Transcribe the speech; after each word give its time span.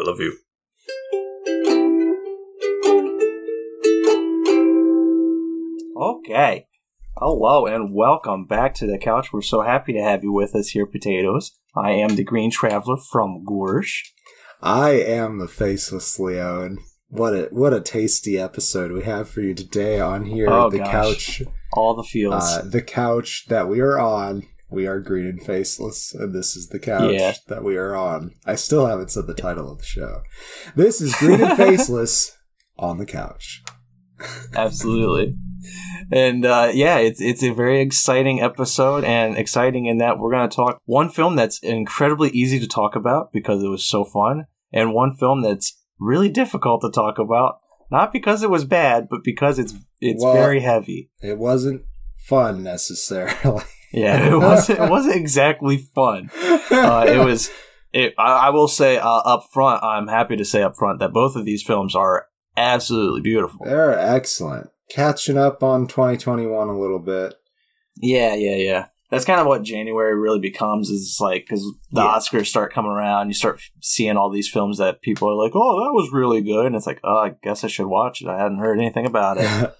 I 0.00 0.02
love 0.02 0.18
you. 0.18 0.32
Okay. 5.96 6.66
Hello 7.16 7.66
and 7.66 7.94
welcome 7.94 8.46
back 8.46 8.74
to 8.74 8.86
the 8.86 8.98
couch. 8.98 9.32
We're 9.32 9.42
so 9.42 9.60
happy 9.62 9.92
to 9.92 10.02
have 10.02 10.22
you 10.24 10.32
with 10.32 10.54
us 10.54 10.68
here, 10.68 10.86
Potatoes. 10.86 11.52
I 11.76 11.90
am 11.92 12.16
the 12.16 12.24
Green 12.24 12.50
Traveler 12.50 12.96
from 12.96 13.44
Gorsh. 13.44 14.00
I 14.62 14.90
am 14.92 15.38
the 15.38 15.48
faceless 15.48 16.18
Leon. 16.18 16.78
What 17.08 17.34
a 17.34 17.48
what 17.50 17.74
a 17.74 17.80
tasty 17.80 18.38
episode 18.38 18.92
we 18.92 19.02
have 19.02 19.28
for 19.28 19.40
you 19.40 19.52
today 19.54 20.00
on 20.00 20.24
here. 20.26 20.48
Oh, 20.48 20.70
the 20.70 20.78
gosh. 20.78 20.90
couch, 20.90 21.42
All 21.72 21.94
the 21.94 22.04
feels. 22.04 22.42
uh, 22.44 22.62
the 22.64 22.82
couch 22.82 23.46
that 23.48 23.68
we 23.68 23.80
are 23.80 23.98
on. 23.98 24.44
We 24.70 24.86
are 24.86 25.00
green 25.00 25.26
and 25.26 25.42
faceless, 25.42 26.14
and 26.14 26.34
this 26.34 26.54
is 26.56 26.68
the 26.68 26.78
couch 26.78 27.12
Yeah. 27.18 27.34
that 27.48 27.64
we 27.64 27.76
are 27.76 27.96
on. 27.96 28.32
I 28.46 28.54
still 28.54 28.86
haven't 28.86 29.10
said 29.10 29.26
the 29.26 29.34
title 29.34 29.70
of 29.70 29.78
the 29.78 29.84
show. 29.84 30.22
This 30.76 31.00
is 31.00 31.14
green 31.16 31.40
and 31.42 31.56
faceless 31.56 32.36
on 32.78 32.98
the 32.98 33.06
couch. 33.06 33.62
Absolutely. 34.54 35.34
And 36.12 36.44
uh, 36.44 36.70
yeah, 36.72 36.98
it's 36.98 37.20
it's 37.20 37.42
a 37.42 37.52
very 37.52 37.80
exciting 37.80 38.40
episode, 38.40 39.04
and 39.04 39.36
exciting 39.36 39.86
in 39.86 39.98
that 39.98 40.18
we're 40.18 40.30
going 40.32 40.48
to 40.48 40.54
talk 40.54 40.80
one 40.84 41.08
film 41.10 41.36
that's 41.36 41.58
incredibly 41.60 42.30
easy 42.30 42.58
to 42.60 42.66
talk 42.68 42.96
about 42.96 43.32
because 43.32 43.62
it 43.62 43.68
was 43.68 43.84
so 43.84 44.04
fun, 44.04 44.46
and 44.72 44.94
one 44.94 45.14
film 45.16 45.42
that's 45.42 45.78
really 45.98 46.28
difficult 46.30 46.80
to 46.82 46.90
talk 46.90 47.18
about, 47.18 47.60
not 47.90 48.12
because 48.12 48.42
it 48.42 48.50
was 48.50 48.64
bad, 48.64 49.08
but 49.10 49.20
because 49.22 49.58
it's 49.58 49.74
it's 50.00 50.22
Well- 50.24 50.32
very 50.32 50.60
heavy. 50.60 51.10
It 51.20 51.38
wasn't 51.38 51.82
fun 52.18 52.62
necessarily. 52.62 53.64
Yeah, 53.92 54.26
it 54.34 54.36
wasn't 54.38 54.78
it 54.80 54.90
wasn't 54.90 55.16
exactly 55.16 55.76
fun. 55.78 56.30
Uh, 56.70 57.04
it 57.08 57.24
was. 57.24 57.50
It, 57.92 58.14
I, 58.16 58.46
I 58.46 58.50
will 58.50 58.68
say 58.68 58.98
uh, 58.98 59.08
up 59.08 59.48
front, 59.52 59.82
I'm 59.82 60.06
happy 60.06 60.36
to 60.36 60.44
say 60.44 60.62
up 60.62 60.76
front 60.76 61.00
that 61.00 61.12
both 61.12 61.34
of 61.34 61.44
these 61.44 61.62
films 61.64 61.96
are 61.96 62.28
absolutely 62.56 63.20
beautiful. 63.20 63.66
They're 63.66 63.98
excellent. 63.98 64.68
Catching 64.88 65.36
up 65.36 65.62
on 65.64 65.88
2021 65.88 66.68
a 66.68 66.78
little 66.78 67.00
bit. 67.00 67.34
Yeah, 67.96 68.34
yeah, 68.34 68.54
yeah. 68.56 68.86
That's 69.10 69.24
kind 69.24 69.40
of 69.40 69.48
what 69.48 69.64
January 69.64 70.14
really 70.16 70.38
becomes 70.38 70.88
is 70.88 71.18
like 71.20 71.42
because 71.44 71.62
the 71.90 72.00
Yeah. 72.02 72.12
Oscars 72.16 72.46
start 72.46 72.72
coming 72.72 72.92
around, 72.92 73.26
you 73.26 73.34
start 73.34 73.60
seeing 73.80 74.16
all 74.16 74.30
these 74.30 74.48
films 74.48 74.78
that 74.78 75.02
people 75.02 75.28
are 75.28 75.34
like, 75.34 75.52
"Oh, 75.56 75.80
that 75.84 75.92
was 75.92 76.12
really 76.12 76.42
good," 76.42 76.66
and 76.66 76.76
it's 76.76 76.86
like, 76.86 77.00
"Oh, 77.02 77.16
I 77.18 77.32
guess 77.42 77.64
I 77.64 77.66
should 77.66 77.86
watch 77.88 78.22
it." 78.22 78.28
I 78.28 78.38
hadn't 78.38 78.58
heard 78.60 78.78
anything 78.78 79.06
about 79.06 79.38
it. 79.38 79.74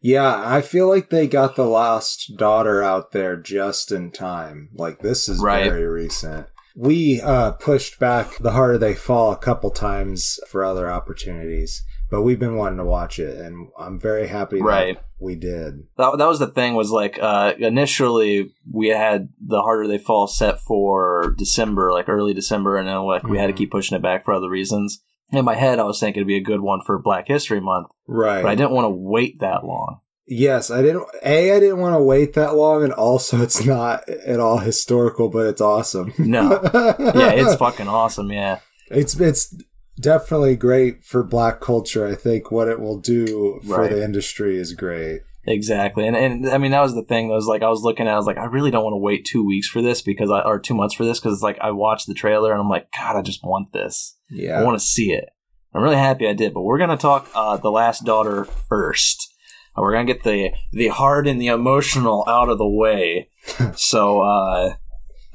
yeah, 0.00 0.42
I 0.46 0.60
feel 0.62 0.88
like 0.88 1.10
they 1.10 1.26
got 1.26 1.56
the 1.56 1.64
Lost 1.66 2.36
Daughter 2.36 2.82
out 2.82 3.12
there 3.12 3.36
just 3.36 3.90
in 3.92 4.10
time. 4.10 4.68
Like 4.74 5.00
this 5.00 5.28
is 5.28 5.40
Right. 5.40 5.64
very 5.70 5.86
recent. 5.86 6.46
We 6.76 7.20
uh, 7.20 7.52
pushed 7.52 7.98
back 7.98 8.38
The 8.38 8.52
Harder 8.52 8.78
They 8.78 8.94
Fall 8.94 9.32
a 9.32 9.36
couple 9.36 9.70
times 9.70 10.38
for 10.48 10.64
other 10.64 10.88
opportunities, 10.88 11.82
but 12.08 12.22
we've 12.22 12.38
been 12.38 12.54
wanting 12.56 12.78
to 12.78 12.84
watch 12.84 13.18
it, 13.18 13.36
and 13.36 13.68
I'm 13.76 13.98
very 13.98 14.28
happy 14.28 14.58
that 14.58 14.64
Right. 14.64 14.98
we 15.18 15.34
did. 15.34 15.88
that 15.96 16.16
that 16.18 16.28
was 16.28 16.38
the 16.38 16.46
thing 16.46 16.74
was 16.76 16.92
like 16.92 17.18
uh, 17.20 17.54
initially 17.58 18.52
we 18.72 18.88
had 18.90 19.30
the 19.44 19.60
harder 19.62 19.88
they 19.88 19.98
fall 19.98 20.28
set 20.28 20.60
for 20.60 21.34
December, 21.36 21.90
like 21.90 22.08
early 22.08 22.32
December, 22.32 22.76
and 22.76 22.86
then 22.86 22.98
like 23.02 23.24
we 23.24 23.38
had 23.38 23.48
to 23.48 23.52
Mhm. 23.52 23.56
keep 23.56 23.70
pushing 23.72 23.96
it 23.96 24.02
back 24.02 24.24
for 24.24 24.32
other 24.32 24.48
reasons. 24.48 25.02
In 25.30 25.44
my 25.44 25.54
head, 25.54 25.78
I 25.78 25.84
was 25.84 26.00
thinking 26.00 26.20
it'd 26.20 26.26
be 26.28 26.36
a 26.36 26.42
good 26.42 26.60
one 26.60 26.80
for 26.84 26.98
Black 26.98 27.28
History 27.28 27.60
Month, 27.60 27.88
Right. 28.06 28.42
but 28.42 28.48
I 28.50 28.54
didn't 28.54 28.72
want 28.72 28.86
to 28.86 28.90
wait 28.90 29.40
that 29.40 29.64
long. 29.64 30.00
Yes, 30.26 30.70
I 30.70 30.82
didn't. 30.82 31.04
A, 31.24 31.52
I 31.56 31.60
didn't 31.60 31.78
want 31.80 31.94
to 31.94 32.02
wait 32.02 32.34
that 32.34 32.54
long, 32.54 32.82
and 32.84 32.92
also 32.92 33.40
it's 33.42 33.64
not 33.64 34.08
at 34.08 34.40
all 34.40 34.58
historical, 34.58 35.28
but 35.28 35.46
it's 35.46 35.60
awesome. 35.60 36.12
No. 36.18 36.60
Yeah, 36.98 37.32
it's 37.32 37.56
fucking 37.56 37.88
awesome. 37.88 38.30
Yeah. 38.30 38.60
It's 38.90 39.18
it's 39.20 39.54
definitely 40.00 40.56
great 40.56 41.04
for 41.04 41.22
black 41.22 41.60
culture. 41.60 42.06
I 42.06 42.14
think 42.14 42.50
what 42.50 42.68
it 42.68 42.80
will 42.80 42.98
do 42.98 43.60
for 43.66 43.82
Right. 43.82 43.90
the 43.90 44.02
industry 44.04 44.56
is 44.58 44.72
great. 44.74 45.22
Exactly, 45.46 46.06
and 46.06 46.14
and 46.16 46.48
I 46.50 46.58
mean 46.58 46.72
that 46.72 46.82
was 46.82 46.94
the 46.94 47.02
thing. 47.04 47.28
That 47.28 47.34
was 47.34 47.46
like 47.46 47.62
I 47.62 47.68
was 47.70 47.82
looking 47.82 48.06
at. 48.06 48.12
I 48.12 48.16
was 48.18 48.26
like, 48.26 48.36
I 48.36 48.44
really 48.44 48.70
don't 48.70 48.84
want 48.84 48.92
to 48.92 48.98
wait 48.98 49.24
two 49.24 49.46
weeks 49.46 49.66
for 49.68 49.80
this 49.80 50.02
because 50.02 50.30
I 50.30 50.40
or 50.40 50.58
two 50.58 50.74
months 50.74 50.94
for 50.94 51.04
this 51.04 51.18
because 51.20 51.32
it's 51.34 51.42
like 51.42 51.58
I 51.60 51.70
watched 51.70 52.06
the 52.06 52.12
trailer 52.14 52.52
and 52.52 52.60
I'm 52.60 52.68
like, 52.68 52.88
God, 52.92 53.16
I 53.16 53.22
just 53.22 53.42
want 53.42 53.72
this. 53.72 54.16
I 54.60 54.64
want 54.64 54.78
to 54.78 54.84
see 54.84 55.12
it. 55.12 55.30
I'm 55.74 55.82
really 55.82 55.96
happy 55.96 56.26
I 56.26 56.32
did. 56.32 56.54
But 56.54 56.62
we're 56.62 56.78
gonna 56.78 56.96
talk 56.96 57.28
uh, 57.34 57.56
the 57.56 57.70
Last 57.70 58.04
Daughter 58.04 58.44
first. 58.44 59.34
Uh, 59.76 59.82
we're 59.82 59.92
gonna 59.92 60.06
get 60.06 60.24
the 60.24 60.50
the 60.72 60.88
hard 60.88 61.26
and 61.26 61.40
the 61.40 61.48
emotional 61.48 62.24
out 62.28 62.48
of 62.48 62.58
the 62.58 62.68
way. 62.68 63.30
so 63.76 64.22
uh, 64.22 64.74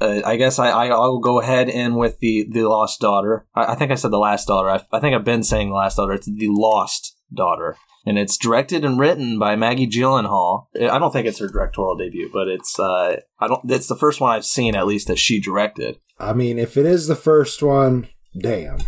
uh, 0.00 0.20
I 0.24 0.36
guess 0.36 0.58
I, 0.58 0.70
I 0.70 0.86
I'll 0.88 1.18
go 1.18 1.40
ahead 1.40 1.68
in 1.68 1.94
with 1.94 2.18
the 2.18 2.46
the 2.50 2.62
Lost 2.62 3.00
Daughter. 3.00 3.46
I, 3.54 3.72
I 3.72 3.74
think 3.74 3.90
I 3.90 3.96
said 3.96 4.10
the 4.10 4.18
Last 4.18 4.46
Daughter. 4.46 4.70
I, 4.70 4.96
I 4.96 5.00
think 5.00 5.14
I've 5.14 5.24
been 5.24 5.42
saying 5.42 5.70
the 5.70 5.76
Last 5.76 5.96
Daughter. 5.96 6.12
It's 6.12 6.26
the 6.26 6.48
Lost 6.48 7.16
Daughter 7.32 7.76
and 8.06 8.18
it's 8.18 8.36
directed 8.36 8.84
and 8.84 8.98
written 8.98 9.38
by 9.38 9.56
Maggie 9.56 9.86
Gyllenhaal. 9.86 10.66
I 10.74 10.98
don't 10.98 11.12
think 11.12 11.26
it's 11.26 11.38
her 11.38 11.48
directorial 11.48 11.96
debut, 11.96 12.30
but 12.32 12.48
it's 12.48 12.78
uh, 12.78 13.20
I 13.38 13.48
don't. 13.48 13.70
It's 13.70 13.86
the 13.86 13.96
first 13.96 14.20
one 14.20 14.34
I've 14.34 14.44
seen, 14.44 14.74
at 14.74 14.86
least 14.86 15.08
that 15.08 15.18
she 15.18 15.40
directed. 15.40 15.98
I 16.18 16.32
mean, 16.32 16.58
if 16.58 16.76
it 16.76 16.86
is 16.86 17.06
the 17.06 17.16
first 17.16 17.62
one, 17.62 18.08
damn. 18.36 18.78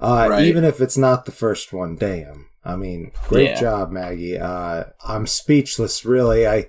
Uh, 0.00 0.26
Right. 0.30 0.44
Even 0.46 0.64
if 0.64 0.80
it's 0.80 0.96
not 0.96 1.24
the 1.26 1.32
first 1.32 1.72
one, 1.72 1.96
damn. 1.96 2.46
I 2.64 2.76
mean, 2.76 3.12
great 3.28 3.50
Yeah. 3.50 3.60
job, 3.60 3.90
Maggie. 3.90 4.38
Uh, 4.38 4.84
I'm 5.06 5.26
speechless, 5.26 6.04
really. 6.04 6.46
I, 6.46 6.66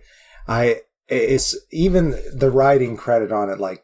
I, 0.47 0.81
it's 1.07 1.55
even 1.71 2.11
the 2.33 2.49
writing 2.51 2.95
credit 2.97 3.31
on 3.31 3.49
it. 3.49 3.59
Like, 3.59 3.83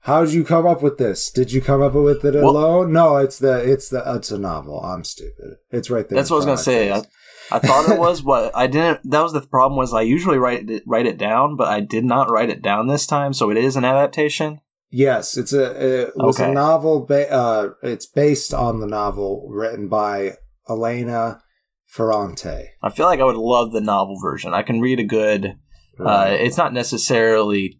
how 0.00 0.24
did 0.24 0.34
you 0.34 0.44
come 0.44 0.66
up 0.66 0.82
with 0.82 0.98
this? 0.98 1.30
Did 1.30 1.50
you 1.52 1.60
come 1.60 1.82
up 1.82 1.94
with 1.94 2.24
it 2.24 2.34
Well- 2.34 2.50
alone? 2.50 2.92
No, 2.92 3.16
it's 3.16 3.38
the, 3.38 3.58
it's 3.58 3.88
the, 3.88 4.02
it's 4.14 4.30
a 4.30 4.38
novel. 4.38 4.80
I'm 4.84 5.02
stupid. 5.04 5.56
It's 5.70 5.90
right 5.90 6.08
there. 6.08 6.16
That's 6.16 6.30
what 6.30 6.36
I 6.36 6.38
was 6.38 6.46
gonna 6.46 6.58
say. 6.58 6.90
face. 6.92 7.04
I 7.50 7.58
thought 7.60 7.88
it 7.90 7.98
was, 8.06 8.22
but 8.22 8.50
I 8.56 8.66
didn't. 8.66 9.08
That 9.10 9.22
was 9.22 9.32
the 9.32 9.40
problem. 9.40 9.76
Was 9.78 9.92
I 9.94 10.02
usually 10.02 10.38
write 10.38 10.68
it, 10.70 10.82
write 10.86 11.06
it 11.06 11.16
down, 11.18 11.56
but 11.56 11.68
I 11.68 11.80
did 11.80 12.04
not 12.04 12.30
write 12.30 12.50
it 12.50 12.62
down 12.62 12.86
this 12.88 13.06
time. 13.06 13.32
So 13.32 13.50
it 13.50 13.56
is 13.56 13.76
an 13.76 13.84
adaptation. 13.84 14.60
Yes, 14.96 15.36
it's 15.36 15.52
a 15.52 16.04
it 16.06 16.12
was 16.16 16.40
Okay. 16.40 16.50
a 16.50 16.54
novel. 16.54 17.04
Ba- 17.04 17.30
uh, 17.30 17.70
it's 17.82 18.06
based 18.06 18.54
on 18.54 18.80
the 18.80 18.86
novel 18.86 19.46
written 19.50 19.88
by 19.88 20.32
Elena 20.70 21.42
Ferrante. 21.86 22.70
I 22.82 22.90
feel 22.90 23.04
like 23.06 23.20
I 23.20 23.24
would 23.24 23.36
love 23.36 23.72
the 23.72 23.80
novel 23.82 24.18
version. 24.22 24.54
I 24.54 24.62
can 24.62 24.80
read 24.80 24.98
a 24.98 25.04
good. 25.04 25.56
Uh, 25.98 26.28
it's 26.30 26.56
not 26.56 26.72
necessarily. 26.72 27.78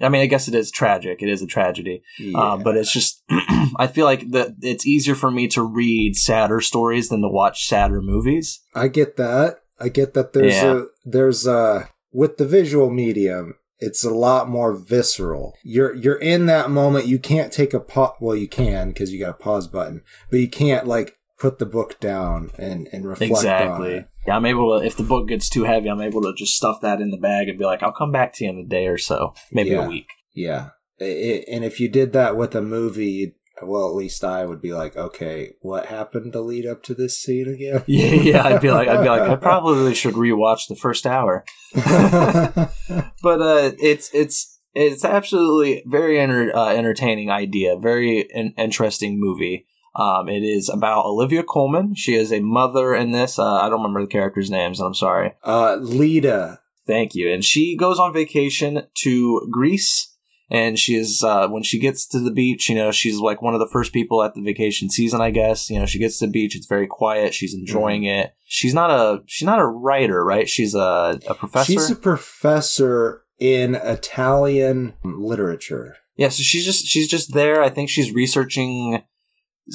I 0.00 0.08
mean, 0.08 0.22
I 0.22 0.26
guess 0.26 0.48
it 0.48 0.54
is 0.54 0.70
tragic. 0.70 1.22
It 1.22 1.28
is 1.28 1.40
a 1.40 1.46
tragedy, 1.46 2.02
Yeah. 2.18 2.38
uh, 2.38 2.56
but 2.58 2.76
it's 2.76 2.92
just. 2.92 3.22
I 3.78 3.86
feel 3.86 4.04
like 4.04 4.30
that 4.32 4.56
it's 4.60 4.86
easier 4.86 5.14
for 5.14 5.30
me 5.30 5.48
to 5.48 5.62
read 5.62 6.16
sadder 6.16 6.60
stories 6.60 7.08
than 7.08 7.22
to 7.22 7.28
watch 7.28 7.66
sadder 7.66 8.02
movies. 8.02 8.60
I 8.74 8.88
get 8.88 9.16
that. 9.16 9.60
I 9.80 9.88
get 9.88 10.12
that. 10.14 10.32
There's 10.34 10.54
Yeah. 10.54 10.80
a 10.80 10.82
there's 11.04 11.46
a 11.46 11.88
with 12.12 12.36
the 12.36 12.46
visual 12.46 12.90
medium. 12.90 13.54
It's 13.80 14.04
a 14.04 14.10
lot 14.14 14.48
more 14.48 14.74
visceral. 14.74 15.54
You're 15.62 15.94
you're 15.94 16.16
in 16.18 16.46
that 16.46 16.70
moment. 16.70 17.06
You 17.06 17.18
can't 17.18 17.52
take 17.52 17.74
a 17.74 17.80
pause. 17.80 18.14
Well, 18.20 18.36
you 18.36 18.48
can 18.48 18.88
because 18.88 19.12
you 19.12 19.18
got 19.20 19.30
a 19.30 19.42
pause 19.42 19.66
button, 19.68 20.02
but 20.30 20.38
you 20.40 20.48
can't 20.48 20.86
like 20.86 21.16
put 21.38 21.58
the 21.58 21.66
book 21.66 21.98
down 22.00 22.50
and 22.56 22.88
and 22.92 23.06
reflect 23.06 23.30
Exactly. 23.32 23.94
it. 23.94 24.08
Yeah, 24.26 24.36
I'm 24.36 24.46
able 24.46 24.78
to. 24.80 24.86
If 24.86 24.96
the 24.96 25.02
book 25.02 25.28
gets 25.28 25.50
too 25.50 25.64
heavy, 25.64 25.88
I'm 25.88 26.00
able 26.00 26.22
to 26.22 26.32
just 26.36 26.54
stuff 26.56 26.80
that 26.82 27.00
in 27.00 27.10
the 27.10 27.16
bag 27.18 27.48
and 27.48 27.58
be 27.58 27.64
like, 27.64 27.82
"I'll 27.82 27.92
come 27.92 28.12
back 28.12 28.32
to 28.34 28.44
you 28.44 28.50
in 28.50 28.58
a 28.58 28.64
day 28.64 28.86
or 28.86 28.96
so, 28.96 29.34
maybe 29.52 29.70
Yeah. 29.70 29.84
a 29.84 29.88
week." 29.88 30.06
Yeah. 30.32 30.68
I- 31.00 31.04
I- 31.04 31.44
and 31.50 31.64
if 31.64 31.80
you 31.80 31.88
did 31.88 32.12
that 32.12 32.36
with 32.36 32.54
a 32.54 32.62
movie, 32.62 33.34
well, 33.66 33.88
at 33.88 33.94
least 33.94 34.24
I 34.24 34.44
would 34.46 34.60
be 34.60 34.72
like, 34.72 34.96
okay, 34.96 35.52
what 35.60 35.86
happened 35.86 36.32
to 36.34 36.40
lead 36.40 36.66
up 36.66 36.82
to 36.84 36.94
this 36.94 37.18
scene 37.18 37.48
again? 37.48 37.82
Yeah, 37.88 38.14
yeah. 38.14 38.44
I'd 38.46 38.60
be 38.60 38.70
like, 38.70 38.88
I'd 38.88 39.02
be 39.02 39.08
like, 39.08 39.22
I 39.28 39.36
probably 39.50 39.94
should 39.94 40.14
rewatch 40.14 40.68
the 40.68 40.76
first 40.76 41.06
hour. 41.06 41.44
but 41.74 43.40
uh, 43.40 43.72
it's 43.80 44.10
it's 44.14 44.58
it's 44.74 45.04
absolutely 45.04 45.82
very 45.86 46.18
enter, 46.18 46.54
uh, 46.56 46.68
entertaining 46.74 47.30
idea, 47.30 47.76
very 47.78 48.20
in- 48.30 48.54
interesting 48.58 49.18
movie. 49.20 49.66
Um, 49.96 50.28
it 50.28 50.42
is 50.42 50.68
about 50.68 51.04
Olivia 51.06 51.44
Colman. 51.44 51.94
She 51.94 52.14
is 52.14 52.32
a 52.32 52.40
mother 52.40 52.94
in 52.94 53.12
this. 53.12 53.38
Uh, 53.38 53.44
I 53.54 53.68
don't 53.68 53.78
remember 53.82 54.00
the 54.02 54.08
characters' 54.08 54.50
names, 54.50 54.80
I'm 54.80 54.94
sorry. 54.94 55.34
uh, 55.44 55.76
Leda. 55.80 56.60
Thank 56.86 57.14
you. 57.14 57.32
And 57.32 57.44
she 57.44 57.76
goes 57.76 57.98
on 58.00 58.12
vacation 58.12 58.82
to 59.04 59.48
Greece. 59.50 60.13
And 60.50 60.78
she 60.78 60.94
is 60.94 61.22
uh, 61.24 61.48
when 61.48 61.62
she 61.62 61.78
gets 61.78 62.06
to 62.08 62.18
the 62.18 62.30
beach, 62.30 62.68
you 62.68 62.74
know, 62.74 62.92
she's 62.92 63.18
like 63.18 63.40
one 63.40 63.54
of 63.54 63.60
the 63.60 63.68
first 63.72 63.92
people 63.92 64.22
at 64.22 64.34
the 64.34 64.42
vacation 64.42 64.90
season, 64.90 65.20
I 65.20 65.30
guess. 65.30 65.70
You 65.70 65.78
know, 65.78 65.86
she 65.86 65.98
gets 65.98 66.18
to 66.18 66.26
the 66.26 66.32
beach, 66.32 66.54
it's 66.54 66.66
very 66.66 66.86
quiet, 66.86 67.32
she's 67.34 67.54
enjoying 67.54 68.04
it. 68.04 68.34
She's 68.44 68.74
not 68.74 68.90
a 68.90 69.22
she's 69.26 69.46
not 69.46 69.58
a 69.58 69.66
writer, 69.66 70.24
right? 70.24 70.48
She's 70.48 70.74
a, 70.74 71.18
a 71.26 71.34
professor. 71.34 71.72
She's 71.72 71.90
a 71.90 71.96
professor 71.96 73.22
in 73.38 73.74
Italian 73.74 74.94
literature. 75.02 75.96
yeah, 76.16 76.28
so 76.28 76.42
she's 76.42 76.64
just 76.64 76.86
she's 76.86 77.08
just 77.08 77.32
there. 77.32 77.62
I 77.62 77.70
think 77.70 77.88
she's 77.88 78.12
researching 78.12 79.02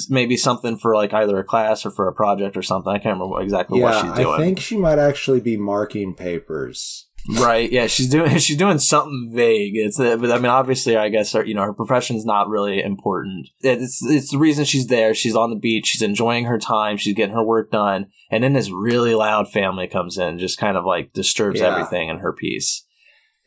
maybe 0.08 0.36
something 0.36 0.76
for 0.76 0.94
like 0.94 1.12
either 1.12 1.38
a 1.38 1.44
class 1.44 1.84
or 1.84 1.90
for 1.90 2.06
a 2.06 2.12
project 2.12 2.56
or 2.56 2.62
something. 2.62 2.92
I 2.92 2.98
can't 2.98 3.18
remember 3.18 3.40
exactly 3.42 3.80
what 3.80 3.94
she's 4.00 4.12
doing. 4.24 4.40
I 4.40 4.44
think 4.44 4.60
she 4.60 4.76
might 4.76 4.98
actually 4.98 5.40
be 5.40 5.56
marking 5.56 6.14
papers. 6.14 7.08
Right. 7.28 7.70
Yeah, 7.70 7.86
she's 7.86 8.08
doing 8.08 8.36
she's 8.38 8.56
doing 8.56 8.78
something 8.78 9.30
vague. 9.34 9.76
It's 9.76 10.00
uh, 10.00 10.16
but 10.16 10.30
I 10.30 10.36
mean 10.36 10.46
obviously 10.46 10.96
I 10.96 11.08
guess 11.08 11.32
her, 11.32 11.44
you 11.44 11.54
know 11.54 11.62
her 11.62 11.72
profession's 11.74 12.24
not 12.24 12.48
really 12.48 12.82
important. 12.82 13.48
It's 13.60 14.02
it's 14.04 14.30
the 14.30 14.38
reason 14.38 14.64
she's 14.64 14.86
there. 14.86 15.14
She's 15.14 15.36
on 15.36 15.50
the 15.50 15.56
beach. 15.56 15.86
She's 15.86 16.02
enjoying 16.02 16.46
her 16.46 16.58
time. 16.58 16.96
She's 16.96 17.14
getting 17.14 17.34
her 17.34 17.44
work 17.44 17.70
done. 17.70 18.06
And 18.30 18.42
then 18.44 18.52
this 18.54 18.70
really 18.70 19.14
loud 19.14 19.50
family 19.50 19.86
comes 19.86 20.18
in, 20.18 20.38
just 20.38 20.58
kind 20.58 20.76
of 20.76 20.84
like 20.84 21.12
disturbs 21.12 21.60
Yeah. 21.60 21.72
everything 21.74 22.08
in 22.08 22.18
her 22.18 22.32
peace. 22.32 22.84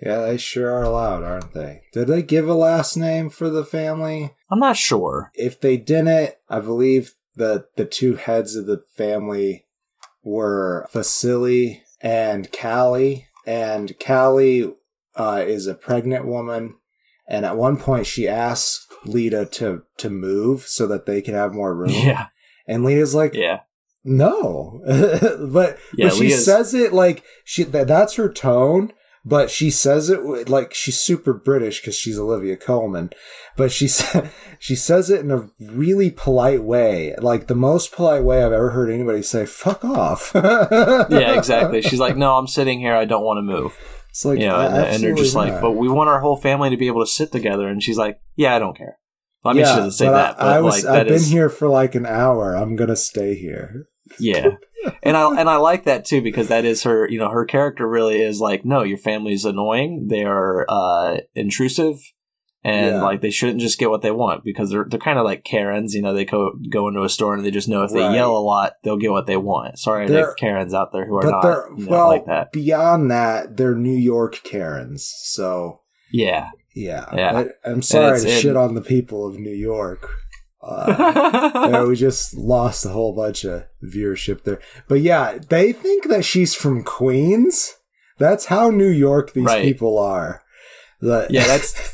Yeah, 0.01 0.19
they 0.25 0.37
sure 0.37 0.69
are 0.69 0.89
loud, 0.89 1.23
aren't 1.23 1.53
they? 1.53 1.83
Did 1.93 2.07
they 2.07 2.21
give 2.21 2.47
a 2.49 2.53
last 2.53 2.97
name 2.97 3.29
for 3.29 3.49
the 3.49 3.63
family? 3.63 4.31
I'm 4.51 4.59
not 4.59 4.75
sure. 4.75 5.31
If 5.33 5.61
they 5.61 5.77
didn't, 5.77 6.31
I 6.49 6.59
believe 6.59 7.13
that 7.35 7.75
the 7.77 7.85
two 7.85 8.15
heads 8.15 8.55
of 8.55 8.65
the 8.65 8.81
family 8.95 9.65
were 10.21 10.87
Vasily 10.91 11.83
and 12.01 12.51
Callie. 12.51 13.27
And 13.45 13.93
Callie 13.99 14.73
uh, 15.15 15.43
is 15.45 15.67
a 15.67 15.75
pregnant 15.75 16.25
woman. 16.25 16.75
And 17.27 17.45
at 17.45 17.57
one 17.57 17.77
point, 17.77 18.05
she 18.05 18.27
asks 18.27 18.87
Leda 19.05 19.45
to, 19.45 19.83
to 19.97 20.09
move 20.09 20.63
so 20.63 20.87
that 20.87 21.05
they 21.05 21.21
can 21.21 21.33
have 21.33 21.53
more 21.53 21.73
room. 21.75 21.91
Yeah. 21.91 22.27
And 22.67 22.83
Leda's 22.83 23.15
like, 23.15 23.33
Yeah. 23.33 23.61
no. 24.03 24.81
but, 24.85 25.77
Yeah, 25.95 26.09
but 26.09 26.15
she 26.15 26.29
says 26.29 26.73
it 26.73 26.93
like 26.93 27.23
she 27.43 27.63
that, 27.63 27.87
that's 27.87 28.15
her 28.15 28.31
tone, 28.31 28.91
but 29.25 29.49
she 29.49 29.69
says 29.71 30.09
it 30.09 30.49
like 30.49 30.73
she's 30.73 30.99
super 30.99 31.33
British 31.33 31.79
because 31.81 31.95
she's 31.95 32.19
Olivia 32.19 32.57
Colman, 32.57 33.11
But 33.55 33.71
she 33.71 33.87
sa- 33.87 34.27
she 34.59 34.75
says 34.75 35.09
it 35.09 35.21
in 35.21 35.31
a 35.31 35.49
really 35.59 36.11
polite 36.11 36.63
way, 36.63 37.15
like 37.19 37.47
the 37.47 37.55
most 37.55 37.91
polite 37.91 38.23
way 38.23 38.43
I've 38.43 38.51
ever 38.51 38.71
heard 38.71 38.89
anybody 38.89 39.21
say 39.21 39.45
"fuck 39.45 39.83
off." 39.85 40.31
Yeah, 40.35 41.37
exactly. 41.37 41.81
She's 41.81 41.99
like, 41.99 42.17
"No, 42.17 42.37
I'm 42.37 42.47
sitting 42.47 42.79
here. 42.79 42.95
I 42.95 43.05
don't 43.05 43.23
want 43.23 43.37
to 43.37 43.41
move." 43.41 43.77
It's 44.09 44.25
like 44.25 44.39
You 44.39 44.47
know, 44.47 44.59
and, 44.59 44.75
and 44.75 45.03
they're 45.03 45.15
just 45.15 45.27
absolutely 45.35 45.51
like, 45.53 45.61
"But 45.61 45.71
we 45.71 45.87
want 45.89 46.09
our 46.09 46.19
whole 46.19 46.37
family 46.37 46.69
to 46.69 46.77
be 46.77 46.87
able 46.87 47.03
to 47.03 47.09
sit 47.09 47.31
together." 47.31 47.67
And 47.67 47.81
she's 47.81 47.97
like, 47.97 48.19
"Yeah, 48.35 48.55
I 48.55 48.59
don't 48.59 48.77
care." 48.77 48.97
Well, 49.43 49.53
I 49.53 49.57
mean, 49.57 49.65
she 49.65 49.69
Yeah, 49.69 49.75
doesn't 49.77 49.91
say 49.91 50.05
that, 50.09 50.37
but 50.37 50.45
I, 50.47 50.57
I 50.57 50.61
was 50.61 50.83
like 50.85 50.93
I've 50.99 51.07
been 51.07 51.15
is- 51.15 51.29
here 51.31 51.49
for 51.49 51.67
like 51.67 51.95
an 51.95 52.05
hour. 52.05 52.55
I'm 52.55 52.75
gonna 52.75 52.95
stay 52.95 53.35
here. 53.35 53.87
Yeah. 54.19 54.51
And 55.01 55.15
I 55.15 55.39
and 55.39 55.49
I 55.49 55.55
like 55.55 55.85
that 55.85 56.03
too 56.05 56.21
because 56.21 56.49
that 56.49 56.65
is 56.65 56.83
her, 56.83 57.09
you 57.09 57.17
know, 57.17 57.29
her 57.29 57.45
character 57.45 57.87
really 57.87 58.21
is 58.21 58.39
like, 58.41 58.65
no, 58.65 58.83
your 58.83 58.97
family's 58.97 59.45
annoying. 59.45 60.07
They 60.09 60.23
are 60.23 60.65
uh 60.69 61.19
intrusive 61.35 61.95
and 62.65 62.95
Yeah. 62.97 63.01
like 63.03 63.21
they 63.21 63.29
shouldn't 63.29 63.61
just 63.61 63.79
get 63.79 63.89
what 63.89 64.01
they 64.01 64.11
want 64.11 64.43
because 64.43 64.69
they're 64.71 64.85
they're 64.89 64.99
kind 64.99 65.17
of 65.19 65.23
like 65.25 65.45
Karens, 65.45 65.93
you 65.93 66.01
know, 66.01 66.13
they 66.13 66.25
go 66.25 66.51
go 66.69 66.87
into 66.89 67.01
a 67.03 67.09
store 67.09 67.33
and 67.33 67.45
they 67.45 67.51
just 67.51 67.69
know 67.69 67.83
if 67.83 67.91
they 67.91 68.01
Right. 68.01 68.15
yell 68.15 68.35
a 68.35 68.39
lot, 68.43 68.73
they'll 68.83 68.97
get 68.97 69.11
what 69.11 69.25
they 69.25 69.37
want. 69.37 69.79
Sorry, 69.79 70.05
They're- 70.07 70.33
Karens 70.33 70.73
out 70.73 70.91
there 70.91 71.05
who 71.05 71.15
are 71.17 71.31
not 71.31 71.43
you 71.77 71.85
know, 71.85 71.91
well 71.91 72.07
like 72.09 72.25
that. 72.25 72.51
beyond 72.51 73.09
that. 73.09 73.55
They're 73.57 73.75
New 73.75 73.95
York 73.97 74.41
Karens, 74.43 75.13
so 75.23 75.79
Yeah. 76.11 76.49
yeah. 76.75 77.05
Yeah. 77.15 77.45
I, 77.65 77.69
am 77.69 77.81
sorry 77.81 78.19
to 78.19 78.29
in- 78.33 78.41
shit 78.41 78.55
on 78.57 78.75
the 78.75 78.81
people 78.81 79.25
of 79.25 79.39
New 79.39 79.55
York. 79.55 80.09
Uh, 80.63 81.85
we 81.89 81.95
just 81.95 82.33
lost 82.35 82.85
a 82.85 82.89
whole 82.89 83.13
bunch 83.13 83.43
of 83.43 83.65
viewership 83.83 84.43
there. 84.43 84.59
But 84.87 85.01
yeah, 85.01 85.37
they 85.49 85.73
think 85.73 86.07
that 86.09 86.23
she's 86.25 86.55
from 86.55 86.83
Queens. 86.83 87.75
That's 88.19 88.45
how 88.45 88.69
New 88.69 88.87
York 88.89 89.33
these 89.33 89.43
Right. 89.45 89.63
people 89.63 89.97
are. 89.99 90.41
The- 91.01 91.27
yeah, 91.29 91.45
that's 91.47 91.93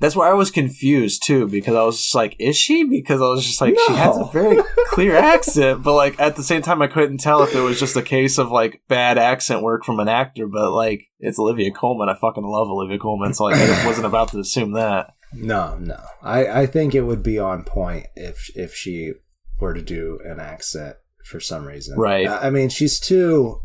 that's 0.00 0.16
where 0.16 0.28
I 0.28 0.34
was 0.34 0.50
confused 0.50 1.22
too 1.24 1.48
because 1.48 1.74
I 1.74 1.82
was 1.82 1.98
just 1.98 2.14
like, 2.14 2.36
is 2.38 2.56
she? 2.56 2.84
Because 2.84 3.20
I 3.22 3.26
was 3.26 3.44
just 3.46 3.60
like, 3.60 3.74
she 3.86 3.94
has 3.94 4.16
a 4.18 4.24
very 4.32 4.60
clear 4.88 5.16
accent, 5.16 5.82
but 5.82 5.94
like 5.94 6.20
at 6.20 6.36
the 6.36 6.42
same 6.42 6.62
time, 6.62 6.82
I 6.82 6.88
couldn't 6.88 7.18
tell 7.18 7.42
if 7.42 7.54
it 7.54 7.60
was 7.60 7.80
just 7.80 7.96
a 7.96 8.02
case 8.02 8.36
of 8.38 8.50
like 8.50 8.82
bad 8.88 9.18
accent 9.18 9.62
work 9.62 9.84
from 9.84 10.00
an 10.00 10.08
actor. 10.08 10.46
But 10.46 10.72
like, 10.72 11.04
it's 11.20 11.38
Olivia 11.38 11.70
Colman. 11.70 12.08
I 12.08 12.14
fucking 12.14 12.44
love 12.44 12.68
Olivia 12.68 12.98
Colman, 12.98 13.34
so 13.34 13.44
like, 13.44 13.56
I 13.56 13.86
wasn't 13.86 14.06
about 14.06 14.28
to 14.32 14.38
assume 14.40 14.72
that. 14.72 15.14
No, 15.34 15.76
no. 15.78 16.00
I, 16.22 16.62
I 16.62 16.66
think 16.66 16.94
it 16.94 17.02
would 17.02 17.22
be 17.22 17.38
on 17.38 17.64
point 17.64 18.06
if 18.14 18.50
if 18.56 18.74
she 18.74 19.12
were 19.60 19.74
to 19.74 19.82
do 19.82 20.18
an 20.24 20.40
accent 20.40 20.96
for 21.24 21.40
some 21.40 21.64
reason. 21.64 21.98
Right. 21.98 22.28
I 22.28 22.46
I 22.46 22.50
mean, 22.50 22.68
she's 22.68 23.00
too 23.00 23.62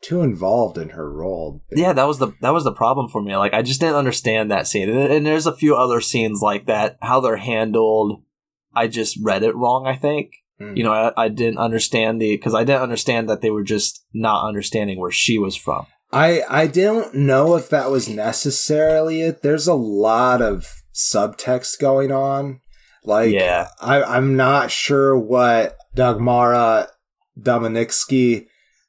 too 0.00 0.22
involved 0.22 0.78
in 0.78 0.90
her 0.90 1.10
role. 1.10 1.62
Yeah, 1.70 1.92
that 1.92 2.06
was 2.06 2.18
the 2.18 2.32
that 2.40 2.52
was 2.52 2.64
the 2.64 2.72
problem 2.72 3.08
for 3.08 3.22
me. 3.22 3.36
Like, 3.36 3.54
I 3.54 3.62
just 3.62 3.80
didn't 3.80 3.96
understand 3.96 4.50
that 4.50 4.66
scene, 4.66 4.88
and, 4.88 5.12
and 5.12 5.26
there's 5.26 5.46
a 5.46 5.56
few 5.56 5.76
other 5.76 6.00
scenes 6.00 6.40
like 6.42 6.66
that. 6.66 6.98
How 7.02 7.20
they're 7.20 7.36
handled, 7.36 8.22
I 8.74 8.86
just 8.86 9.18
read 9.22 9.42
it 9.42 9.56
wrong. 9.56 9.86
I 9.86 9.96
think. 9.96 10.32
Mm. 10.60 10.76
you 10.76 10.82
know, 10.82 10.92
I, 10.92 11.12
I 11.16 11.28
didn't 11.28 11.58
understand 11.58 12.20
the 12.20 12.36
because 12.36 12.52
I 12.52 12.64
didn't 12.64 12.82
understand 12.82 13.28
that 13.28 13.42
they 13.42 13.50
were 13.50 13.62
just 13.62 14.04
not 14.12 14.44
understanding 14.44 14.98
where 14.98 15.12
she 15.12 15.38
was 15.38 15.54
from. 15.54 15.86
I 16.12 16.42
I 16.48 16.66
don't 16.66 17.14
know 17.14 17.54
if 17.54 17.68
that 17.70 17.90
was 17.90 18.08
necessarily 18.08 19.22
it. 19.22 19.42
There's 19.42 19.68
a 19.68 19.74
lot 19.74 20.42
of 20.42 20.77
subtext 20.98 21.78
going 21.78 22.10
on. 22.12 22.60
Like 23.04 23.32
yeah, 23.32 23.68
I 23.80 24.02
I'm 24.02 24.36
not 24.36 24.70
sure 24.70 25.16
what 25.16 25.76
Dagmara 25.96 26.88
Dominczyk, 27.40 28.46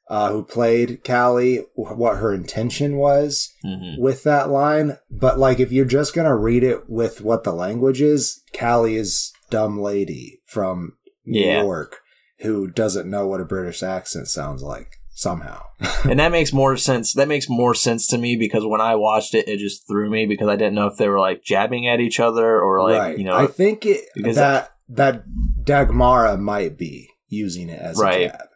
uh, 0.08 0.30
who 0.30 0.44
played 0.44 1.04
Callie, 1.04 1.64
what 1.74 2.18
her 2.18 2.34
intention 2.34 2.96
was 2.96 3.48
hmm 3.62 3.94
with 3.98 4.22
that 4.24 4.50
line. 4.50 4.98
But 5.10 5.38
like, 5.38 5.60
if 5.60 5.72
you're 5.72 5.84
just 5.84 6.14
gonna 6.14 6.36
read 6.36 6.62
it 6.64 6.88
with 6.88 7.20
what 7.20 7.44
the 7.44 7.52
language 7.52 8.00
is, 8.00 8.42
Callie 8.58 8.96
is 8.96 9.32
dumb 9.50 9.80
lady 9.80 10.40
from 10.46 10.96
New 11.24 11.40
Yeah. 11.46 11.62
York 11.62 11.98
who 12.40 12.66
doesn't 12.66 13.10
know 13.10 13.26
what 13.26 13.40
a 13.40 13.44
British 13.44 13.82
accent 13.82 14.26
sounds 14.26 14.62
like 14.62 14.96
somehow. 15.20 15.62
and 16.04 16.18
that 16.18 16.32
makes 16.32 16.52
more 16.52 16.76
sense. 16.76 17.12
That 17.12 17.28
makes 17.28 17.48
more 17.48 17.74
sense 17.74 18.06
to 18.08 18.18
me 18.18 18.36
because 18.36 18.64
when 18.64 18.80
I 18.80 18.94
watched 18.94 19.34
it, 19.34 19.48
it 19.48 19.58
just 19.58 19.86
threw 19.86 20.08
me 20.10 20.26
because 20.26 20.48
I 20.48 20.56
didn't 20.56 20.74
know 20.74 20.86
if 20.86 20.96
they 20.96 21.08
were 21.08 21.20
like 21.20 21.44
jabbing 21.44 21.86
at 21.86 22.00
each 22.00 22.18
other 22.18 22.60
or 22.60 22.82
like 22.82 22.98
right. 22.98 23.18
you 23.18 23.24
know, 23.24 23.36
I 23.36 23.46
think 23.46 23.84
it, 23.86 24.06
because- 24.14 24.36
that 24.36 24.72
that 24.88 25.24
Dagmara 25.62 26.38
might 26.38 26.76
be 26.76 27.08
using 27.28 27.68
it 27.68 27.80
as 27.80 27.96
Right. 27.98 28.22
a 28.22 28.28
jab, 28.30 28.46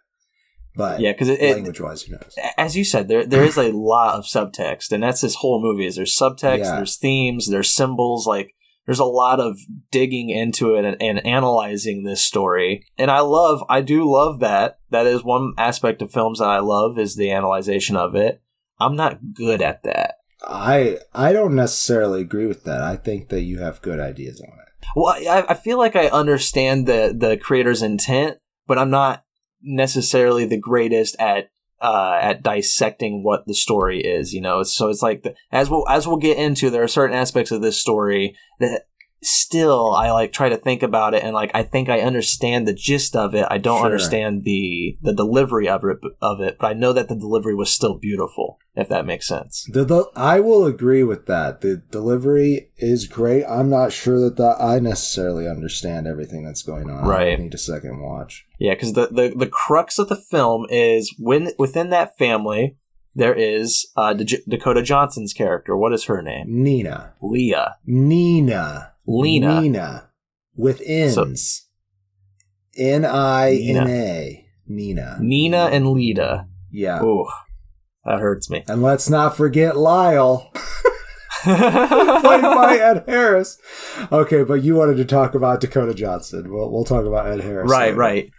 but 0.75 1.01
yeah, 1.01 1.13
because 1.13 1.29
it, 1.29 1.41
it 1.41 1.55
language 1.55 1.81
wise, 1.81 2.03
who 2.03 2.13
knows? 2.13 2.35
as 2.59 2.77
you 2.77 2.83
said, 2.85 3.09
there 3.09 3.25
there 3.25 3.45
is 3.45 3.57
a 3.57 3.71
lot 3.71 4.17
of 4.17 4.25
subtext, 4.25 4.91
and 4.91 5.03
that's 5.03 5.21
this 5.21 5.37
whole 5.37 5.63
movie. 5.63 5.87
Is 5.87 5.97
there's 5.97 6.17
subtext, 6.17 6.59
Yeah. 6.65 6.77
there's 6.77 6.97
themes, 6.97 7.49
there's 7.49 7.73
symbols, 7.73 8.27
like 8.27 8.55
there's 8.87 8.99
a 8.99 9.05
lot 9.05 9.41
of 9.41 9.59
digging 9.91 10.31
into 10.31 10.75
it 10.75 10.85
and, 10.85 11.01
and 11.01 11.27
analyzing 11.27 12.05
this 12.05 12.25
story. 12.25 12.87
And 12.99 13.11
I 13.11 13.21
love, 13.21 13.65
I 13.69 13.81
do 13.81 14.11
love 14.11 14.41
that. 14.41 14.79
That 14.91 15.07
is 15.07 15.25
one 15.25 15.55
aspect 15.59 16.03
of 16.03 16.13
films 16.13 16.39
that 16.39 16.49
I 16.49 16.59
love 16.59 16.99
is 16.99 17.17
the 17.17 17.31
analyzation 17.31 17.97
of 17.97 18.15
it. 18.15 18.43
I'm 18.79 18.97
not 18.97 19.35
good 19.35 19.63
at 19.63 19.83
that. 19.85 20.17
I 20.47 20.99
I 21.15 21.33
don't 21.33 21.55
necessarily 21.55 22.21
agree 22.21 22.47
with 22.47 22.65
that. 22.65 22.83
I 22.83 22.97
think 22.97 23.31
that 23.31 23.43
you 23.43 23.61
have 23.61 23.81
good 23.81 23.99
ideas 23.99 24.41
on 24.41 24.59
it. 24.59 24.87
Well, 24.95 25.15
I, 25.15 25.45
I 25.49 25.55
feel 25.55 25.79
like 25.79 25.97
I 25.97 26.09
understand 26.09 26.87
the 26.87 27.15
the 27.17 27.37
creator's 27.37 27.83
intent, 27.83 28.39
but 28.67 28.79
I'm 28.79 28.91
not 28.91 29.25
necessarily 29.63 30.45
the 30.45 30.59
greatest 30.59 31.17
at 31.19 31.51
uh, 31.81 32.19
at 32.21 32.43
dissecting 32.43 33.23
what 33.23 33.47
the 33.47 33.55
story 33.55 34.01
is. 34.01 34.33
You 34.33 34.41
know, 34.41 34.63
so 34.63 34.89
it's 34.89 35.03
like 35.03 35.23
the, 35.23 35.35
as 35.53 35.71
we'll 35.71 35.89
as 35.89 36.07
we'll 36.07 36.17
get 36.17 36.39
into, 36.39 36.71
there 36.71 36.83
are 36.83 36.89
certain 36.89 37.17
aspects 37.17 37.51
of 37.51 37.63
this 37.63 37.81
story 37.81 38.37
that 38.61 38.87
still 39.25 39.93
I 39.95 40.11
like 40.11 40.33
try 40.33 40.49
to 40.49 40.57
think 40.57 40.83
about 40.83 41.15
it 41.15 41.23
and 41.23 41.35
like 41.35 41.51
I 41.55 41.63
think 41.63 41.89
I 41.89 42.01
understand 42.01 42.67
the 42.69 42.75
gist 42.75 43.17
of 43.17 43.35
it. 43.35 43.47
I 43.51 43.59
don't 43.59 43.79
Sure. 43.79 43.87
understand 43.87 44.45
the 44.45 44.97
the 45.03 45.13
delivery 45.13 45.69
of 45.69 45.83
it 45.85 45.99
of 46.21 46.41
it, 46.41 46.57
but 46.61 46.67
I 46.69 46.73
know 46.75 46.93
that 46.93 47.09
the 47.09 47.15
delivery 47.17 47.55
was 47.55 47.71
still 47.71 47.95
beautiful. 47.99 48.59
If 48.77 48.89
that 48.89 49.07
makes 49.07 49.29
sense. 49.29 49.69
The, 49.71 49.85
the 49.85 50.11
I 50.17 50.41
will 50.41 50.67
agree 50.67 51.05
with 51.05 51.27
that. 51.27 51.61
The 51.61 51.77
delivery 51.77 52.71
is 52.77 53.07
great. 53.07 53.45
I'm 53.45 53.71
not 53.71 53.93
sure 53.93 54.19
that 54.21 54.37
the, 54.37 54.57
I 54.61 54.81
necessarily 54.81 55.49
understand 55.49 56.09
everything 56.09 56.45
that's 56.45 56.63
going 56.65 56.91
on. 56.91 57.07
Right. 57.07 57.39
I 57.39 57.43
need 57.43 57.55
a 57.55 57.59
second 57.59 58.01
watch. 58.03 58.45
Yeah, 58.59 58.75
because 58.75 58.95
the, 58.95 59.07
the 59.07 59.33
the 59.37 59.47
crux 59.47 59.99
of 60.01 60.09
the 60.09 60.17
film 60.17 60.67
is 60.71 61.15
when 61.19 61.51
within 61.59 61.91
that 61.91 62.19
family 62.19 62.77
there 63.15 63.35
is 63.35 63.87
uh, 63.97 64.13
D- 64.13 64.39
Dakota 64.49 64.83
Johnson's 64.83 65.33
character. 65.33 65.77
What 65.77 65.93
is 65.93 66.05
her 66.07 66.21
name? 66.21 66.47
Nina. 66.49 67.15
Leah. 67.23 67.77
Nina. 67.87 68.94
Lena. 69.07 69.61
Nina. 69.61 70.11
With 70.57 70.81
N's. 70.85 71.67
N 72.77 73.05
I 73.05 73.55
N 73.55 73.89
A. 73.89 74.47
Nina. 74.67 75.19
Nina 75.21 75.69
and 75.73 75.91
Leda. 75.91 76.49
Yeah. 76.71 77.03
Ooh, 77.03 77.27
that 78.05 78.19
hurts 78.19 78.51
me. 78.51 78.65
And 78.69 78.83
let's 78.83 79.09
not 79.09 79.37
forget 79.37 79.77
Lyle, 79.77 80.51
played 81.43 82.43
by 82.43 82.79
Ed 82.81 83.05
Harris. 83.07 83.59
Okay, 84.11 84.43
but 84.43 84.63
you 84.65 84.75
wanted 84.75 84.97
to 84.97 85.05
talk 85.05 85.35
about 85.35 85.61
Dakota 85.61 85.95
Johnson. 85.95 86.53
We'll, 86.53 86.71
we'll 86.73 86.85
talk 86.85 87.05
about 87.05 87.27
Ed 87.29 87.41
Harris. 87.43 87.71
right, 87.71 87.87
later. 87.89 87.97
right. 87.97 88.31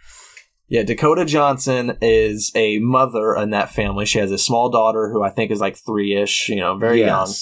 Yeah, 0.68 0.82
Dakota 0.82 1.24
Johnson 1.24 1.96
is 2.02 2.50
a 2.56 2.78
mother 2.80 3.36
in 3.36 3.50
that 3.50 3.70
family. 3.70 4.04
She 4.04 4.18
has 4.18 4.32
a 4.32 4.38
small 4.38 4.68
daughter 4.68 5.10
who 5.12 5.22
I 5.22 5.30
think 5.30 5.52
is 5.52 5.60
like 5.60 5.76
three 5.76 6.16
ish, 6.16 6.48
you 6.48 6.56
know, 6.56 6.76
very 6.76 7.00
young. 7.00 7.32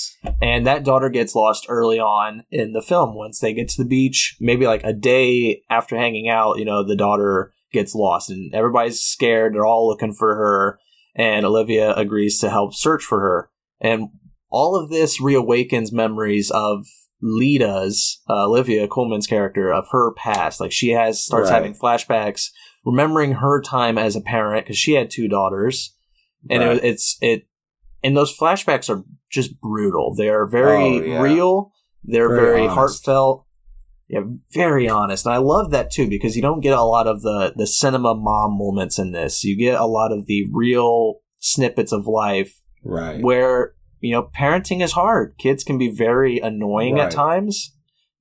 And 0.42 0.66
that 0.66 0.84
daughter 0.84 1.08
gets 1.08 1.34
lost 1.34 1.64
early 1.70 1.98
on 1.98 2.44
in 2.50 2.72
the 2.72 2.82
film. 2.82 3.14
Once 3.14 3.40
they 3.40 3.54
get 3.54 3.68
to 3.70 3.82
the 3.82 3.88
beach, 3.88 4.36
maybe 4.40 4.66
like 4.66 4.84
a 4.84 4.92
day 4.92 5.62
after 5.70 5.96
hanging 5.96 6.28
out, 6.28 6.58
you 6.58 6.66
know, 6.66 6.84
the 6.86 6.96
daughter 6.96 7.54
gets 7.72 7.94
lost 7.94 8.28
and 8.28 8.54
everybody's 8.54 9.00
scared. 9.00 9.54
They're 9.54 9.64
all 9.66 9.88
looking 9.88 10.12
for 10.12 10.34
her. 10.36 10.78
And 11.16 11.46
Olivia 11.46 11.94
agrees 11.94 12.38
to 12.40 12.50
help 12.50 12.74
search 12.74 13.04
for 13.04 13.20
her. 13.20 13.50
And 13.80 14.08
all 14.50 14.76
of 14.76 14.90
this 14.90 15.18
reawakens 15.20 15.92
memories 15.92 16.50
of 16.50 16.84
Lita's 17.22 18.20
uh, 18.28 18.44
Olivia 18.46 18.86
Colman's 18.86 19.26
character 19.26 19.72
of 19.72 19.86
her 19.92 20.12
past. 20.12 20.60
Like 20.60 20.72
she 20.72 20.90
has 20.90 21.24
starts 21.24 21.48
Right. 21.50 21.54
having 21.56 21.74
flashbacks, 21.74 22.50
remembering 22.84 23.32
her 23.32 23.60
time 23.62 23.96
as 23.98 24.16
a 24.16 24.20
parent 24.20 24.64
because 24.64 24.78
she 24.78 24.92
had 24.92 25.10
two 25.10 25.28
daughters, 25.28 25.94
and 26.50 26.62
Right. 26.62 26.70
was 26.70 26.80
it's 26.82 27.16
it. 27.20 27.46
And 28.02 28.16
those 28.16 28.36
flashbacks 28.36 28.90
are 28.94 29.02
just 29.30 29.58
brutal. 29.60 30.14
They 30.14 30.28
are 30.28 30.46
very 30.46 30.98
Oh, 31.00 31.02
yeah. 31.02 31.22
real. 31.22 31.72
They're 32.02 32.28
Very 32.28 32.58
very, 32.58 32.66
heartfelt. 32.66 33.46
Yeah, 34.08 34.20
very 34.52 34.86
honest. 34.86 35.24
And 35.24 35.34
I 35.34 35.38
love 35.38 35.70
that 35.70 35.90
too 35.90 36.06
because 36.06 36.36
you 36.36 36.42
don't 36.42 36.60
get 36.60 36.76
a 36.76 36.82
lot 36.82 37.06
of 37.06 37.22
the 37.22 37.54
the 37.56 37.66
cinema 37.66 38.14
mom 38.14 38.58
moments 38.58 38.98
in 38.98 39.12
this. 39.12 39.42
You 39.44 39.56
get 39.56 39.80
a 39.80 39.86
lot 39.86 40.12
of 40.12 40.26
the 40.26 40.46
real 40.52 41.20
snippets 41.38 41.92
of 41.92 42.06
life 42.06 42.60
Right. 42.84 43.22
where 43.22 43.72
you 44.00 44.12
know 44.12 44.28
parenting 44.38 44.82
is 44.82 44.92
hard. 44.92 45.36
Kids 45.38 45.64
can 45.64 45.78
be 45.78 45.88
very 45.88 46.38
annoying 46.38 46.96
Right. 46.96 47.06
at 47.06 47.10
times. 47.12 47.73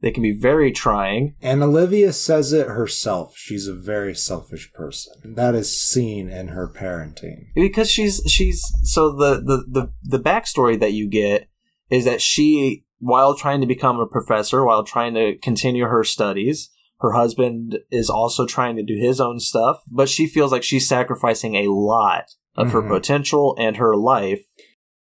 They 0.03 0.11
can 0.11 0.21
be 0.21 0.37
very 0.37 0.71
trying. 0.73 1.35
And 1.41 1.63
Olivia 1.63 2.11
says 2.13 2.51
it 2.53 2.67
herself. 2.67 3.35
She's 3.37 3.67
a 3.67 3.73
very 3.73 4.13
selfish 4.13 4.71
person. 4.73 5.13
That 5.35 5.55
is 5.55 5.75
seen 5.75 6.29
in 6.29 6.49
her 6.49 6.67
parenting. 6.67 7.45
because 7.55 7.89
she's 7.89 8.21
she's 8.27 8.61
so 8.83 9.11
the 9.15 9.35
the 9.41 9.63
the 9.67 9.93
the 10.17 10.19
backstory 10.23 10.79
that 10.79 10.93
you 10.93 11.09
get 11.09 11.47
is 11.89 12.03
that 12.05 12.21
she 12.21 12.83
while 12.99 13.33
trying 13.35 13.61
to 13.61 13.67
become 13.67 13.99
a 13.99 14.05
professor 14.05 14.63
while 14.65 14.83
trying 14.83 15.13
to 15.15 15.37
continue 15.37 15.85
her 15.85 16.03
studies 16.03 16.69
her 16.99 17.11
husband 17.13 17.79
is 17.91 18.09
also 18.09 18.45
trying 18.45 18.75
to 18.77 18.83
do 18.83 18.95
his 18.97 19.19
own 19.19 19.39
stuff 19.39 19.81
but 19.91 20.07
she 20.07 20.25
feels 20.27 20.51
like 20.53 20.63
she's 20.63 20.87
sacrificing 20.87 21.55
a 21.55 21.67
lot 21.71 22.25
of 22.55 22.71
her 22.71 22.81
Mhm. 22.81 22.89
potential 22.89 23.55
and 23.59 23.75
her 23.77 23.95
life 23.95 24.45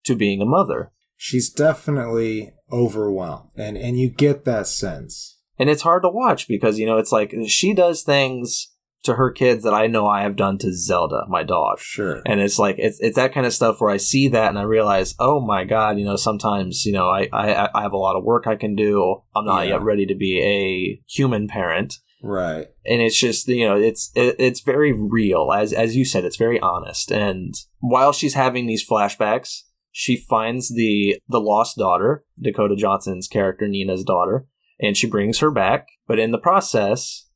to 0.05 0.15
being 0.15 0.41
a 0.41 0.45
mother 0.45 0.91
She's 1.17 1.49
definitely 1.49 2.51
overwhelmed. 2.71 3.49
And 3.55 3.77
and 3.77 3.97
you 3.99 4.09
get 4.09 4.45
that 4.45 4.67
sense. 4.67 5.38
and 5.57 5.69
it's 5.69 5.81
hard 5.81 6.03
to 6.03 6.09
watch 6.09 6.47
because 6.47 6.79
you 6.79 6.85
know 6.85 6.97
it's 6.97 7.11
like 7.11 7.33
she 7.47 7.73
does 7.73 8.03
things 8.03 8.71
to 9.03 9.13
her 9.15 9.31
kids 9.31 9.63
that 9.63 9.73
I 9.73 9.88
know 9.88 10.07
I 10.07 10.23
have 10.23 10.35
done 10.35 10.57
to 10.59 10.73
Zelda 10.73 11.21
my 11.29 11.41
dog 11.43 11.79
Sure. 11.79 12.21
and 12.25 12.41
it's 12.41 12.59
like 12.59 12.75
it's 12.79 12.99
it's 12.99 13.15
that 13.15 13.33
kind 13.33 13.45
of 13.45 13.53
stuff 13.53 13.79
where 13.79 13.89
I 13.91 13.97
see 13.97 14.27
that 14.29 14.49
and 14.49 14.59
I 14.59 14.63
realize, 14.63 15.15
oh 15.19 15.39
my 15.39 15.63
god, 15.63 15.97
you 15.99 16.05
know, 16.05 16.15
sometimes 16.17 16.85
you 16.85 16.91
know 16.93 17.07
I 17.09 17.29
I, 17.31 17.69
I 17.73 17.81
have 17.81 17.93
a 17.93 17.97
lot 17.97 18.17
of 18.17 18.23
work 18.25 18.45
I 18.47 18.55
can 18.55 18.75
do. 18.75 19.21
I'm 19.35 19.45
not 19.45 19.63
Yeah. 19.67 19.73
yet 19.75 19.81
ready 19.83 20.05
to 20.05 20.15
be 20.15 20.41
a 20.41 21.01
human 21.09 21.47
parent, 21.47 21.95
Right. 22.21 22.67
and 22.85 23.01
it's 23.01 23.17
just 23.19 23.47
you 23.47 23.65
know 23.67 23.77
it's 23.77 24.11
it, 24.15 24.35
it's 24.38 24.59
very 24.61 24.91
real 24.93 25.51
as 25.53 25.71
as 25.73 25.95
you 25.95 26.03
said, 26.03 26.25
it's 26.25 26.35
very 26.38 26.59
honest. 26.59 27.09
And 27.11 27.53
while 27.79 28.11
she's 28.11 28.33
having 28.33 28.67
these 28.67 28.85
flashbacks, 28.88 29.61
she 29.91 30.15
finds 30.17 30.69
the 30.74 31.19
the 31.27 31.39
lost 31.39 31.77
daughter, 31.77 32.24
Dakota 32.41 32.75
Johnson's 32.75 33.27
character, 33.27 33.67
Nina's 33.67 34.03
daughter, 34.03 34.46
and 34.79 34.96
she 34.96 35.08
brings 35.08 35.39
her 35.39 35.51
back. 35.51 35.88
But 36.08 36.19
in 36.19 36.31
the 36.31 36.38
process, 36.38 37.27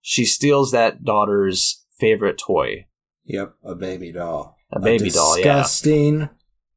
she 0.00 0.24
steals 0.24 0.72
that 0.72 1.04
daughter's 1.04 1.84
favorite 1.98 2.38
toy, 2.38 2.86
Yep. 3.24 3.54
A 3.64 3.74
baby 3.74 4.12
doll. 4.12 4.56
a 4.72 4.80
baby 4.80 5.10
doll. 5.10 5.36
Yeah. 5.38 5.42
Disgusting, 5.44 6.28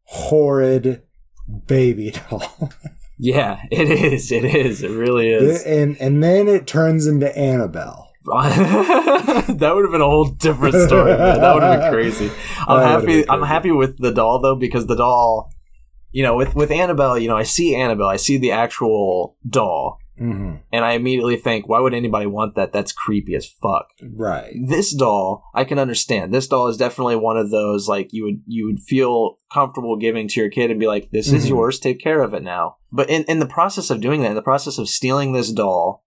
horrid 0.03 1.03
baby 1.67 2.11
doll. 2.11 2.69
Yeah, 3.23 3.61
it 3.69 3.87
is. 3.87 4.31
It 4.31 4.43
is. 4.43 4.81
It 4.81 4.89
really 4.89 5.31
is. 5.31 5.63
and 5.63 5.95
and 6.01 6.23
then 6.23 6.47
it 6.47 6.65
turns 6.65 7.05
into 7.05 7.37
Annabelle. 7.37 8.10
that 8.25 9.71
would 9.73 9.83
have 9.83 9.91
been 9.91 10.01
a 10.01 10.05
whole 10.05 10.25
different 10.25 10.75
story. 10.75 11.11
Man. 11.17 11.39
That 11.41 11.53
would 11.53 11.63
have 11.63 11.81
been 11.81 11.91
crazy. 11.91 12.27
I'm 12.67 12.79
That 12.79 12.87
happy. 12.87 13.05
been 13.21 13.29
I'm 13.29 13.43
happy 13.43 13.71
with 13.71 13.97
the 13.97 14.11
doll 14.11 14.39
though 14.41 14.55
because 14.55 14.87
the 14.87 14.95
doll, 14.95 15.51
you 16.11 16.23
know, 16.23 16.35
with 16.35 16.55
with 16.55 16.71
Annabelle, 16.71 17.17
you 17.17 17.27
know, 17.27 17.37
I 17.37 17.43
see 17.43 17.75
Annabelle, 17.75 18.07
I 18.07 18.17
see 18.17 18.37
the 18.37 18.51
actual 18.51 19.37
doll, 19.47 19.97
hmm 20.17 20.55
and 20.73 20.85
I 20.85 20.93
immediately 20.93 21.35
think, 21.35 21.67
why 21.67 21.79
would 21.79 21.93
anybody 21.93 22.25
want 22.27 22.55
that? 22.55 22.71
That's 22.71 22.91
creepy 22.93 23.35
as 23.35 23.45
fuck. 23.45 23.87
Right. 24.15 24.53
This 24.67 24.95
doll, 24.95 25.43
I 25.53 25.63
can 25.65 25.79
understand. 25.79 26.33
This 26.33 26.47
doll 26.47 26.67
is 26.67 26.77
definitely 26.77 27.15
one 27.17 27.37
of 27.37 27.49
those 27.51 27.87
like 27.89 28.09
you 28.13 28.23
would 28.25 28.41
you 28.45 28.65
would 28.67 28.79
feel 28.79 29.37
comfortable 29.51 29.97
giving 29.97 30.27
to 30.29 30.39
your 30.39 30.49
kid 30.49 30.69
and 30.71 30.79
be 30.79 30.87
like, 30.87 31.09
"This 31.11 31.33
is 31.33 31.45
Mhm. 31.45 31.49
yours. 31.49 31.79
Take 31.79 31.99
care 31.99 32.21
of 32.21 32.33
it 32.33 32.43
now." 32.43 32.75
But 32.91 33.09
in 33.09 33.23
in 33.23 33.39
the 33.39 33.47
process 33.47 33.89
of 33.89 33.99
doing 33.99 34.21
that, 34.21 34.29
in 34.29 34.35
the 34.35 34.41
process 34.41 34.77
of 34.77 34.87
stealing 34.89 35.33
this 35.33 35.51
doll, 35.51 36.03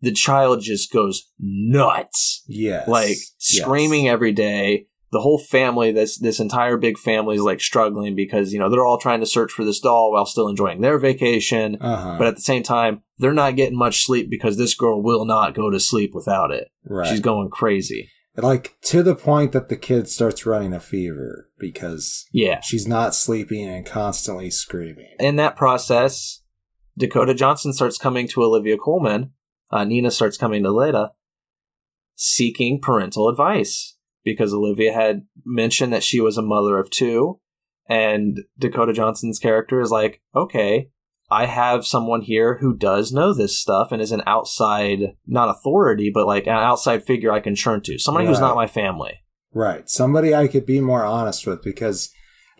the 0.00 0.12
child 0.12 0.60
just 0.62 0.92
goes 0.92 1.30
nuts, 1.38 2.44
Yes. 2.48 2.86
like 2.88 3.08
Yes. 3.08 3.34
screaming 3.38 4.08
every 4.08 4.32
day. 4.32 4.86
The 5.12 5.20
whole 5.20 5.38
family, 5.38 5.92
this 5.92 6.18
this 6.18 6.40
entire 6.40 6.76
big 6.76 6.98
family, 6.98 7.36
is 7.36 7.42
like 7.42 7.60
struggling 7.60 8.14
because 8.16 8.52
you 8.52 8.58
know 8.58 8.68
they're 8.68 8.84
all 8.84 8.98
trying 8.98 9.20
to 9.20 9.26
search 9.26 9.52
for 9.52 9.64
this 9.64 9.80
doll 9.80 10.12
while 10.12 10.26
still 10.26 10.48
enjoying 10.48 10.80
their 10.80 10.98
vacation. 10.98 11.76
Uh-huh. 11.80 12.16
But 12.18 12.26
at 12.26 12.34
the 12.36 12.42
same 12.42 12.62
time, 12.62 13.02
they're 13.18 13.32
not 13.32 13.56
getting 13.56 13.78
much 13.78 14.04
sleep 14.04 14.28
because 14.28 14.58
this 14.58 14.74
girl 14.74 15.00
will 15.02 15.24
not 15.24 15.54
go 15.54 15.70
to 15.70 15.78
sleep 15.80 16.10
without 16.12 16.50
it. 16.50 16.68
right. 16.84 17.06
She's 17.08 17.20
going 17.20 17.48
crazy. 17.50 18.10
like 18.36 18.76
to 18.82 19.02
the 19.02 19.14
point 19.14 19.52
that 19.52 19.70
the 19.70 19.76
kid 19.76 20.08
starts 20.08 20.44
running 20.44 20.74
a 20.74 20.80
fever 20.80 21.48
because 21.58 22.26
Yeah. 22.32 22.60
she's 22.60 22.86
not 22.86 23.14
sleeping 23.14 23.66
and 23.66 23.86
constantly 23.86 24.50
screaming. 24.50 25.14
In 25.18 25.36
that 25.36 25.56
process, 25.56 26.42
Dakota 26.98 27.32
Johnson 27.32 27.72
starts 27.72 27.96
coming 27.96 28.28
to 28.28 28.42
Olivia 28.42 28.76
Colman. 28.76 29.30
Uh, 29.70 29.84
Nina 29.84 30.10
starts 30.10 30.36
coming 30.36 30.62
to 30.62 30.70
Leda, 30.70 31.12
seeking 32.14 32.80
parental 32.80 33.28
advice 33.28 33.96
because 34.24 34.52
Olivia 34.52 34.92
had 34.92 35.26
mentioned 35.44 35.92
that 35.92 36.02
she 36.02 36.20
was 36.20 36.36
a 36.36 36.42
mother 36.42 36.78
of 36.78 36.90
two, 36.90 37.40
and 37.88 38.40
Dakota 38.58 38.92
Johnson's 38.92 39.38
character 39.38 39.80
is 39.80 39.90
like, 39.90 40.20
okay, 40.34 40.90
I 41.30 41.46
have 41.46 41.86
someone 41.86 42.22
here 42.22 42.58
who 42.58 42.76
does 42.76 43.12
know 43.12 43.32
this 43.32 43.58
stuff 43.58 43.90
and 43.90 44.00
is 44.00 44.12
an 44.12 44.22
outside, 44.26 45.16
not 45.26 45.48
authority, 45.48 46.10
but 46.12 46.26
like 46.26 46.46
an 46.46 46.54
outside 46.54 47.04
figure 47.04 47.32
I 47.32 47.40
can 47.40 47.56
turn 47.56 47.82
to. 47.82 47.98
Somebody 47.98 48.26
who's 48.26 48.40
not 48.40 48.54
my 48.54 48.66
family. 48.66 49.22
Right. 49.52 49.88
Somebody 49.88 50.34
I 50.34 50.46
could 50.48 50.66
be 50.66 50.80
more 50.80 51.04
honest 51.04 51.46
with 51.46 51.62
because 51.62 52.10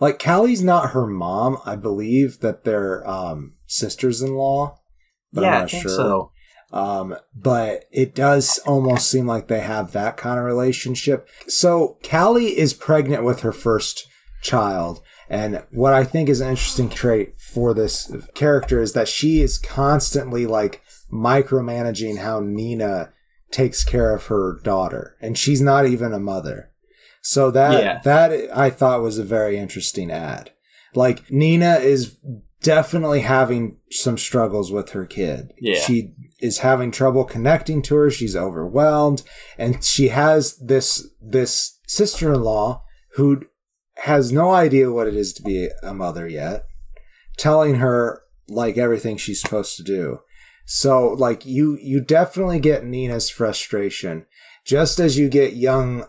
like 0.00 0.18
Callie's 0.18 0.62
not 0.62 0.90
her 0.90 1.06
mom. 1.06 1.58
I 1.64 1.76
believe 1.76 2.40
that 2.40 2.64
they're 2.64 3.08
um 3.08 3.54
sisters 3.66 4.22
in 4.22 4.34
law. 4.34 4.80
But 5.32 5.42
yeah, 5.42 5.58
I'm 5.58 5.64
I 5.64 5.66
think 5.66 5.82
sure. 5.82 5.90
so. 5.96 6.32
Um, 6.76 7.16
but 7.34 7.84
it 7.90 8.14
does 8.14 8.58
almost 8.66 9.10
seem 9.10 9.26
like 9.26 9.48
they 9.48 9.60
have 9.60 9.92
that 9.92 10.18
kind 10.18 10.38
of 10.38 10.44
relationship. 10.44 11.26
So 11.48 11.96
Callie 12.08 12.58
is 12.58 12.74
pregnant 12.74 13.24
with 13.24 13.40
her 13.40 13.52
first 13.52 14.06
child. 14.42 15.00
And 15.30 15.64
what 15.72 15.94
I 15.94 16.04
think 16.04 16.28
is 16.28 16.40
an 16.42 16.50
interesting 16.50 16.90
trait 16.90 17.38
for 17.38 17.72
this 17.72 18.12
character 18.34 18.80
is 18.82 18.92
that 18.92 19.08
she 19.08 19.40
is 19.40 19.58
constantly 19.58 20.44
like 20.46 20.82
micromanaging 21.10 22.18
how 22.18 22.40
Nina 22.40 23.12
takes 23.50 23.82
care 23.82 24.14
of 24.14 24.26
her 24.26 24.60
daughter. 24.62 25.16
And 25.20 25.38
she's 25.38 25.62
not 25.62 25.86
even 25.86 26.12
a 26.12 26.18
mother. 26.18 26.70
So 27.22 27.50
that, 27.52 27.82
Yeah. 27.82 28.00
that 28.04 28.56
I 28.56 28.70
thought 28.70 29.02
was 29.02 29.18
a 29.18 29.24
very 29.24 29.56
interesting 29.56 30.10
ad. 30.10 30.50
Like 30.94 31.30
Nina 31.30 31.76
is 31.76 32.18
definitely 32.62 33.20
having 33.20 33.76
some 33.90 34.18
struggles 34.18 34.72
with 34.72 34.90
her 34.90 35.06
kid. 35.06 35.52
Yeah. 35.60 35.78
She 35.80 36.14
is 36.40 36.58
having 36.58 36.90
trouble 36.90 37.24
connecting 37.24 37.82
to 37.82 37.94
her. 37.96 38.10
She's 38.10 38.36
overwhelmed 38.36 39.22
and 39.58 39.84
she 39.84 40.08
has 40.08 40.56
this, 40.58 41.08
this 41.20 41.78
sister-in-law 41.86 42.82
who 43.14 43.42
has 43.98 44.32
no 44.32 44.50
idea 44.52 44.92
what 44.92 45.06
it 45.06 45.14
is 45.14 45.32
to 45.34 45.42
be 45.42 45.68
a 45.82 45.94
mother 45.94 46.28
yet, 46.28 46.66
telling 47.38 47.76
her 47.76 48.22
like 48.48 48.76
everything 48.76 49.16
she's 49.16 49.40
supposed 49.40 49.76
to 49.76 49.82
do. 49.82 50.20
So 50.66 51.08
like 51.08 51.46
you, 51.46 51.78
you 51.80 52.00
definitely 52.00 52.58
get 52.58 52.84
Nina's 52.84 53.30
frustration 53.30 54.26
just 54.64 54.98
as 54.98 55.16
you 55.16 55.28
get 55.28 55.54
young 55.54 56.06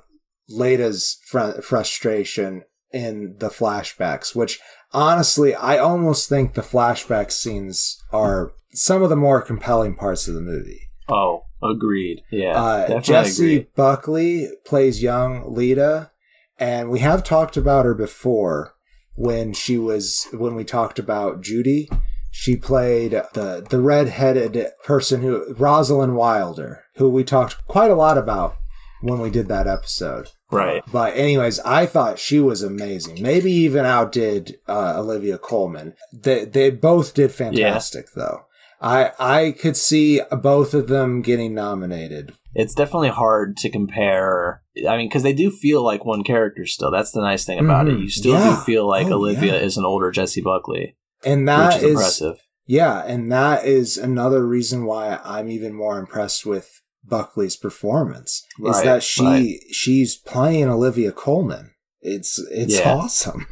Leda's 0.49 1.19
fr- 1.25 1.61
frustration 1.61 2.63
in 2.91 3.35
the 3.39 3.49
flashbacks, 3.49 4.35
which 4.35 4.59
honestly, 4.93 5.53
I 5.55 5.77
almost 5.77 6.29
think 6.29 6.53
the 6.53 6.61
flashback 6.61 7.31
scenes 7.31 8.01
are 8.11 8.51
some 8.71 9.01
of 9.03 9.09
the 9.09 9.15
more 9.15 9.41
compelling 9.41 9.95
parts 9.95 10.27
of 10.27 10.33
the 10.35 10.41
movie. 10.41 10.81
Oh, 11.09 11.43
agreed. 11.63 12.21
Yeah, 12.31 12.61
Uh, 12.61 12.99
Jessie 12.99 13.55
agree. 13.57 13.67
Buckley 13.75 14.49
plays 14.65 15.01
young 15.01 15.53
Leda, 15.53 16.11
and 16.59 16.89
we 16.89 16.99
have 16.99 17.23
talked 17.23 17.57
about 17.57 17.85
her 17.85 17.93
before 17.95 18.73
when 19.15 19.53
she 19.53 19.77
was 19.77 20.27
when 20.33 20.53
we 20.55 20.63
talked 20.63 20.99
about 20.99 21.41
Judy. 21.41 21.89
She 22.31 22.55
played 22.55 23.11
the 23.33 23.65
the 23.67 23.79
redheaded 23.79 24.67
person 24.83 25.21
who 25.21 25.53
Rosalind 25.55 26.15
Wilder, 26.15 26.83
who 26.97 27.09
we 27.09 27.23
talked 27.23 27.65
quite 27.67 27.89
a 27.89 27.95
lot 27.95 28.17
about 28.17 28.57
when 29.01 29.19
we 29.19 29.29
did 29.31 29.47
that 29.47 29.67
episode. 29.67 30.29
Right. 30.51 30.81
But 30.91 31.17
anyways, 31.17 31.59
I 31.61 31.85
thought 31.85 32.19
she 32.19 32.39
was 32.39 32.61
amazing. 32.63 33.21
Maybe 33.21 33.51
even 33.51 33.85
outdid 33.85 34.57
uh, 34.67 34.93
Olivia 34.97 35.37
Colman. 35.37 35.93
They 36.13 36.45
they 36.45 36.69
both 36.69 37.13
did 37.13 37.31
fantastic 37.31 38.07
though. 38.15 38.45
I 38.81 39.11
I 39.19 39.51
could 39.59 39.75
see 39.75 40.21
both 40.31 40.73
of 40.73 40.87
them 40.87 41.21
getting 41.21 41.53
nominated. 41.53 42.33
It's 42.53 42.73
definitely 42.73 43.09
hard 43.09 43.57
to 43.57 43.69
compare. 43.69 44.61
I 44.87 44.97
mean, 44.97 45.09
because 45.09 45.23
they 45.23 45.33
do 45.33 45.51
feel 45.51 45.83
like 45.83 46.05
one 46.05 46.23
character 46.23 46.65
still. 46.65 46.91
That's 46.91 47.11
the 47.11 47.21
nice 47.21 47.45
thing 47.45 47.59
about 47.59 47.87
it. 47.87 47.95
Mhm. 47.97 48.01
You 48.03 48.09
still 48.09 48.33
Yeah. 48.33 48.55
do 48.55 48.61
feel 48.61 48.87
like 48.87 49.07
Oh, 49.07 49.13
Olivia 49.15 49.53
yeah. 49.53 49.59
is 49.65 49.77
an 49.77 49.85
older 49.85 50.11
Jessie 50.11 50.41
Buckley, 50.41 50.95
And 51.25 51.47
that 51.47 51.73
which 51.75 51.77
is, 51.77 51.83
is 51.83 51.89
impressive. 51.91 52.35
Yeah, 52.65 53.03
and 53.05 53.31
that 53.31 53.65
is 53.65 53.97
another 53.97 54.45
reason 54.45 54.85
why 54.85 55.19
I'm 55.23 55.49
even 55.49 55.73
more 55.73 55.97
impressed 55.99 56.45
with 56.45 56.81
Buckley's 57.07 57.55
performance. 57.55 58.45
is 58.65 58.81
that 58.83 59.03
she 59.03 59.23
right. 59.25 59.59
she's 59.71 60.15
playing 60.15 60.69
Olivia 60.69 61.11
Colman. 61.11 61.71
It's 62.01 62.39
it's 62.51 62.79
Yeah. 62.79 62.93
awesome. 62.95 63.45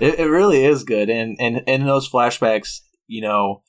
it, 0.00 0.18
it 0.20 0.28
really 0.30 0.64
is 0.64 0.84
good, 0.84 1.08
and 1.10 1.36
and 1.40 1.62
and 1.66 1.86
those 1.86 2.08
flashbacks, 2.08 2.80
you 3.06 3.20
know, 3.22 3.62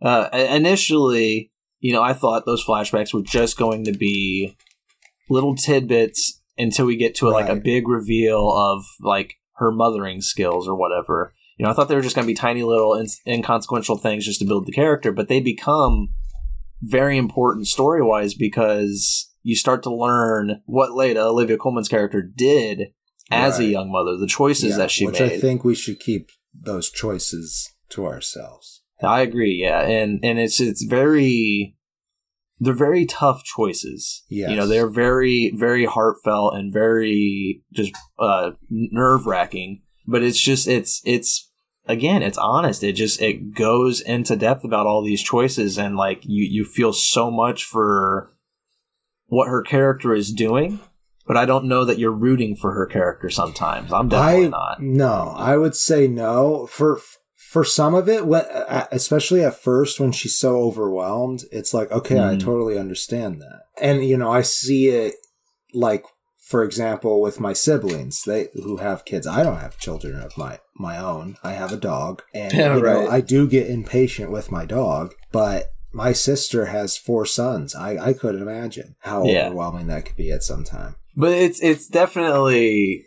uh, 0.00 0.28
initially, 0.32 1.52
you 1.80 1.92
know, 1.92 2.02
I 2.02 2.12
thought 2.12 2.46
those 2.46 2.64
flashbacks 2.64 3.12
were 3.14 3.22
just 3.22 3.56
going 3.56 3.84
to 3.84 3.92
be 3.92 4.56
little 5.28 5.54
tidbits 5.54 6.40
until 6.58 6.86
we 6.86 6.96
get 6.96 7.14
to 7.16 7.28
a 7.28 7.30
like 7.30 7.48
a 7.48 7.56
big 7.56 7.88
reveal 7.88 8.50
of 8.50 8.84
like 9.00 9.34
her 9.56 9.70
mothering 9.70 10.20
skills 10.20 10.68
or 10.68 10.74
whatever. 10.76 11.34
You 11.58 11.64
know, 11.64 11.70
I 11.70 11.74
thought 11.74 11.88
they 11.88 11.94
were 11.94 12.00
just 12.02 12.16
going 12.16 12.26
to 12.26 12.30
be 12.30 12.34
tiny 12.34 12.62
little 12.62 12.94
in- 12.94 13.06
inconsequential 13.26 13.98
things 13.98 14.24
just 14.24 14.40
to 14.40 14.46
build 14.46 14.66
the 14.66 14.72
character, 14.72 15.12
but 15.12 15.28
they 15.28 15.38
become 15.40 16.08
very 16.82 17.16
important 17.16 17.68
story 17.68 18.02
wise 18.02 18.34
because 18.34 19.30
you 19.42 19.56
start 19.56 19.82
to 19.84 19.94
learn 19.94 20.62
what 20.66 20.92
Leda, 20.92 21.22
Olivia 21.24 21.56
Colman's 21.56 21.88
character, 21.88 22.22
did 22.22 22.92
as 23.30 23.58
a 23.58 23.64
young 23.64 23.90
mother, 23.90 24.16
the 24.16 24.26
choices 24.26 24.70
Yeah, 24.70 24.76
that 24.78 24.90
she 24.90 25.06
which 25.06 25.20
made. 25.20 25.32
I 25.32 25.38
think 25.38 25.64
we 25.64 25.74
should 25.74 25.98
keep 26.00 26.30
those 26.54 26.90
choices 26.90 27.74
to 27.90 28.04
ourselves. 28.04 28.82
I 29.02 29.22
agree, 29.22 29.58
yeah, 29.60 29.80
and 29.82 30.20
and 30.22 30.38
it's 30.38 30.60
it's 30.60 30.84
very 30.84 31.76
they're 32.60 32.74
very 32.74 33.06
tough 33.06 33.42
choices. 33.42 34.22
Yeah, 34.28 34.50
You 34.50 34.56
know, 34.56 34.66
they're 34.66 34.90
very 34.90 35.52
very 35.56 35.84
heartfelt 35.86 36.54
and 36.54 36.72
very 36.72 37.62
just 37.72 37.92
uh, 38.18 38.52
nerve 38.70 39.26
wracking. 39.26 39.82
But 40.06 40.22
it's 40.22 40.40
just 40.40 40.68
it's 40.68 41.00
it's 41.04 41.50
again 41.86 42.22
it's 42.22 42.38
honest. 42.38 42.82
It 42.82 42.92
just 42.94 43.20
it 43.20 43.54
goes 43.54 44.00
into 44.00 44.36
depth 44.36 44.64
about 44.64 44.86
all 44.86 45.02
these 45.02 45.22
choices 45.22 45.78
and 45.78 45.96
like 45.96 46.24
you 46.24 46.44
you 46.44 46.64
feel 46.64 46.92
so 46.92 47.30
much 47.30 47.64
for 47.64 48.32
what 49.26 49.48
her 49.48 49.62
character 49.62 50.14
is 50.14 50.32
doing. 50.32 50.80
But 51.26 51.36
I 51.36 51.44
don't 51.46 51.66
know 51.66 51.84
that 51.84 51.98
you're 52.00 52.10
rooting 52.10 52.56
for 52.56 52.72
her 52.74 52.84
character 52.86 53.30
sometimes. 53.30 53.92
I'm 53.92 54.08
definitely 54.08 54.46
I 54.46 54.50
not. 54.50 54.82
no, 54.82 55.34
I 55.36 55.56
would 55.56 55.76
say 55.76 56.08
no 56.08 56.66
for 56.66 57.00
for 57.36 57.64
some 57.64 57.94
of 57.94 58.08
it, 58.08 58.26
when, 58.26 58.42
uh, 58.46 58.86
especially 58.90 59.44
at 59.44 59.60
first 59.60 60.00
when 60.00 60.10
she's 60.10 60.36
so 60.38 60.56
overwhelmed. 60.56 61.44
It's 61.52 61.72
like 61.72 61.92
okay, 61.92 62.18
I 62.18 62.34
Mhm. 62.34 62.40
totally 62.40 62.76
understand 62.78 63.40
that, 63.40 63.60
and 63.80 64.04
you 64.04 64.16
know 64.16 64.32
I 64.32 64.42
see 64.42 64.88
it 64.88 65.14
like 65.72 66.04
for 66.52 66.62
example 66.62 67.14
with 67.26 67.40
my 67.40 67.52
siblings 67.54 68.22
they 68.24 68.48
who 68.54 68.76
have 68.76 69.04
kids. 69.10 69.26
I 69.26 69.42
don't 69.42 69.58
have 69.66 69.78
children 69.86 70.14
of 70.20 70.36
my 70.38 70.54
my 70.74 70.96
own. 70.98 71.36
I 71.42 71.52
have 71.52 71.72
a 71.72 71.76
dog, 71.92 72.22
and 72.34 72.52
Yeah, 72.52 72.74
you 72.76 72.82
know 72.82 73.00
right. 73.00 73.08
I 73.16 73.20
do 73.34 73.48
get 73.48 73.68
impatient 73.78 74.30
with 74.30 74.52
my 74.52 74.64
dog, 74.64 75.14
but. 75.32 75.60
My 75.94 76.14
sister 76.14 76.62
has 76.76 76.96
four 76.96 77.26
sons. 77.26 77.74
I, 77.74 77.90
I 78.08 78.12
couldn't 78.14 78.40
imagine 78.40 78.96
how 79.00 79.26
Yeah. 79.26 79.48
overwhelming 79.48 79.88
that 79.88 80.06
could 80.06 80.16
be 80.16 80.32
at 80.32 80.42
some 80.42 80.64
time. 80.64 80.94
But 81.14 81.32
it's 81.44 81.60
it's 81.62 81.86
definitely 81.86 83.04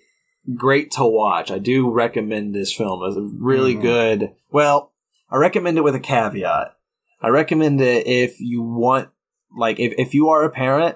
great 0.56 0.92
to 0.92 1.04
watch. 1.06 1.50
I 1.50 1.58
do 1.58 1.90
recommend 1.90 2.54
this 2.54 2.72
film. 2.72 3.02
It's 3.08 3.18
a 3.18 3.28
really 3.52 3.74
Mhm. 3.76 3.82
good. 3.82 4.20
Well, 4.52 4.92
I 5.32 5.38
recommend 5.38 5.80
it 5.80 5.84
with 5.84 5.96
a 5.96 6.00
caveat. 6.00 6.76
I 7.24 7.30
recommend 7.30 7.82
it 7.82 8.06
if 8.06 8.40
you 8.40 8.62
want, 8.62 9.10
like, 9.58 9.80
if, 9.80 9.94
if 9.98 10.14
you 10.14 10.30
are 10.30 10.44
a 10.44 10.52
parent, 10.52 10.96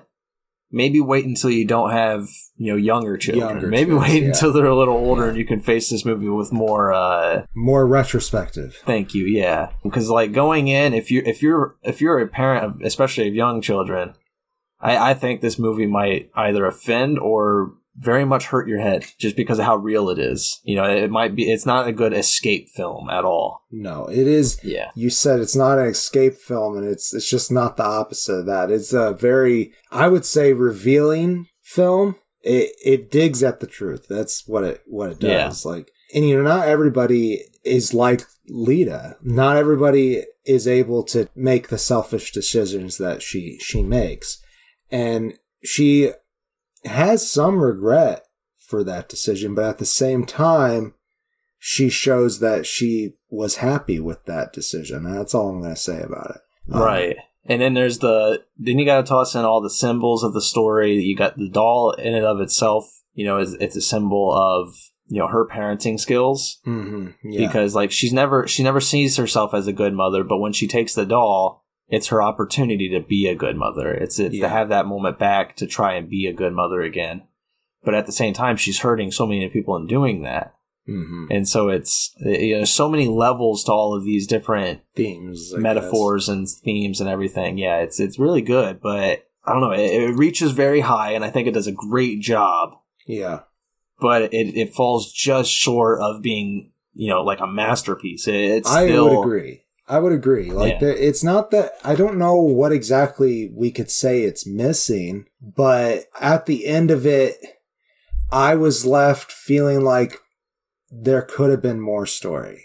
maybe 0.72 1.00
wait 1.00 1.26
until 1.26 1.50
you 1.50 1.66
don't 1.66 1.92
have 1.92 2.28
you 2.58 2.72
know 2.72 2.78
younger 2.78 3.18
children. 3.18 3.50
Younger 3.50 3.68
maybe 3.68 3.94
wait 3.94 4.22
yeah. 4.22 4.30
until 4.30 4.54
they're 4.54 4.66
a 4.66 4.78
little 4.78 4.96
older 4.96 5.28
and 5.28 5.38
you 5.38 5.46
can 5.46 5.60
face 5.60 5.90
this 5.90 6.06
movie 6.06 6.30
with 6.30 6.52
more. 6.52 6.94
uh 6.94 7.46
More 7.56 7.88
retrospective. 7.88 8.76
Thank 8.86 9.14
you. 9.14 9.26
Yeah, 9.26 9.72
because 9.84 10.10
like 10.10 10.32
going 10.32 10.68
in, 10.68 10.94
if 10.94 11.12
you 11.12 11.22
if 11.26 11.42
you're 11.42 11.76
if 11.84 12.02
you're 12.02 12.20
a 12.20 12.28
parent, 12.28 12.66
of, 12.66 12.82
especially 12.82 13.28
of 13.28 13.36
young 13.36 13.62
children, 13.62 14.14
I, 14.80 15.12
I 15.12 15.14
think 15.14 15.42
this 15.42 15.60
movie 15.60 15.88
might 15.88 16.30
either 16.36 16.66
offend 16.66 17.20
or 17.20 17.74
very 18.00 18.24
much 18.26 18.46
hurt 18.46 18.68
your 18.68 18.80
head 18.80 19.06
just 19.20 19.36
because 19.36 19.60
of 19.60 19.66
how 19.66 19.76
real 19.76 20.10
it 20.10 20.18
is. 20.18 20.60
You 20.64 20.78
know, 20.78 20.86
it 20.86 21.12
might 21.12 21.36
be. 21.36 21.52
It's 21.52 21.66
not 21.66 21.88
a 21.88 21.92
good 21.92 22.14
escape 22.14 22.70
film 22.70 23.10
at 23.10 23.26
all. 23.26 23.66
No, 23.72 24.08
it 24.08 24.26
is. 24.28 24.60
Yeah. 24.64 24.92
You 24.96 25.10
said 25.10 25.40
it's 25.40 25.56
not 25.56 25.78
an 25.80 25.88
escape 25.88 26.36
film, 26.36 26.78
and 26.78 26.86
it's 26.88 27.14
it's 27.14 27.30
just 27.30 27.52
not 27.52 27.78
the 27.78 27.84
opposite 27.84 28.34
of 28.34 28.46
that. 28.46 28.72
It's 28.72 28.94
a 28.94 29.14
very, 29.14 29.74
I 29.92 30.08
would 30.08 30.26
say, 30.26 30.54
revealing 30.54 31.48
film. 31.62 32.16
It 32.42 32.72
it 32.84 33.12
digs 33.12 33.44
at 33.44 33.60
the 33.60 33.68
truth. 33.68 34.08
That's 34.10 34.48
what 34.48 34.64
it 34.64 34.82
what 34.88 35.12
it 35.12 35.22
Yeah. 35.24 35.46
does. 35.48 35.66
Like, 35.66 35.92
and 36.16 36.28
you 36.28 36.38
know, 36.38 36.44
not 36.44 36.68
everybody 36.68 37.44
is 37.66 37.94
like 37.94 38.22
Leda. 38.48 39.18
Not 39.22 39.58
everybody 39.58 40.24
is 40.46 40.68
able 40.68 41.04
to 41.04 41.28
make 41.36 41.68
the 41.68 41.78
selfish 41.78 42.32
decisions 42.32 42.98
that 42.98 43.22
she 43.22 43.58
she 43.60 43.84
makes, 43.84 44.42
and 44.90 45.34
she 45.64 46.12
has 46.86 47.30
some 47.30 47.60
regret 47.60 48.26
for 48.58 48.84
that 48.84 49.10
decision, 49.10 49.56
but 49.56 49.66
at 49.66 49.78
the 49.80 49.86
same 49.86 50.26
time, 50.26 50.94
she 51.58 51.90
shows 51.90 52.40
that 52.40 52.66
she 52.66 53.14
was 53.30 53.58
happy 53.58 54.00
with 54.00 54.26
that 54.26 54.54
decision. 54.54 55.04
That's 55.04 55.34
all 55.36 55.50
I'm 55.50 55.62
going 55.62 55.74
to 55.74 55.80
say 55.80 56.02
about 56.02 56.32
it. 56.36 56.74
Um, 56.74 56.82
Right. 56.82 57.18
And 57.46 57.62
then 57.62 57.74
there's 57.74 58.00
the 58.00 58.44
then 58.58 58.78
you 58.78 58.86
got 58.86 58.98
to 59.02 59.08
toss 59.10 59.34
in 59.34 59.44
all 59.44 59.60
the 59.62 59.70
symbols 59.72 60.24
of 60.24 60.34
the 60.34 60.42
story. 60.42 60.94
You 61.02 61.16
got 61.16 61.38
the 61.38 61.50
doll 61.50 61.92
in 61.92 62.14
and 62.14 62.26
of 62.26 62.40
itself. 62.42 62.86
You 63.14 63.26
know, 63.26 63.40
is 63.40 63.56
it's 63.56 63.76
a 63.76 63.82
symbol 63.82 64.32
of 64.34 64.76
you 65.08 65.20
know 65.20 65.28
her 65.28 65.48
parenting 65.48 66.00
skills. 66.00 66.60
mhm, 66.68 67.16
yeah. 67.24 67.48
because 67.48 67.74
like 67.74 67.92
she's 67.92 68.14
never 68.14 68.48
she 68.48 68.62
never 68.62 68.80
sees 68.80 69.18
herself 69.18 69.54
as 69.56 69.66
a 69.66 69.74
good 69.74 69.94
mother 69.94 70.24
but 70.24 70.38
when 70.38 70.54
she 70.54 70.68
takes 70.68 70.94
the 70.94 71.06
doll 71.06 71.66
it's 71.90 72.08
her 72.08 72.22
opportunity 72.22 72.88
to 72.90 73.00
be 73.00 73.28
a 73.28 73.36
good 73.36 73.56
mother 73.58 73.92
it's 73.94 74.20
it's 74.20 74.36
Yeah. 74.36 74.44
to 74.44 74.50
have 74.50 74.70
that 74.70 74.86
moment 74.86 75.18
back 75.20 75.56
to 75.58 75.68
try 75.68 75.94
and 75.94 76.10
be 76.10 76.26
a 76.28 76.34
good 76.34 76.54
mother 76.54 76.82
again 76.82 77.24
but 77.84 77.94
at 77.96 78.06
the 78.06 78.12
same 78.12 78.34
time 78.34 78.58
she's 78.58 78.80
hurting 78.80 79.12
so 79.12 79.26
many 79.26 79.48
people 79.50 79.76
in 79.76 79.88
doing 79.88 80.22
that 80.24 80.54
Mhm. 80.88 81.28
and 81.30 81.48
so 81.48 81.70
it's 81.70 82.16
you 82.20 82.58
know 82.58 82.64
so 82.66 82.90
many 82.90 83.08
levels 83.08 83.64
to 83.66 83.72
all 83.72 83.94
of 83.94 84.04
these 84.04 84.26
different 84.26 84.80
themes, 84.96 85.54
I 85.56 85.60
metaphors 85.60 86.28
and 86.28 86.48
themes 86.50 87.00
and 87.00 87.10
everything 87.10 87.58
yeah 87.60 87.78
it's 87.78 88.00
it's 88.00 88.18
really 88.18 88.42
good 88.42 88.82
but 88.82 89.28
i 89.46 89.52
don't 89.54 89.62
know 89.62 89.72
it, 89.72 89.82
it 90.10 90.16
reaches 90.16 90.52
very 90.52 90.80
high 90.80 91.12
and 91.12 91.24
i 91.24 91.30
think 91.30 91.48
it 91.48 91.54
does 91.54 91.68
a 91.68 91.72
great 91.72 92.22
job. 92.22 92.72
Yeah. 93.08 93.42
but 94.02 94.34
it, 94.34 94.56
it 94.58 94.74
falls 94.74 95.12
just 95.12 95.52
short 95.52 96.00
of 96.02 96.22
being 96.22 96.72
you 96.94 97.10
know 97.10 97.22
like 97.24 97.40
a 97.40 97.48
masterpiece 97.48 98.28
It- 98.28 98.36
it's 98.36 98.70
I 98.72 98.86
still 98.88 99.10
would 99.10 99.26
agree. 99.28 99.62
I 99.90 99.98
would 100.00 100.14
agree. 100.14 100.52
Like, 100.52 100.74
Yeah. 100.74 100.80
there, 100.80 100.96
it's 100.98 101.24
not 101.24 101.50
that 101.52 101.74
I 101.84 101.96
don't 101.96 102.18
know 102.20 102.36
what 102.36 102.72
exactly 102.72 103.50
we 103.54 103.72
could 103.72 103.90
say 103.90 104.22
it's 104.22 104.46
missing, 104.46 105.26
but 105.42 106.06
at 106.22 106.46
the 106.46 106.68
end 106.68 106.92
of 106.92 107.06
it, 107.08 107.38
I 108.32 108.54
was 108.56 108.86
left 108.86 109.32
feeling 109.32 109.82
like 109.82 110.20
there 110.92 111.24
could 111.24 111.50
have 111.50 111.62
been 111.64 111.82
more 111.82 112.06
story, 112.06 112.62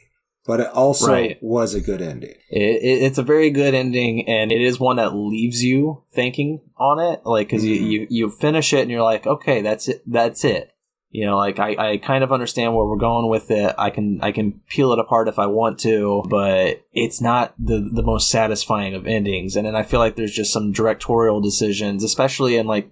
but 0.47 0.61
it 0.61 0.67
also 0.69 1.09
Right. 1.09 1.39
was 1.41 1.75
a 1.75 1.81
good 1.81 2.03
ending. 2.03 2.35
It, 2.51 2.83
it, 2.83 3.03
it's 3.03 3.17
a 3.19 3.23
very 3.23 3.51
good 3.51 3.73
ending, 3.75 4.29
and 4.29 4.53
it 4.53 4.61
is 4.61 4.79
one 4.79 4.97
that 4.97 5.15
leaves 5.17 5.65
you 5.65 6.03
thinking 6.13 6.61
on 6.77 6.99
it, 6.99 7.21
like 7.25 7.47
because 7.49 7.65
Mhm. 7.65 7.69
you, 7.69 7.75
you 7.77 8.07
you 8.11 8.31
finish 8.31 8.75
it 8.75 8.81
and 8.81 8.91
you're 8.91 9.03
like, 9.03 9.27
okay, 9.27 9.63
that's 9.63 9.89
it, 9.89 10.03
that's 10.07 10.45
it. 10.45 10.73
You 11.17 11.25
know, 11.27 11.37
like 11.37 11.61
I, 11.61 11.93
I 11.93 11.97
kind 11.99 12.25
of 12.25 12.33
understand 12.33 12.75
where 12.75 12.85
we're 12.85 12.97
going 12.97 13.29
with 13.29 13.49
it. 13.49 13.73
I 13.79 13.91
can 13.91 14.19
I 14.21 14.33
can 14.33 14.61
peel 14.69 14.93
it 14.93 14.99
apart 14.99 15.29
if 15.29 15.39
I 15.39 15.47
want 15.47 15.79
to, 15.81 16.25
but 16.29 16.83
it's 16.93 17.21
not 17.21 17.55
the 17.57 17.79
the 17.79 18.03
most 18.03 18.29
satisfying 18.29 18.97
of 18.97 19.07
endings. 19.07 19.55
And 19.55 19.65
then 19.65 19.77
I 19.77 19.85
feel 19.85 20.01
like 20.01 20.17
there's 20.17 20.35
just 20.35 20.53
some 20.53 20.73
directorial 20.73 21.41
decisions, 21.41 22.03
especially 22.03 22.57
in 22.57 22.67
like, 22.67 22.91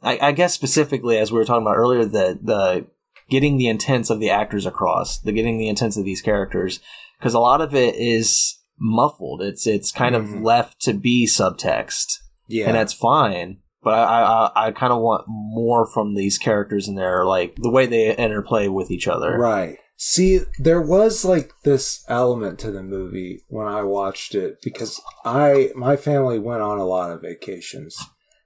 I, 0.00 0.28
I 0.28 0.30
guess 0.32 0.54
specifically 0.54 1.18
as 1.18 1.32
we 1.32 1.38
were 1.38 1.44
talking 1.44 1.62
about 1.66 1.76
earlier, 1.76 2.04
the 2.04 2.38
the 2.40 2.86
getting 3.28 3.56
the 3.56 3.66
intents 3.66 4.10
of 4.10 4.20
the 4.20 4.30
actors 4.30 4.64
across, 4.64 5.18
the 5.18 5.32
getting 5.32 5.58
the 5.58 5.68
intents 5.68 5.96
of 5.96 6.04
these 6.04 6.22
characters, 6.22 6.78
because 7.18 7.34
a 7.34 7.40
lot 7.40 7.60
of 7.60 7.74
it 7.74 7.96
is 7.96 8.60
muffled. 8.78 9.42
It's 9.42 9.66
it's 9.66 9.90
kind 9.90 10.14
of 10.14 10.26
Mhm. 10.26 10.44
left 10.44 10.80
to 10.82 10.92
be 10.94 11.26
subtext, 11.26 12.18
Yeah. 12.46 12.66
and 12.66 12.76
that's 12.76 12.92
fine. 12.94 13.58
But 13.82 13.94
I 13.94 14.22
I, 14.22 14.66
I 14.66 14.70
kind 14.72 14.92
of 14.92 15.00
want 15.00 15.24
more 15.28 15.86
from 15.86 16.14
these 16.14 16.38
characters 16.38 16.88
in 16.88 16.94
there, 16.94 17.24
like 17.24 17.56
the 17.56 17.70
way 17.70 17.86
they 17.86 18.14
interplay 18.14 18.68
with 18.68 18.90
each 18.90 19.08
other. 19.08 19.38
Right. 19.38 19.78
See, 19.96 20.40
there 20.58 20.80
was 20.80 21.26
like 21.26 21.52
this 21.62 22.04
element 22.08 22.58
to 22.60 22.70
the 22.70 22.82
movie 22.82 23.42
when 23.48 23.66
I 23.66 23.82
watched 23.82 24.34
it 24.34 24.62
because 24.62 25.00
I 25.24 25.72
my 25.74 25.96
family 25.96 26.38
went 26.38 26.62
on 26.62 26.78
a 26.78 26.86
lot 26.86 27.10
of 27.10 27.20
vacations 27.20 27.98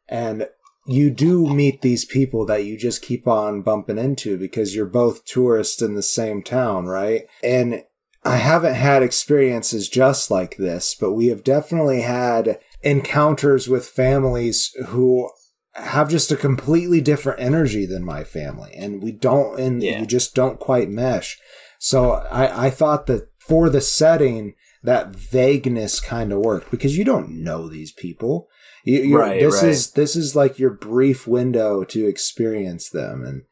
and 0.08 0.48
you 0.86 1.10
do 1.10 1.46
meet 1.46 1.80
these 1.80 2.04
people 2.04 2.44
that 2.46 2.64
you 2.64 2.76
just 2.76 3.02
keep 3.02 3.26
on 3.26 3.62
bumping 3.62 3.98
into 3.98 4.36
because 4.36 4.74
you're 4.74 4.84
both 4.84 5.24
tourists 5.24 5.80
in 5.80 5.94
the 5.94 6.02
same 6.02 6.42
town, 6.42 6.86
right? 6.86 7.22
And 7.42 7.84
I 8.24 8.36
haven't 8.36 8.74
had 8.74 9.02
experiences 9.02 9.88
just 9.88 10.30
like 10.30 10.56
this, 10.56 10.94
but 10.94 11.12
we 11.12 11.26
have 11.26 11.44
definitely 11.44 12.02
had 12.02 12.58
encounters 12.84 13.68
with 13.68 13.86
families 13.88 14.70
who 14.86 15.30
have 15.74 16.08
just 16.08 16.30
a 16.30 16.36
completely 16.36 17.00
different 17.00 17.40
energy 17.40 17.84
than 17.86 18.04
my 18.04 18.22
family 18.22 18.72
and 18.76 19.02
we 19.02 19.10
don't 19.10 19.58
and 19.58 19.82
Yeah. 19.82 20.00
you 20.00 20.06
just 20.06 20.34
don't 20.34 20.60
quite 20.60 20.88
mesh 20.88 21.38
so 21.80 22.12
i 22.30 22.66
i 22.66 22.70
thought 22.70 23.06
that 23.06 23.28
for 23.40 23.68
the 23.68 23.80
setting 23.80 24.54
that 24.82 25.08
vagueness 25.08 25.98
kind 25.98 26.32
of 26.32 26.38
worked 26.40 26.70
because 26.70 26.96
you 26.96 27.04
don't 27.04 27.30
know 27.42 27.68
these 27.68 27.90
people 27.92 28.48
you, 28.84 29.00
you're, 29.02 29.20
Right, 29.20 29.40
this 29.40 29.62
right. 29.62 29.70
is 29.70 29.92
this 29.92 30.14
is 30.14 30.36
like 30.36 30.58
your 30.58 30.70
brief 30.70 31.26
window 31.26 31.82
to 31.84 32.06
experience 32.06 32.88
them 32.90 33.24
and 33.24 33.42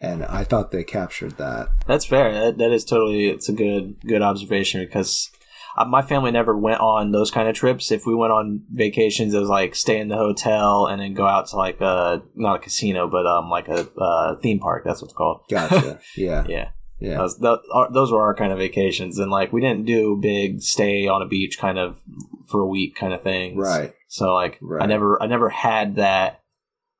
and 0.00 0.24
i 0.26 0.42
thought 0.44 0.72
they 0.72 0.84
captured 0.84 1.38
that 1.38 1.68
That's 1.86 2.04
fair. 2.04 2.32
That, 2.34 2.58
that 2.58 2.72
is 2.72 2.84
totally. 2.84 3.28
It's 3.28 3.48
a 3.48 3.52
good 3.52 4.00
good 4.04 4.22
observation 4.22 4.80
because 4.84 5.30
uh, 5.76 5.84
my 5.84 6.02
family 6.02 6.30
never 6.30 6.56
went 6.56 6.80
on 6.80 7.12
those 7.12 7.30
kind 7.30 7.48
of 7.48 7.54
trips. 7.54 7.90
If 7.90 8.06
we 8.06 8.14
went 8.14 8.32
on 8.32 8.62
vacations, 8.70 9.34
it 9.34 9.38
was 9.40 9.48
like 9.48 9.74
stay 9.74 9.98
in 10.00 10.08
the 10.08 10.16
hotel 10.16 10.86
and 10.86 11.00
then 11.00 11.14
go 11.14 11.26
out 11.26 11.46
to 11.48 11.56
like 11.56 11.80
a 11.80 12.22
not 12.34 12.56
a 12.56 12.58
casino, 12.58 13.08
but 13.08 13.26
um 13.26 13.48
like 13.50 13.68
a 13.68 13.88
uh, 13.98 14.36
theme 14.36 14.58
park. 14.58 14.84
That's 14.84 15.00
what 15.00 15.06
it's 15.08 15.16
called. 15.16 15.42
gotcha 15.50 15.98
yeah 16.16 16.44
Yeah, 16.48 16.68
yeah 17.00 17.16
Those, 17.18 17.38
tho- 17.38 17.60
those 17.92 18.12
were 18.12 18.20
our 18.22 18.34
kind 18.34 18.52
of 18.52 18.58
vacations, 18.58 19.18
and 19.18 19.30
like 19.30 19.52
we 19.52 19.60
didn't 19.60 19.86
do 19.86 20.18
big 20.20 20.60
stay 20.62 21.06
on 21.06 21.22
a 21.22 21.26
beach 21.26 21.58
kind 21.58 21.78
of 21.78 21.98
for 22.46 22.60
a 22.60 22.66
week 22.66 22.94
kind 22.96 23.12
of 23.14 23.22
things. 23.22 23.56
right 23.56 23.92
So 24.08 24.34
like 24.34 24.58
I 24.80 24.86
never 24.86 25.22
I 25.22 25.26
never 25.26 25.48
had 25.48 25.96
that 25.96 26.40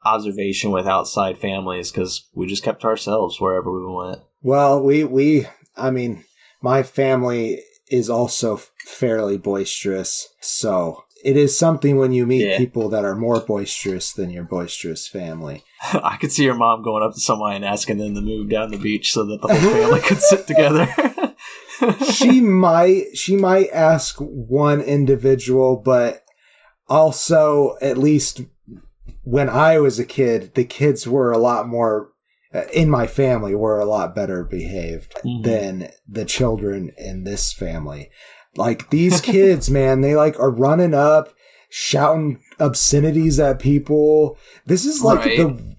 observation 0.04 0.70
with 0.70 0.86
outside 0.86 1.38
families 1.38 1.90
because 1.92 2.28
we 2.34 2.46
just 2.46 2.62
kept 2.64 2.84
ourselves 2.84 3.40
wherever 3.40 3.70
we 3.70 3.86
went. 3.94 4.20
Well, 4.40 4.82
we 4.82 5.04
we 5.04 5.46
I 5.76 5.90
mean, 5.90 6.24
my 6.62 6.82
family 6.82 7.60
is 7.92 8.08
also 8.10 8.56
fairly 8.86 9.36
boisterous, 9.38 10.28
so 10.40 11.04
it 11.24 11.36
is 11.36 11.56
something 11.56 11.96
when 11.98 12.12
you 12.12 12.26
meet 12.26 12.44
Yeah. 12.44 12.58
people 12.58 12.88
that 12.88 13.04
are 13.04 13.14
more 13.14 13.38
boisterous 13.40 14.12
than 14.12 14.30
your 14.30 14.42
boisterous 14.44 15.06
family. 15.06 15.62
I 15.92 16.16
could 16.16 16.32
see 16.32 16.44
your 16.44 16.56
mom 16.56 16.82
going 16.82 17.02
up 17.04 17.14
to 17.14 17.20
someone 17.20 17.52
and 17.54 17.64
asking 17.64 17.98
them 17.98 18.14
to 18.16 18.20
move 18.20 18.48
down 18.48 18.70
the 18.70 18.78
beach 18.78 19.12
so 19.12 19.24
that 19.26 19.40
the 19.40 19.48
whole 19.54 19.72
family 19.72 20.00
could 20.00 20.20
sit 20.20 20.46
together. 20.48 20.88
she 22.12 22.40
might 22.40 23.16
she 23.16 23.36
might 23.36 23.68
ask 23.72 24.16
one 24.18 24.80
individual, 24.80 25.76
but 25.76 26.24
also 26.88 27.76
at 27.80 27.98
least 27.98 28.42
when 29.22 29.48
I 29.48 29.78
was 29.78 29.98
a 29.98 30.04
kid, 30.04 30.54
the 30.54 30.64
kids 30.64 31.06
were 31.06 31.30
a 31.30 31.38
lot 31.38 31.68
more 31.68 32.11
in 32.72 32.90
my 32.90 33.06
family 33.06 33.54
were 33.54 33.78
a 33.80 33.84
lot 33.84 34.14
better 34.14 34.44
behaved 34.44 35.14
Mhm. 35.24 35.44
than 35.44 35.88
the 36.08 36.24
children 36.24 36.92
in 36.98 37.24
this 37.24 37.52
family. 37.52 38.10
Like 38.56 38.90
these 38.90 39.20
kids, 39.32 39.70
man, 39.70 40.00
they 40.00 40.14
like 40.16 40.38
are 40.38 40.50
running 40.50 40.94
up, 40.94 41.28
shouting 41.70 42.40
obscenities 42.60 43.40
at 43.40 43.58
people. 43.58 44.36
This 44.66 44.84
is 44.84 45.02
like 45.02 45.20
Right. 45.20 45.38
the 45.38 45.72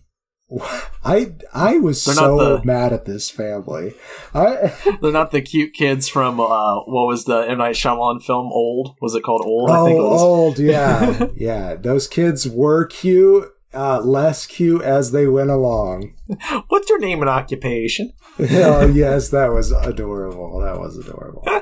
I 1.04 1.34
I 1.54 1.78
was 1.80 2.04
They're 2.06 2.14
so 2.16 2.38
the- 2.58 2.66
mad 2.66 2.94
at 2.94 3.06
this 3.06 3.30
family. 3.30 3.94
I 4.36 4.72
They're 5.02 5.12
not 5.12 5.32
the 5.32 5.42
cute 5.42 5.74
kids 5.74 6.08
from 6.08 6.40
uh, 6.40 6.76
what 6.82 7.08
was 7.08 7.26
the 7.26 7.40
M 7.50 7.58
Night 7.58 7.76
Shyamalan 7.76 8.22
film? 8.24 8.48
Old 8.52 8.96
was 9.02 9.16
it 9.16 9.24
called 9.24 9.42
Old? 9.46 9.70
I 9.72 9.80
oh, 9.80 9.86
think 9.86 9.98
it 10.00 10.04
was. 10.04 10.22
old, 10.22 10.60
yeah, 10.60 11.28
yeah. 11.36 11.76
Those 11.76 12.08
kids 12.08 12.48
were 12.48 12.86
cute, 12.86 13.50
uh, 13.74 14.02
less 14.02 14.46
cute 14.46 14.82
as 14.82 15.12
they 15.12 15.28
went 15.28 15.50
along. 15.50 16.14
What's 16.68 16.90
your 16.90 17.00
name 17.00 17.22
and 17.22 17.30
occupation? 17.30 18.12
oh 18.40 18.88
yes, 18.88 19.30
that 19.30 19.52
was 19.52 19.72
adorable. 19.72 20.60
That 20.60 20.80
was 20.80 20.98
adorable. 20.98 21.44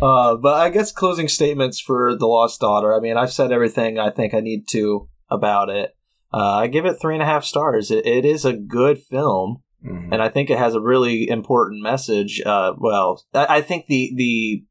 Uh, 0.00 0.36
but 0.36 0.54
I 0.54 0.70
guess 0.70 0.92
closing 0.92 1.26
statements 1.26 1.80
for 1.80 2.16
The 2.16 2.26
Lost 2.26 2.60
Daughter. 2.60 2.94
I 2.94 3.00
mean, 3.00 3.16
I've 3.16 3.32
said 3.32 3.50
everything 3.50 3.98
I 3.98 4.10
think 4.10 4.32
I 4.32 4.38
need 4.38 4.68
to 4.68 5.08
about 5.28 5.70
it. 5.70 5.96
Uh, 6.32 6.54
I 6.58 6.66
give 6.68 6.86
it 6.86 6.98
three 7.00 7.14
and 7.14 7.22
a 7.22 7.26
half 7.26 7.44
stars. 7.44 7.90
It, 7.90 8.06
it 8.06 8.24
is 8.24 8.44
a 8.44 8.52
good 8.52 9.00
film, 9.00 9.62
Mhm. 9.84 10.12
and 10.12 10.22
I 10.22 10.28
think 10.28 10.50
it 10.50 10.58
has 10.58 10.74
a 10.76 10.80
really 10.80 11.28
important 11.28 11.82
message. 11.82 12.40
Uh, 12.46 12.74
well, 12.78 13.24
I, 13.34 13.56
I 13.56 13.60
think 13.60 13.86
the 13.86 14.12
the 14.14 14.64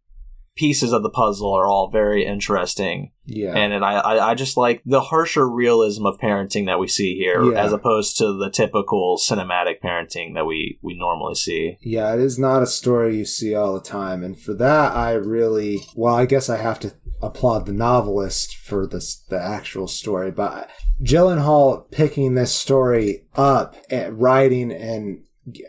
pieces 0.56 0.94
of 0.94 1.04
the 1.04 1.10
puzzle 1.10 1.54
are 1.54 1.68
all 1.68 1.90
very 1.92 2.26
interesting, 2.26 3.12
Yeah, 3.30 3.54
and 3.56 3.74
and 3.74 3.84
I, 3.84 3.96
I 4.00 4.30
I 4.32 4.36
just 4.36 4.56
like 4.56 4.82
the 4.86 5.02
harsher 5.02 5.48
realism 5.50 6.06
of 6.06 6.18
parenting 6.18 6.66
that 6.68 6.80
we 6.80 6.88
see 6.88 7.16
here, 7.18 7.44
Yeah. 7.44 7.62
as 7.62 7.74
opposed 7.74 8.18
to 8.20 8.32
the 8.34 8.50
typical 8.50 9.18
cinematic 9.18 9.82
parenting 9.84 10.34
that 10.36 10.46
we 10.46 10.80
we 10.82 10.98
normally 10.98 11.36
see. 11.36 11.78
yeah. 11.82 12.14
It 12.14 12.22
is 12.22 12.40
not 12.40 12.64
a 12.64 12.68
story 12.68 13.18
you 13.18 13.26
see 13.26 13.54
all 13.54 13.74
the 13.74 13.82
time, 13.82 14.24
and 14.24 14.40
for 14.40 14.54
that, 14.54 14.96
I 14.96 15.12
really 15.14 15.82
well. 15.96 16.16
I 16.16 16.26
guess 16.26 16.50
I 16.50 16.58
have 16.58 16.80
to 16.80 16.94
applaud 17.22 17.66
the 17.66 17.74
novelist 17.74 18.56
for 18.56 18.88
this 18.88 19.18
the 19.30 19.42
actual 19.42 19.88
story, 19.88 20.32
but 20.32 20.70
Gyllenhaal 21.04 21.90
picking 21.92 22.36
this 22.36 22.54
story 22.56 23.26
up 23.36 23.76
and 23.90 24.22
writing, 24.22 24.72
and 24.72 25.24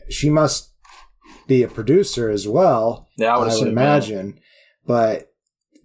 she 0.09 0.31
must 0.31 0.73
be 1.49 1.63
a 1.63 1.69
producer 1.69 2.31
as 2.31 2.47
well. 2.47 3.09
Yeah, 3.17 3.33
I 3.33 3.35
I 3.35 3.39
would, 3.39 3.45
would, 3.47 3.53
assume, 3.55 3.69
imagine. 3.69 4.39
But 4.87 5.28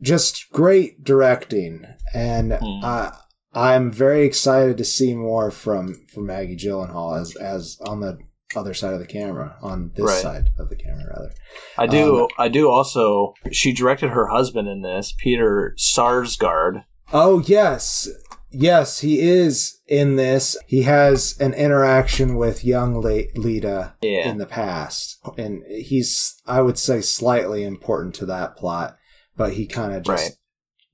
just 0.04 0.52
great 0.52 1.04
directing, 1.04 1.86
and 2.14 2.54
uh, 2.54 3.12
I'm 3.54 3.90
very 3.92 4.26
excited 4.26 4.78
to 4.78 4.86
see 4.86 5.16
more 5.16 5.50
from 5.50 6.06
from 6.14 6.28
Maggie 6.28 6.58
Gyllenhaal 6.58 7.20
as 7.20 7.36
as 7.38 7.78
on 7.88 8.02
the 8.02 8.20
other 8.56 8.74
side 8.76 8.94
of 8.94 9.00
the 9.00 9.08
camera, 9.08 9.58
on 9.64 9.92
this 9.96 10.06
Right. 10.06 10.22
side 10.22 10.50
of 10.60 10.70
the 10.70 10.76
camera 10.76 11.06
rather. 11.08 11.34
I 11.78 11.88
do. 11.88 12.22
Um, 12.22 12.28
I 12.38 12.50
do 12.50 12.70
also. 12.70 13.34
She 13.52 13.74
directed 13.74 14.10
her 14.12 14.28
husband 14.28 14.68
in 14.68 14.82
this, 14.82 15.14
Peter 15.18 15.76
Sarsgaard. 15.80 16.84
Oh 17.12 17.40
yes, 17.48 18.08
yes, 18.52 19.00
he 19.00 19.20
is 19.20 19.80
in 19.88 20.18
this. 20.18 20.56
He 20.68 20.84
has 20.84 21.36
an 21.40 21.54
interaction 21.56 22.36
with 22.36 22.64
young 22.66 23.02
Le- 23.02 23.24
Leda 23.36 23.96
Yeah. 24.02 24.30
in 24.30 24.38
the 24.38 24.46
past, 24.46 25.18
and 25.38 25.64
he's 25.68 26.36
I 26.46 26.62
would 26.62 26.78
say 26.78 27.02
slightly 27.02 27.64
important 27.64 28.14
to 28.16 28.26
that 28.28 28.56
plot, 28.56 28.98
but 29.36 29.54
he 29.54 29.66
kind 29.66 29.94
of 29.94 30.04
just 30.04 30.38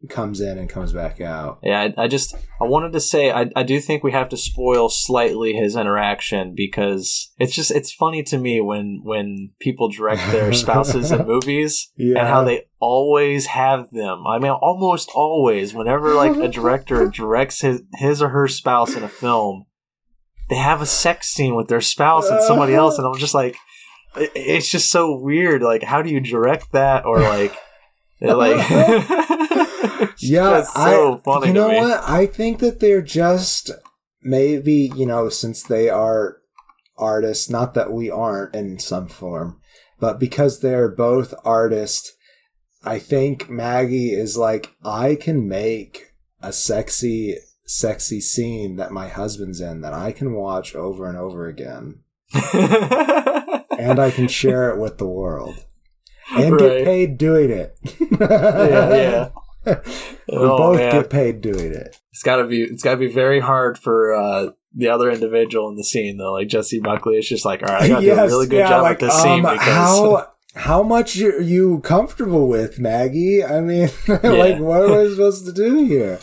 comes 0.07 0.39
in 0.39 0.57
and 0.57 0.69
comes 0.69 0.93
back 0.93 1.19
out. 1.19 1.59
Yeah, 1.61 1.89
I, 1.97 2.03
I 2.03 2.07
just 2.07 2.33
I 2.61 2.63
wanted 2.63 2.93
to 2.93 3.01
say 3.01 3.31
I, 3.31 3.49
I 3.53 3.63
do 3.63 3.81
think 3.81 4.01
we 4.01 4.13
have 4.13 4.29
to 4.29 4.37
spoil 4.37 4.87
slightly 4.87 5.53
his 5.53 5.75
interaction 5.75 6.53
because 6.55 7.31
it's 7.37 7.53
just 7.53 7.69
it's 7.71 7.91
funny 7.91 8.23
to 8.23 8.37
me 8.37 8.61
when 8.61 9.01
when 9.03 9.51
people 9.59 9.89
direct 9.89 10.21
their 10.31 10.53
spouses 10.63 11.11
in 11.11 11.27
movies 11.27 11.91
Yeah. 11.97 12.19
and 12.19 12.27
how 12.29 12.45
they 12.45 12.67
always 12.79 13.47
have 13.47 13.91
them. 13.91 14.25
I 14.25 14.39
mean, 14.39 14.51
almost 14.51 15.09
always 15.13 15.73
whenever 15.73 16.13
like 16.13 16.37
a 16.37 16.47
director 16.47 17.07
directs 17.13 17.59
his 17.59 17.81
his 17.95 18.21
or 18.21 18.29
her 18.29 18.47
spouse 18.47 18.95
in 18.95 19.03
a 19.03 19.09
film, 19.09 19.65
they 20.49 20.55
have 20.55 20.81
a 20.81 20.85
sex 20.85 21.27
scene 21.27 21.55
with 21.55 21.67
their 21.67 21.81
spouse 21.81 22.29
and 22.29 22.41
somebody 22.41 22.73
else, 22.73 22.97
and 22.97 23.05
I'm 23.05 23.17
just 23.19 23.33
like, 23.35 23.57
it's 24.15 24.69
just 24.71 24.89
so 24.89 25.13
weird. 25.19 25.61
Like, 25.61 25.83
how 25.83 26.01
do 26.01 26.09
you 26.09 26.21
direct 26.21 26.71
that 26.71 27.05
or 27.05 27.19
like? 27.19 27.53
Like, 28.21 28.55
it's 28.59 30.21
yeah, 30.23 30.59
just 30.59 30.73
so 30.73 31.21
I, 31.25 31.45
you 31.47 31.53
know 31.53 31.69
what? 31.69 32.03
I 32.03 32.25
think 32.25 32.59
that 32.59 32.79
they're 32.79 33.01
just 33.01 33.71
maybe 34.21 34.91
you 34.95 35.05
know 35.05 35.29
since 35.29 35.63
they 35.63 35.89
are 35.89 36.37
artists, 36.97 37.49
not 37.49 37.73
that 37.73 37.91
we 37.91 38.09
aren't 38.09 38.55
in 38.55 38.79
some 38.79 39.07
form, 39.07 39.59
but 39.99 40.19
because 40.19 40.59
they're 40.59 40.89
both 40.89 41.33
artists, 41.43 42.11
I 42.83 42.99
think 42.99 43.49
Maggie 43.49 44.11
is 44.11 44.37
like 44.37 44.75
I 44.83 45.15
can 45.15 45.47
make 45.47 46.13
a 46.41 46.53
sexy, 46.53 47.37
sexy 47.65 48.21
scene 48.21 48.75
that 48.77 48.91
my 48.91 49.07
husband's 49.07 49.61
in 49.61 49.81
that 49.81 49.93
I 49.93 50.11
can 50.11 50.33
watch 50.33 50.75
over 50.75 51.07
and 51.07 51.17
over 51.17 51.47
again, 51.47 52.03
and 52.53 53.99
I 53.99 54.11
can 54.13 54.27
share 54.27 54.69
it 54.69 54.79
with 54.79 54.97
the 54.97 55.07
world. 55.07 55.65
And 56.35 56.51
Right. 56.53 56.59
get 56.59 56.85
paid 56.85 57.17
doing 57.17 57.49
it. 57.51 57.77
yeah, 58.19 58.95
yeah. 58.95 59.29
we 59.65 59.73
Oh, 60.31 60.57
both 60.57 60.77
man. 60.77 60.91
get 60.91 61.09
paid 61.09 61.41
doing 61.41 61.73
it. 61.73 61.97
It's 62.11 62.23
gotta 62.23 62.45
be 62.45 62.61
it's 62.63 62.83
gotta 62.83 62.97
be 62.97 63.07
very 63.07 63.39
hard 63.39 63.77
for 63.77 64.13
uh, 64.13 64.49
the 64.75 64.89
other 64.89 65.09
individual 65.09 65.69
in 65.69 65.75
the 65.75 65.83
scene 65.83 66.17
though. 66.17 66.33
Like 66.33 66.47
Jessie 66.47 66.79
Buckley 66.79 67.17
is 67.17 67.27
just 67.27 67.45
like, 67.45 67.61
all 67.63 67.73
right, 67.73 67.83
I 67.83 67.87
gotta 67.89 68.05
do 68.05 68.11
a 68.13 68.27
really 68.27 68.47
good 68.47 68.67
job 68.67 68.85
at 68.85 68.99
this 68.99 69.13
scene 69.21 69.45
um, 69.45 69.53
because 69.53 69.67
how 69.67 70.27
how 70.55 70.83
much 70.83 71.19
are 71.21 71.41
you 71.41 71.79
comfortable 71.81 72.47
with, 72.47 72.79
Maggie? 72.79 73.43
I 73.43 73.61
mean, 73.61 73.89
like, 74.07 74.59
what 74.59 74.83
am 74.85 74.93
I 74.93 75.09
supposed 75.09 75.45
to 75.45 75.53
do 75.53 75.85
here? 75.85 76.19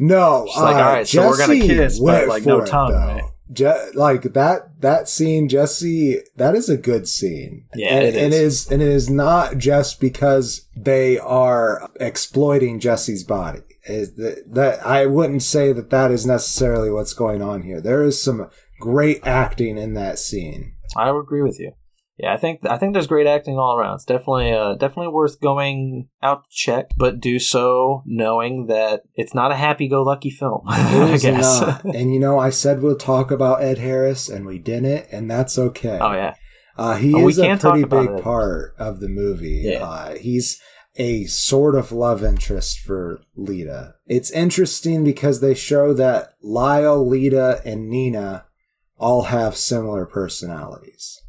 No, 0.00 0.46
She's 0.48 0.60
like, 0.62 0.76
uh, 0.76 0.78
all 0.78 0.84
right, 0.84 1.06
so 1.06 1.26
we're 1.28 1.38
gonna 1.38 1.60
kiss, 1.60 2.00
but, 2.00 2.26
like, 2.28 2.44
no 2.44 2.60
it, 2.62 2.66
tongue, 2.66 2.92
right? 2.92 3.22
Je- 3.52 3.90
like 3.94 4.22
that 4.34 4.80
that 4.80 5.08
scene, 5.08 5.48
Jessie, 5.48 6.18
that 6.36 6.54
is 6.54 6.68
a 6.68 6.76
good 6.76 7.08
scene. 7.08 7.66
Yeah, 7.74 7.94
and, 7.94 8.04
it 8.04 8.14
and 8.16 8.34
it 8.34 8.40
is, 8.40 8.70
and 8.70 8.82
it 8.82 8.88
is 8.88 9.08
not 9.08 9.58
just 9.58 10.00
because 10.00 10.66
they 10.76 11.18
are 11.18 11.88
exploiting 12.00 12.80
Jessie's 12.80 13.24
body. 13.24 13.60
Is 13.84 14.14
that, 14.16 14.44
that 14.48 14.84
I 14.84 15.06
wouldn't 15.06 15.42
say 15.42 15.72
that 15.72 15.90
that 15.90 16.10
is 16.10 16.26
necessarily 16.26 16.90
what's 16.90 17.12
going 17.12 17.40
on 17.40 17.62
here. 17.62 17.80
There 17.80 18.02
is 18.02 18.20
some 18.20 18.50
great 18.80 19.24
acting 19.26 19.78
in 19.78 19.94
that 19.94 20.18
scene. 20.18 20.74
I 20.96 21.12
would 21.12 21.20
agree 21.20 21.42
with 21.42 21.58
you. 21.60 21.72
Yeah, 22.18 22.32
I 22.32 22.38
think 22.38 22.64
I 22.64 22.78
think 22.78 22.94
there's 22.94 23.06
great 23.06 23.26
acting 23.26 23.58
all 23.58 23.76
around. 23.76 23.96
It's 23.96 24.04
definitely 24.06 24.50
uh, 24.52 24.74
definitely 24.74 25.12
worth 25.12 25.38
going 25.40 26.08
out 26.22 26.44
to 26.44 26.50
check, 26.50 26.90
but 26.96 27.20
do 27.20 27.38
so 27.38 28.02
knowing 28.06 28.68
that 28.68 29.02
it's 29.14 29.34
not 29.34 29.52
a 29.52 29.56
happy-go-lucky 29.56 30.30
film. 30.30 30.62
I 30.66 30.96
It 31.08 31.10
is 31.14 31.22
guess. 31.22 31.60
not. 31.60 31.84
and 31.94 32.14
you 32.14 32.18
know, 32.20 32.38
I 32.38 32.48
said 32.50 32.82
we'll 32.82 32.96
talk 32.96 33.30
about 33.30 33.62
Ed 33.62 33.78
Harris, 33.78 34.28
and 34.30 34.46
we 34.46 34.58
didn't, 34.58 35.06
and 35.12 35.30
that's 35.30 35.58
okay. 35.58 35.98
oh 36.00 36.12
yeah, 36.12 36.34
Uh, 36.78 36.96
he 36.96 37.14
Oh, 37.14 37.28
is 37.28 37.38
a 37.38 37.56
pretty 37.58 37.84
big 37.84 38.10
it. 38.10 38.22
part 38.22 38.74
of 38.78 39.00
the 39.00 39.08
movie. 39.08 39.62
Yeah. 39.66 39.84
Uh, 39.84 40.14
he's 40.16 40.58
a 40.98 41.24
sort 41.26 41.74
of 41.74 41.92
love 41.92 42.24
interest 42.24 42.78
for 42.78 43.20
Leda. 43.36 43.96
It's 44.06 44.30
interesting 44.30 45.04
because 45.04 45.42
they 45.42 45.52
show 45.54 45.92
that 45.92 46.32
Lyle, 46.42 47.06
Leda, 47.06 47.60
and 47.66 47.90
Nina 47.90 48.46
all 48.98 49.24
have 49.24 49.54
similar 49.54 50.06
personalities. 50.06 51.20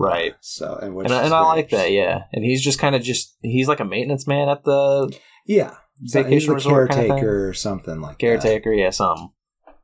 Right. 0.00 0.34
So, 0.40 0.78
and 0.82 0.94
which 0.94 1.04
And, 1.06 1.14
I- 1.14 1.24
and 1.24 1.34
I 1.34 1.40
like 1.42 1.70
that, 1.70 1.92
yeah. 1.92 2.24
And 2.32 2.44
he's 2.44 2.62
just 2.62 2.78
kind 2.78 2.94
of 2.94 3.02
just 3.02 3.36
he's 3.42 3.68
like 3.68 3.80
a 3.80 3.84
maintenance 3.84 4.26
man 4.26 4.48
at 4.48 4.64
the 4.64 5.16
Yeah, 5.46 5.74
vacation 6.00 6.54
resort 6.54 6.90
kind 6.90 7.00
of 7.02 7.06
caretaker 7.08 7.48
or 7.48 7.54
something 7.54 8.00
like 8.00 8.18
Caretaker, 8.18 8.72
yeah, 8.72 8.90
some. 8.90 9.32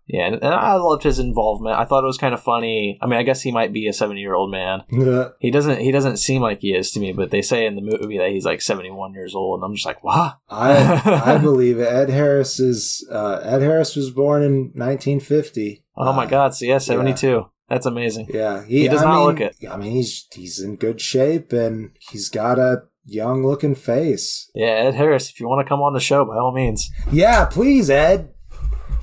Yeah, 0.09 0.27
and, 0.27 0.35
and 0.37 0.55
I 0.55 0.75
loved 0.75 1.03
his 1.03 1.19
involvement. 1.19 1.77
I 1.81 1.85
thought 1.85 2.05
it 2.05 2.07
was 2.07 2.17
kind 2.17 2.33
of 2.33 2.41
funny. 2.41 2.97
I 3.03 3.07
mean, 3.07 3.19
I 3.19 3.25
guess 3.25 3.43
he 3.43 3.51
might 3.51 3.73
be 3.73 3.89
a 3.89 3.93
seventy-year-old 3.93 4.53
man. 4.53 4.83
that. 4.91 5.35
He 5.41 5.51
doesn't. 5.51 5.81
He 5.81 5.91
doesn't 5.91 6.19
seem 6.19 6.43
like 6.43 6.61
he 6.61 6.73
is 6.77 6.93
to 6.93 7.01
me. 7.01 7.11
But 7.13 7.33
they 7.33 7.43
say 7.43 7.67
in 7.67 7.75
the 7.75 7.83
movie 7.83 8.17
that 8.19 8.31
he's 8.31 8.45
like 8.45 8.61
seventy-one 8.63 9.15
years 9.15 9.35
old, 9.35 9.59
and 9.59 9.65
I'm 9.69 9.75
just 9.75 9.85
like, 9.85 10.05
what? 10.05 10.39
I 10.49 11.03
I 11.35 11.39
believe 11.43 11.81
it. 11.81 11.89
Ed 11.93 12.11
Harris 12.11 12.61
is 12.61 13.05
uh, 13.11 13.41
Ed 13.43 13.63
Harris 13.63 13.97
was 13.97 14.13
born 14.13 14.45
in 14.45 14.71
1950. 14.77 15.85
Oh 15.97 16.13
my 16.13 16.25
Uh, 16.25 16.29
god! 16.29 16.55
So 16.55 16.67
yeah, 16.67 16.79
seventy-two. 16.79 17.47
That's 17.69 17.87
amazing. 17.87 18.29
Yeah, 18.33 18.65
he, 18.65 18.83
He 18.83 18.89
does 18.89 19.03
I 19.03 19.07
not 19.07 19.17
mean, 19.17 19.27
look 19.27 19.41
it. 19.41 19.57
I 19.71 19.77
mean, 19.77 19.93
he's 19.93 20.27
he's 20.33 20.61
in 20.61 20.77
good 20.77 21.01
shape 21.01 21.53
and 21.53 21.91
he's 21.99 22.29
got 22.29 22.59
a 22.59 22.83
young 23.05 23.45
looking 23.45 23.75
face. 23.75 24.51
Yeah, 24.55 24.67
Ed 24.67 24.95
Harris. 24.95 25.31
If 25.31 25.41
you 25.41 25.49
want 25.49 25.65
to 25.67 25.69
come 25.69 25.81
on 25.81 25.93
the 25.93 26.01
show, 26.01 26.25
by 26.25 26.37
all 26.37 26.53
means. 26.53 26.91
Yeah, 27.11 27.45
please, 27.47 27.91
Ed, 27.91 28.33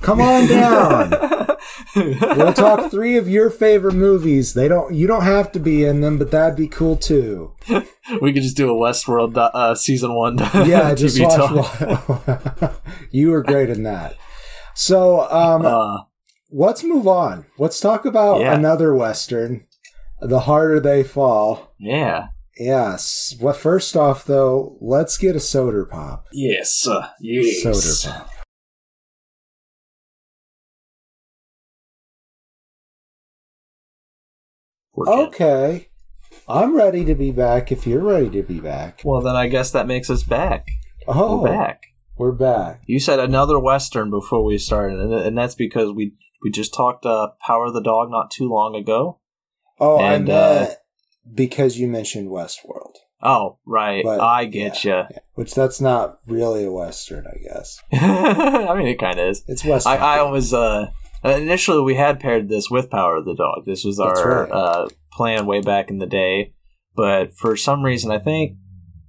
come 0.00 0.20
on 0.20 0.46
down. 0.48 1.12
we'll 1.96 2.52
talk 2.52 2.90
three 2.90 3.16
of 3.16 3.28
your 3.28 3.50
favorite 3.50 3.94
movies. 3.94 4.54
They 4.54 4.68
don't 4.68 4.94
you 4.94 5.06
don't 5.06 5.22
have 5.24 5.52
to 5.52 5.60
be 5.60 5.84
in 5.84 6.00
them, 6.00 6.18
but 6.18 6.30
that'd 6.30 6.56
be 6.56 6.68
cool 6.68 6.96
too. 6.96 7.54
we 8.20 8.32
could 8.32 8.42
just 8.42 8.56
do 8.56 8.70
a 8.70 8.74
Westworld 8.74 9.36
uh, 9.36 9.74
season 9.74 10.14
one. 10.14 10.38
Yeah, 10.54 10.94
just 10.94 11.16
TV 11.18 11.26
watch. 11.28 12.60
one. 12.60 12.70
you 13.10 13.30
were 13.30 13.42
great 13.42 13.68
in 13.70 13.82
that. 13.84 14.16
So, 14.74 15.30
um, 15.30 15.64
Uh, 15.64 15.98
let's 16.54 16.84
move 16.84 17.06
on. 17.08 17.46
Let's 17.58 17.80
talk 17.80 18.04
about 18.04 18.40
Yeah. 18.40 18.54
another 18.54 18.94
western. 18.94 19.66
The 20.20 20.40
harder 20.40 20.80
they 20.80 21.02
fall. 21.02 21.74
yeah. 21.78 22.28
Yes. 22.56 23.34
Well, 23.40 23.52
first 23.52 23.96
off, 23.96 24.24
though, 24.26 24.78
let's 24.80 25.18
get 25.18 25.34
a 25.34 25.40
soda 25.40 25.84
pop. 25.84 26.26
Yes. 26.32 26.86
Uh, 26.86 27.08
yes. 27.20 27.62
Soda 27.64 28.16
pop. 28.18 28.30
Okay. 35.06 35.88
I'm 36.48 36.76
ready 36.76 37.04
to 37.04 37.14
be 37.14 37.30
back 37.30 37.72
if 37.72 37.86
you're 37.86 38.02
ready 38.02 38.30
to 38.30 38.42
be 38.42 38.60
back. 38.60 39.00
Well, 39.04 39.20
then 39.22 39.36
I 39.36 39.48
guess 39.48 39.70
that 39.72 39.86
makes 39.86 40.10
us 40.10 40.22
back. 40.22 40.68
Oh, 41.06 41.42
We're 41.42 41.48
back. 41.48 41.82
We're 42.16 42.32
back. 42.32 42.82
You 42.86 43.00
said 43.00 43.18
another 43.18 43.58
Western 43.58 44.10
before 44.10 44.44
we 44.44 44.58
started, 44.58 45.00
and, 45.00 45.12
and 45.12 45.36
that's 45.36 45.54
because 45.54 45.92
we 45.92 46.12
we 46.44 46.50
just 46.50 46.74
talked 46.74 47.04
uh, 47.06 47.30
Power 47.44 47.66
of 47.66 47.74
the 47.74 47.82
Dog 47.82 48.10
not 48.10 48.30
too 48.30 48.48
long 48.48 48.76
ago. 48.76 49.18
Oh, 49.80 49.98
And, 49.98 50.30
I 50.30 50.32
uh, 50.32 50.70
because 51.34 51.78
you 51.78 51.88
mentioned 51.88 52.28
Westworld, 52.28 52.96
Oh, 53.24 53.58
right. 53.64 54.04
But, 54.04 54.20
I 54.20 54.44
get 54.44 54.84
yeah, 54.84 55.08
which 55.32 55.54
that's 55.54 55.80
not 55.80 56.18
really 56.26 56.66
a 56.66 56.70
western, 56.70 57.26
I 57.26 57.38
guess. 57.42 57.80
I 57.92 58.76
mean, 58.76 58.86
it 58.86 58.98
kind 58.98 59.18
of 59.18 59.30
is. 59.30 59.42
It's 59.48 59.64
western. 59.64 59.94
I, 59.94 60.18
I 60.18 60.22
was 60.22 60.52
uh, 60.52 60.90
initially 61.24 61.80
we 61.80 61.94
had 61.94 62.20
paired 62.20 62.50
this 62.50 62.70
with 62.70 62.90
Power 62.90 63.16
of 63.16 63.24
the 63.24 63.34
Dog. 63.34 63.64
This 63.64 63.82
was 63.82 63.98
our 63.98 64.44
right. 64.44 64.52
uh, 64.52 64.88
plan 65.10 65.46
way 65.46 65.62
back 65.62 65.88
in 65.88 65.98
the 65.98 66.06
day, 66.06 66.52
but 66.94 67.34
for 67.34 67.56
some 67.56 67.82
reason, 67.82 68.10
I 68.10 68.18
think 68.18 68.58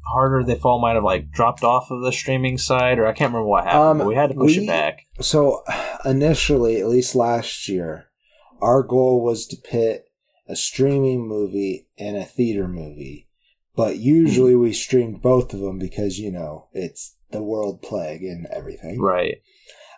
Harder 0.06 0.44
They 0.44 0.56
Fall 0.56 0.80
might 0.80 0.96
have 0.96 1.04
like 1.04 1.32
dropped 1.32 1.63
off 1.63 1.91
of 1.91 2.02
the 2.02 2.12
streaming 2.12 2.58
side, 2.58 3.00
or 3.00 3.08
I 3.08 3.13
can't 3.13 3.34
remember 3.34 3.48
what 3.48 3.63
happened. 3.65 3.84
Um, 3.84 3.98
but 4.00 4.08
we 4.08 4.15
had 4.15 4.30
to 4.30 4.36
push 4.36 4.58
we- 4.58 4.63
it 4.63 4.68
back. 4.68 5.06
So 5.20 5.63
initially, 6.04 6.80
at 6.80 6.88
least 6.88 7.15
last 7.15 7.68
year, 7.68 8.08
our 8.62 8.84
goal 8.84 9.24
was 9.24 9.46
to 9.48 9.58
pit 9.58 10.06
a 10.48 10.56
streaming 10.56 11.28
movie 11.28 11.88
and 11.98 12.15
a 12.15 12.24
theater 12.24 12.68
movie. 12.68 13.28
But 13.76 13.98
usually 13.98 14.56
we 14.56 14.72
streamed 14.72 15.22
both 15.22 15.54
of 15.54 15.60
them 15.60 15.78
because, 15.80 16.18
you 16.18 16.32
know, 16.32 16.68
it's 16.72 17.18
the 17.32 17.44
world 17.44 17.82
plague 17.82 18.24
and 18.24 18.46
everything. 18.48 19.02
Right. 19.02 19.41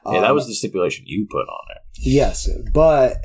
Yeah, 0.06 0.22
that 0.22 0.30
Um, 0.30 0.36
was 0.36 0.48
the 0.48 0.56
stipulation 0.56 1.06
you 1.06 1.28
put 1.30 1.48
on 1.48 1.66
it. 1.76 1.82
Yes, 2.00 2.50
but 2.74 3.18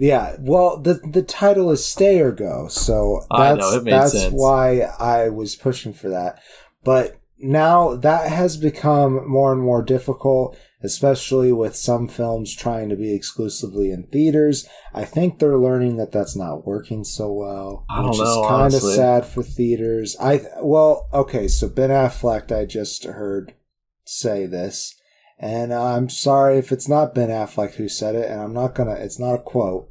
yeah, 0.00 0.36
well, 0.40 0.78
the 0.78 0.94
the 0.94 1.22
title 1.22 1.70
is 1.70 1.86
Stay 1.86 2.20
or 2.20 2.32
Go, 2.32 2.68
so 2.68 3.20
I 3.30 3.54
that's 3.54 3.60
know, 3.60 3.80
that's 3.80 4.12
sense. 4.12 4.34
why 4.34 4.80
I 4.98 5.28
was 5.28 5.56
pushing 5.56 5.92
for 5.92 6.08
that. 6.08 6.42
But 6.82 7.20
now 7.38 7.96
that 7.96 8.30
has 8.32 8.56
become 8.56 9.28
more 9.28 9.52
and 9.52 9.60
more 9.60 9.82
difficult, 9.82 10.56
especially 10.82 11.52
with 11.52 11.76
some 11.76 12.08
films 12.08 12.56
trying 12.56 12.88
to 12.88 12.96
be 12.96 13.12
exclusively 13.12 13.90
in 13.90 14.04
theaters. 14.04 14.66
I 14.94 15.04
think 15.04 15.38
they're 15.38 15.58
learning 15.58 15.98
that 15.98 16.12
that's 16.12 16.34
not 16.34 16.66
working 16.66 17.04
so 17.04 17.30
well, 17.30 17.84
I 17.90 18.00
don't 18.00 18.12
which 18.12 18.20
know, 18.20 18.42
is 18.42 18.48
kind 18.48 18.74
of 18.74 18.80
sad 18.80 19.26
for 19.26 19.42
theaters. 19.42 20.16
I 20.18 20.40
well, 20.62 21.10
okay, 21.12 21.46
so 21.46 21.68
Ben 21.68 21.90
Affleck, 21.90 22.50
I 22.50 22.64
just 22.64 23.04
heard 23.04 23.52
say 24.06 24.46
this. 24.46 24.94
And 25.42 25.72
I'm 25.72 26.10
sorry 26.10 26.58
if 26.58 26.70
it's 26.70 26.88
not 26.88 27.14
Ben 27.14 27.30
Affleck 27.30 27.74
who 27.74 27.88
said 27.88 28.14
it, 28.14 28.30
and 28.30 28.40
I'm 28.40 28.52
not 28.52 28.74
gonna, 28.74 28.92
it's 28.92 29.18
not 29.18 29.34
a 29.34 29.38
quote, 29.38 29.89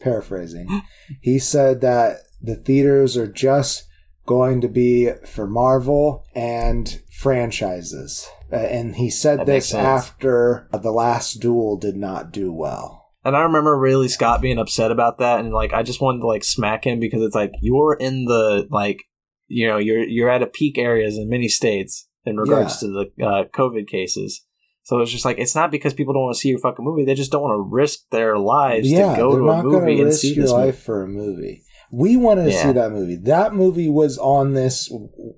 paraphrasing. 0.00 0.82
he 1.20 1.38
said 1.38 1.80
that 1.80 2.18
the 2.40 2.56
theaters 2.56 3.16
are 3.16 3.30
just 3.30 3.84
going 4.26 4.60
to 4.60 4.68
be 4.68 5.10
for 5.26 5.46
Marvel 5.46 6.24
and 6.34 7.02
franchises. 7.10 8.28
Uh, 8.52 8.56
and 8.56 8.96
he 8.96 9.10
said 9.10 9.40
That 9.40 9.46
this 9.46 9.74
after 9.74 10.68
The 10.72 10.90
Last 10.90 11.40
Duel 11.40 11.76
did 11.76 11.96
not 11.96 12.32
do 12.32 12.52
well. 12.52 13.00
And 13.24 13.36
I 13.36 13.42
remember 13.42 13.78
really 13.78 14.08
Scott 14.08 14.40
being 14.40 14.58
upset 14.58 14.90
about 14.90 15.18
that, 15.18 15.40
and 15.40 15.52
like 15.52 15.74
I 15.74 15.82
just 15.82 16.00
wanted 16.00 16.20
to 16.20 16.26
like 16.26 16.42
smack 16.42 16.86
him 16.86 17.00
because 17.00 17.22
it's 17.22 17.34
like 17.34 17.52
you're 17.60 17.94
in 17.94 18.24
the 18.24 18.66
like 18.70 19.02
you 19.46 19.66
know 19.68 19.76
you're 19.76 20.04
you're 20.04 20.30
at 20.30 20.42
a 20.42 20.46
peak 20.46 20.78
areas 20.78 21.18
in 21.18 21.28
many 21.28 21.48
states 21.48 22.08
in 22.24 22.38
regards 22.38 22.78
to 22.78 22.86
the 22.86 23.26
uh, 23.26 23.44
COVID 23.54 23.88
cases. 23.88 24.46
So 24.82 24.98
it's 25.00 25.10
just 25.10 25.24
like 25.24 25.38
it's 25.38 25.54
not 25.54 25.70
because 25.70 25.94
people 25.94 26.14
don't 26.14 26.24
want 26.24 26.34
to 26.34 26.40
see 26.40 26.48
your 26.48 26.58
fucking 26.58 26.84
movie; 26.84 27.04
they 27.04 27.14
just 27.14 27.30
don't 27.30 27.42
want 27.42 27.56
to 27.58 27.62
risk 27.74 28.00
their 28.10 28.38
lives 28.38 28.90
yeah, 28.90 29.10
to 29.14 29.16
go 29.20 29.36
to 29.38 29.42
a 29.44 29.46
not 29.46 29.62
going 29.62 29.74
movie 29.80 29.94
to 29.96 30.00
and 30.02 30.06
risk 30.08 30.20
see 30.20 30.34
your 30.34 30.44
this 30.44 30.52
life 30.52 30.64
movie. 30.66 30.76
for 30.78 31.02
a 31.02 31.08
movie. 31.08 31.62
We 31.92 32.16
wanted 32.16 32.44
to 32.44 32.50
Yeah. 32.52 32.62
see 32.62 32.72
that 32.72 32.92
movie. 32.92 33.16
That 33.16 33.54
movie 33.54 33.88
was 33.88 34.16
on 34.18 34.54
this. 34.54 34.92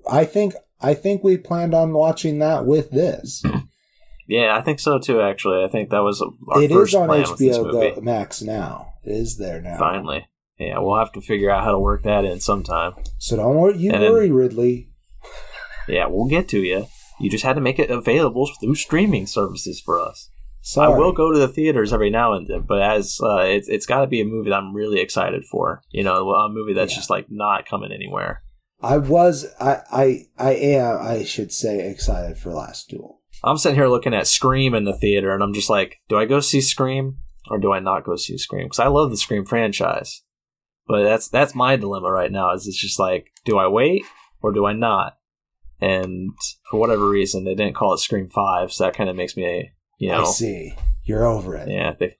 I 0.09 0.25
think. 0.25 0.53
I 0.81 0.93
think 0.93 1.23
we 1.23 1.37
planned 1.37 1.73
on 1.73 1.93
watching 1.93 2.39
that 2.39 2.65
with 2.65 2.91
this. 2.91 3.41
Yeah, 4.27 4.55
I 4.57 4.61
think 4.61 4.79
so 4.79 4.99
too. 4.99 5.21
Actually, 5.21 5.63
I 5.63 5.67
think 5.67 5.89
that 5.89 5.99
was 6.03 6.21
our 6.21 6.61
It 6.63 6.71
first 6.71 6.91
is 6.91 6.95
on 6.95 7.07
plan 7.07 7.23
HBO 7.23 8.01
Max 8.01 8.41
now. 8.41 8.87
It 9.05 9.11
is 9.11 9.37
there 9.37 9.61
now. 9.61 9.77
Finally, 9.77 10.25
yeah, 10.57 10.79
we'll 10.79 10.97
have 10.97 11.11
to 11.13 11.21
figure 11.21 11.49
out 11.49 11.63
how 11.63 11.71
to 11.71 11.79
work 11.79 12.03
that 12.03 12.23
in 12.25 12.39
sometime. 12.39 12.93
So 13.17 13.35
don't 13.35 13.55
worry, 13.57 13.77
you 13.77 13.91
And 13.91 14.01
then- 14.03 14.11
worry, 14.11 14.31
Ridley. 14.31 14.89
Yeah, 15.87 16.07
we'll 16.09 16.27
get 16.29 16.47
to 16.49 16.59
you. 16.59 16.85
You 17.23 17.29
just 17.29 17.43
had 17.43 17.55
to 17.55 17.61
make 17.61 17.79
it 17.79 17.89
available 17.89 18.49
through 18.59 18.75
streaming 18.75 19.25
services 19.27 19.79
for 19.79 19.99
us. 19.99 20.29
Sorry. 20.61 20.93
I 20.93 20.97
will 20.97 21.11
go 21.11 21.31
to 21.31 21.39
the 21.39 21.47
theaters 21.47 21.91
every 21.91 22.09
now 22.09 22.33
and 22.33 22.47
then, 22.47 22.61
but 22.67 22.81
as 22.81 23.19
uh, 23.21 23.39
it's 23.39 23.67
it's 23.67 23.85
got 23.85 24.01
to 24.01 24.07
be 24.07 24.21
a 24.21 24.25
movie 24.25 24.49
that 24.49 24.57
I'm 24.57 24.73
really 24.73 24.99
excited 24.99 25.43
for. 25.45 25.81
You 25.91 26.03
know, 26.03 26.29
a 26.31 26.49
movie 26.49 26.73
that's 26.73 26.93
Yeah. 26.93 26.97
just 26.97 27.09
like 27.09 27.27
not 27.29 27.65
coming 27.65 27.91
anywhere. 27.91 28.43
I 28.81 28.97
was. 28.97 29.45
I. 29.59 29.79
I. 29.91 30.25
I 30.37 30.53
am. 30.53 30.99
I 31.01 31.23
should 31.23 31.51
say 31.51 31.89
excited 31.89 32.37
for 32.37 32.51
Last 32.53 32.89
Duel. 32.89 33.21
I'm 33.43 33.57
sitting 33.57 33.75
here 33.75 33.87
looking 33.89 34.13
at 34.13 34.27
Scream 34.27 34.73
in 34.73 34.85
the 34.85 34.97
theater, 34.97 35.33
and 35.33 35.43
I'm 35.43 35.53
just 35.53 35.69
like, 35.69 35.97
do 36.07 36.17
I 36.17 36.25
go 36.25 36.39
see 36.39 36.61
Scream 36.61 37.17
or 37.49 37.59
do 37.59 37.73
I 37.73 37.79
not 37.79 38.05
go 38.05 38.15
see 38.15 38.37
Scream? 38.37 38.65
Because 38.67 38.79
I 38.79 38.87
love 38.87 39.09
the 39.11 39.17
Scream 39.17 39.45
franchise, 39.45 40.21
but 40.87 41.03
that's 41.03 41.27
that's 41.27 41.53
my 41.55 41.75
dilemma 41.75 42.09
right 42.11 42.31
now. 42.31 42.53
Is 42.53 42.67
it's 42.67 42.77
just 42.79 42.99
like, 42.99 43.31
do 43.43 43.57
I 43.57 43.67
wait 43.67 44.03
or 44.41 44.53
do 44.53 44.65
I 44.65 44.71
not? 44.73 45.17
And 45.83 46.31
for 46.69 46.79
whatever 46.79 47.07
reason, 47.09 47.43
they 47.43 47.55
didn't 47.55 47.75
call 47.75 47.93
it 47.93 47.99
Scream 47.99 48.29
Five, 48.29 48.71
so 48.71 48.83
that 48.85 48.95
kind 48.95 49.09
of 49.09 49.15
makes 49.15 49.35
me, 49.35 49.71
you 49.97 50.09
know, 50.09 50.21
I 50.21 50.25
see. 50.25 50.75
You're 51.03 51.25
over 51.25 51.55
it. 51.55 51.67
Yeah, 51.69 51.93
they, 51.99 52.15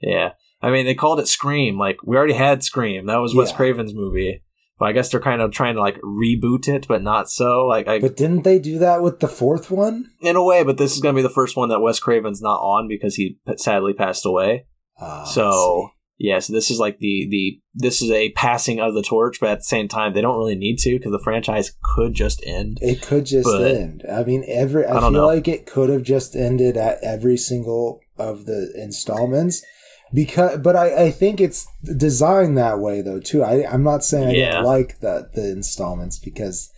yeah. 0.00 0.30
I 0.60 0.70
mean, 0.70 0.86
they 0.86 0.94
called 0.94 1.18
it 1.20 1.26
Scream. 1.28 1.78
Like 1.78 2.02
we 2.04 2.16
already 2.16 2.34
had 2.34 2.62
Scream. 2.62 3.06
That 3.06 3.16
was 3.16 3.34
Wes 3.34 3.50
Yeah. 3.50 3.56
Craven's 3.56 3.94
movie. 3.94 4.42
But 4.78 4.86
I 4.88 4.92
guess 4.92 5.10
they're 5.10 5.20
kind 5.20 5.40
of 5.42 5.52
trying 5.52 5.74
to 5.74 5.80
like 5.80 6.00
reboot 6.00 6.66
it, 6.68 6.88
but 6.88 7.02
not 7.02 7.28
so. 7.30 7.66
Like, 7.66 7.86
I, 7.88 8.00
But 8.00 8.16
didn't 8.16 8.42
they 8.42 8.58
do 8.58 8.78
that 8.80 9.02
with 9.02 9.20
the 9.20 9.28
fourth 9.28 9.70
one? 9.70 10.10
in 10.20 10.34
a 10.36 10.42
way. 10.44 10.64
But 10.64 10.76
this 10.78 10.94
is 10.94 11.00
going 11.00 11.14
to 11.14 11.18
be 11.18 11.22
the 11.22 11.32
first 11.32 11.56
one 11.56 11.68
that 11.68 11.80
Wes 11.80 12.00
Craven's 12.00 12.42
not 12.42 12.58
on 12.60 12.88
because 12.88 13.14
he 13.16 13.38
sadly 13.56 13.92
passed 13.92 14.26
away. 14.26 14.66
Ah, 15.00 15.22
I 15.22 15.28
so 15.28 15.90
Yeah, 16.24 16.38
so 16.38 16.52
this 16.52 16.70
is 16.70 16.78
like 16.78 17.00
the 17.00 17.26
the 17.28 17.60
this 17.74 18.00
is 18.00 18.10
a 18.12 18.30
passing 18.30 18.78
of 18.78 18.94
the 18.94 19.02
torch, 19.02 19.40
but 19.40 19.48
at 19.50 19.58
the 19.58 19.64
same 19.64 19.88
time, 19.88 20.12
they 20.12 20.20
don't 20.20 20.38
really 20.38 20.54
need 20.54 20.78
to 20.78 20.96
because 20.96 21.10
the 21.10 21.18
franchise 21.18 21.72
could 21.82 22.14
just 22.14 22.40
end. 22.46 22.78
It 22.80 23.02
could 23.02 23.26
just 23.26 23.44
But- 23.44 23.62
end. 23.66 24.04
I 24.08 24.22
mean, 24.22 24.44
every 24.46 24.86
I, 24.86 24.98
I 24.98 25.00
feel 25.00 25.10
know. 25.10 25.26
like 25.26 25.48
it 25.48 25.66
could 25.66 25.90
have 25.90 26.04
just 26.04 26.36
ended 26.36 26.76
at 26.76 27.02
every 27.02 27.36
single 27.36 27.98
of 28.18 28.46
the 28.46 28.72
installments. 28.76 29.64
Because, 30.14 30.58
but 30.60 30.76
I, 30.76 31.06
I 31.06 31.10
think 31.10 31.40
it's 31.40 31.66
designed 31.96 32.56
that 32.56 32.78
way 32.78 33.00
though 33.00 33.18
too. 33.18 33.42
I, 33.42 33.66
I'm 33.68 33.82
not 33.82 34.04
saying 34.04 34.28
I 34.28 34.32
Yeah. 34.34 34.50
didn't 34.52 34.66
like 34.66 35.00
the 35.00 35.28
the 35.34 35.50
installments 35.50 36.20
because 36.20 36.70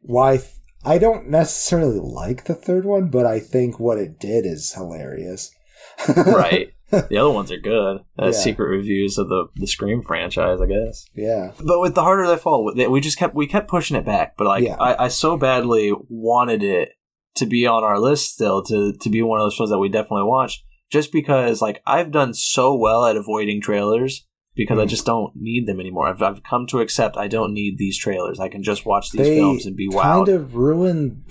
why 0.00 0.40
I 0.82 0.96
don't 0.96 1.28
necessarily 1.28 1.98
like 2.00 2.44
the 2.44 2.54
third 2.54 2.86
one, 2.86 3.10
but 3.10 3.26
I 3.26 3.38
think 3.40 3.78
what 3.78 3.98
it 3.98 4.18
did 4.18 4.46
is 4.46 4.72
hilarious. 4.72 5.50
right. 6.16 6.72
The 7.10 7.18
other 7.18 7.30
ones 7.30 7.52
are 7.52 7.58
good. 7.58 7.98
Uh, 8.18 8.26
Yeah. 8.26 8.30
Secret 8.32 8.66
reviews 8.68 9.18
of 9.18 9.28
the 9.28 9.46
the 9.56 9.66
Scream 9.66 10.02
franchise, 10.02 10.60
I 10.60 10.66
guess. 10.66 11.04
yeah. 11.14 11.52
But 11.64 11.80
with 11.80 11.94
the 11.94 12.02
harder 12.02 12.26
they 12.26 12.36
fall, 12.36 12.64
we- 12.74 12.86
we 12.86 13.00
just 13.00 13.18
kept 13.18 13.34
we 13.34 13.46
kept 13.46 13.68
pushing 13.68 13.96
it 13.96 14.04
back. 14.06 14.36
But 14.36 14.46
like 14.46 14.64
Yeah. 14.64 14.76
I, 14.80 15.04
I 15.04 15.08
so 15.08 15.36
badly 15.36 15.92
wanted 16.08 16.62
it 16.62 16.90
to 17.36 17.46
be 17.46 17.66
on 17.66 17.84
our 17.84 17.98
list 18.00 18.32
still 18.32 18.62
to 18.64 18.92
to 19.00 19.08
be 19.10 19.22
one 19.22 19.40
of 19.40 19.44
those 19.44 19.54
shows 19.54 19.70
that 19.70 19.78
we 19.78 19.88
definitely 19.88 20.24
watch. 20.28 20.64
Just 20.90 21.12
because 21.12 21.60
like 21.60 21.82
I've 21.86 22.10
done 22.10 22.32
so 22.34 22.74
well 22.74 23.04
at 23.06 23.16
avoiding 23.16 23.60
trailers 23.60 24.26
because 24.56 24.78
I 24.78 24.86
Mm. 24.86 24.88
just 24.88 25.04
don't 25.06 25.32
need 25.36 25.66
them 25.68 25.78
anymore. 25.80 26.08
I've 26.08 26.22
I've 26.22 26.42
come 26.42 26.66
to 26.68 26.80
accept 26.80 27.16
I 27.18 27.28
don't 27.28 27.52
need 27.52 27.76
these 27.76 27.98
trailers. 27.98 28.40
I 28.40 28.48
can 28.48 28.62
just 28.62 28.86
watch 28.86 29.10
these 29.10 29.20
They 29.26 29.36
films 29.36 29.66
and 29.66 29.76
be 29.76 29.88
kind 29.90 30.28
of 30.28 30.54
ruin 30.54 31.24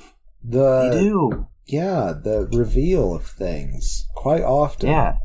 the 0.43 0.89
they 0.91 1.00
do. 1.02 1.48
yeah 1.65 2.13
the 2.13 2.48
reveal 2.54 3.15
of 3.15 3.26
things 3.26 4.06
quite 4.15 4.43
often. 4.43 4.89
Yeah. 4.89 5.17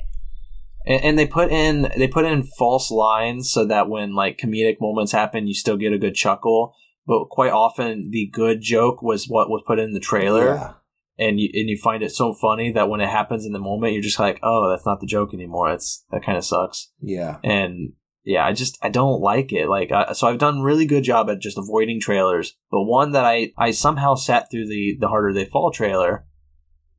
And, 0.86 1.04
and 1.04 1.18
they 1.18 1.26
put 1.26 1.50
in 1.50 1.90
they 1.96 2.08
put 2.08 2.24
in 2.24 2.42
false 2.58 2.90
lines 2.90 3.50
so 3.50 3.64
that 3.66 3.88
when 3.88 4.14
like 4.14 4.38
comedic 4.38 4.76
moments 4.80 5.12
happen, 5.12 5.46
you 5.46 5.54
still 5.54 5.76
get 5.76 5.92
a 5.92 5.98
good 5.98 6.14
chuckle. 6.14 6.74
But 7.06 7.28
quite 7.30 7.52
often, 7.52 8.10
the 8.10 8.28
good 8.32 8.60
joke 8.60 9.02
was 9.02 9.26
what 9.26 9.48
was 9.50 9.62
put 9.66 9.78
in 9.80 9.92
the 9.92 10.00
trailer, 10.00 10.54
Yeah. 10.54 10.72
and 11.18 11.40
you 11.40 11.50
and 11.52 11.68
you 11.68 11.76
find 11.76 12.02
it 12.02 12.12
so 12.12 12.32
funny 12.32 12.70
that 12.72 12.88
when 12.88 13.00
it 13.00 13.08
happens 13.08 13.44
in 13.44 13.52
the 13.52 13.58
moment, 13.58 13.92
you're 13.92 14.02
just 14.02 14.20
like, 14.20 14.38
"Oh, 14.42 14.70
that's 14.70 14.86
not 14.86 15.00
the 15.00 15.06
joke 15.06 15.34
anymore." 15.34 15.72
It's 15.72 16.04
that 16.12 16.24
kind 16.24 16.38
of 16.38 16.44
sucks. 16.44 16.92
Yeah. 17.00 17.38
And 17.42 17.94
yeah, 18.24 18.46
I 18.46 18.52
just 18.52 18.78
I 18.82 18.88
don't 18.88 19.20
like 19.20 19.52
it. 19.52 19.68
Like, 19.68 19.90
I, 19.90 20.12
so 20.12 20.28
I've 20.28 20.38
done 20.38 20.60
really 20.62 20.86
good 20.86 21.02
job 21.02 21.28
at 21.28 21.40
just 21.40 21.58
avoiding 21.58 21.98
trailers. 22.00 22.54
But 22.70 22.84
one 22.84 23.10
that 23.12 23.24
I 23.24 23.52
I 23.58 23.72
somehow 23.72 24.14
sat 24.14 24.48
through 24.48 24.68
the 24.68 24.96
the 25.00 25.08
harder 25.08 25.32
they 25.32 25.44
fall 25.44 25.72
trailer, 25.72 26.24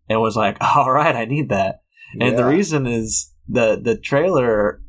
and 0.10 0.20
was 0.20 0.36
like, 0.36 0.58
"All 0.76 0.92
right, 0.92 1.16
I 1.16 1.24
need 1.24 1.48
that." 1.48 1.82
And 2.20 2.38
the 2.38 2.46
reason 2.46 2.86
is 2.88 3.32
the 3.48 3.80
the 3.82 3.98
trailer 3.98 4.82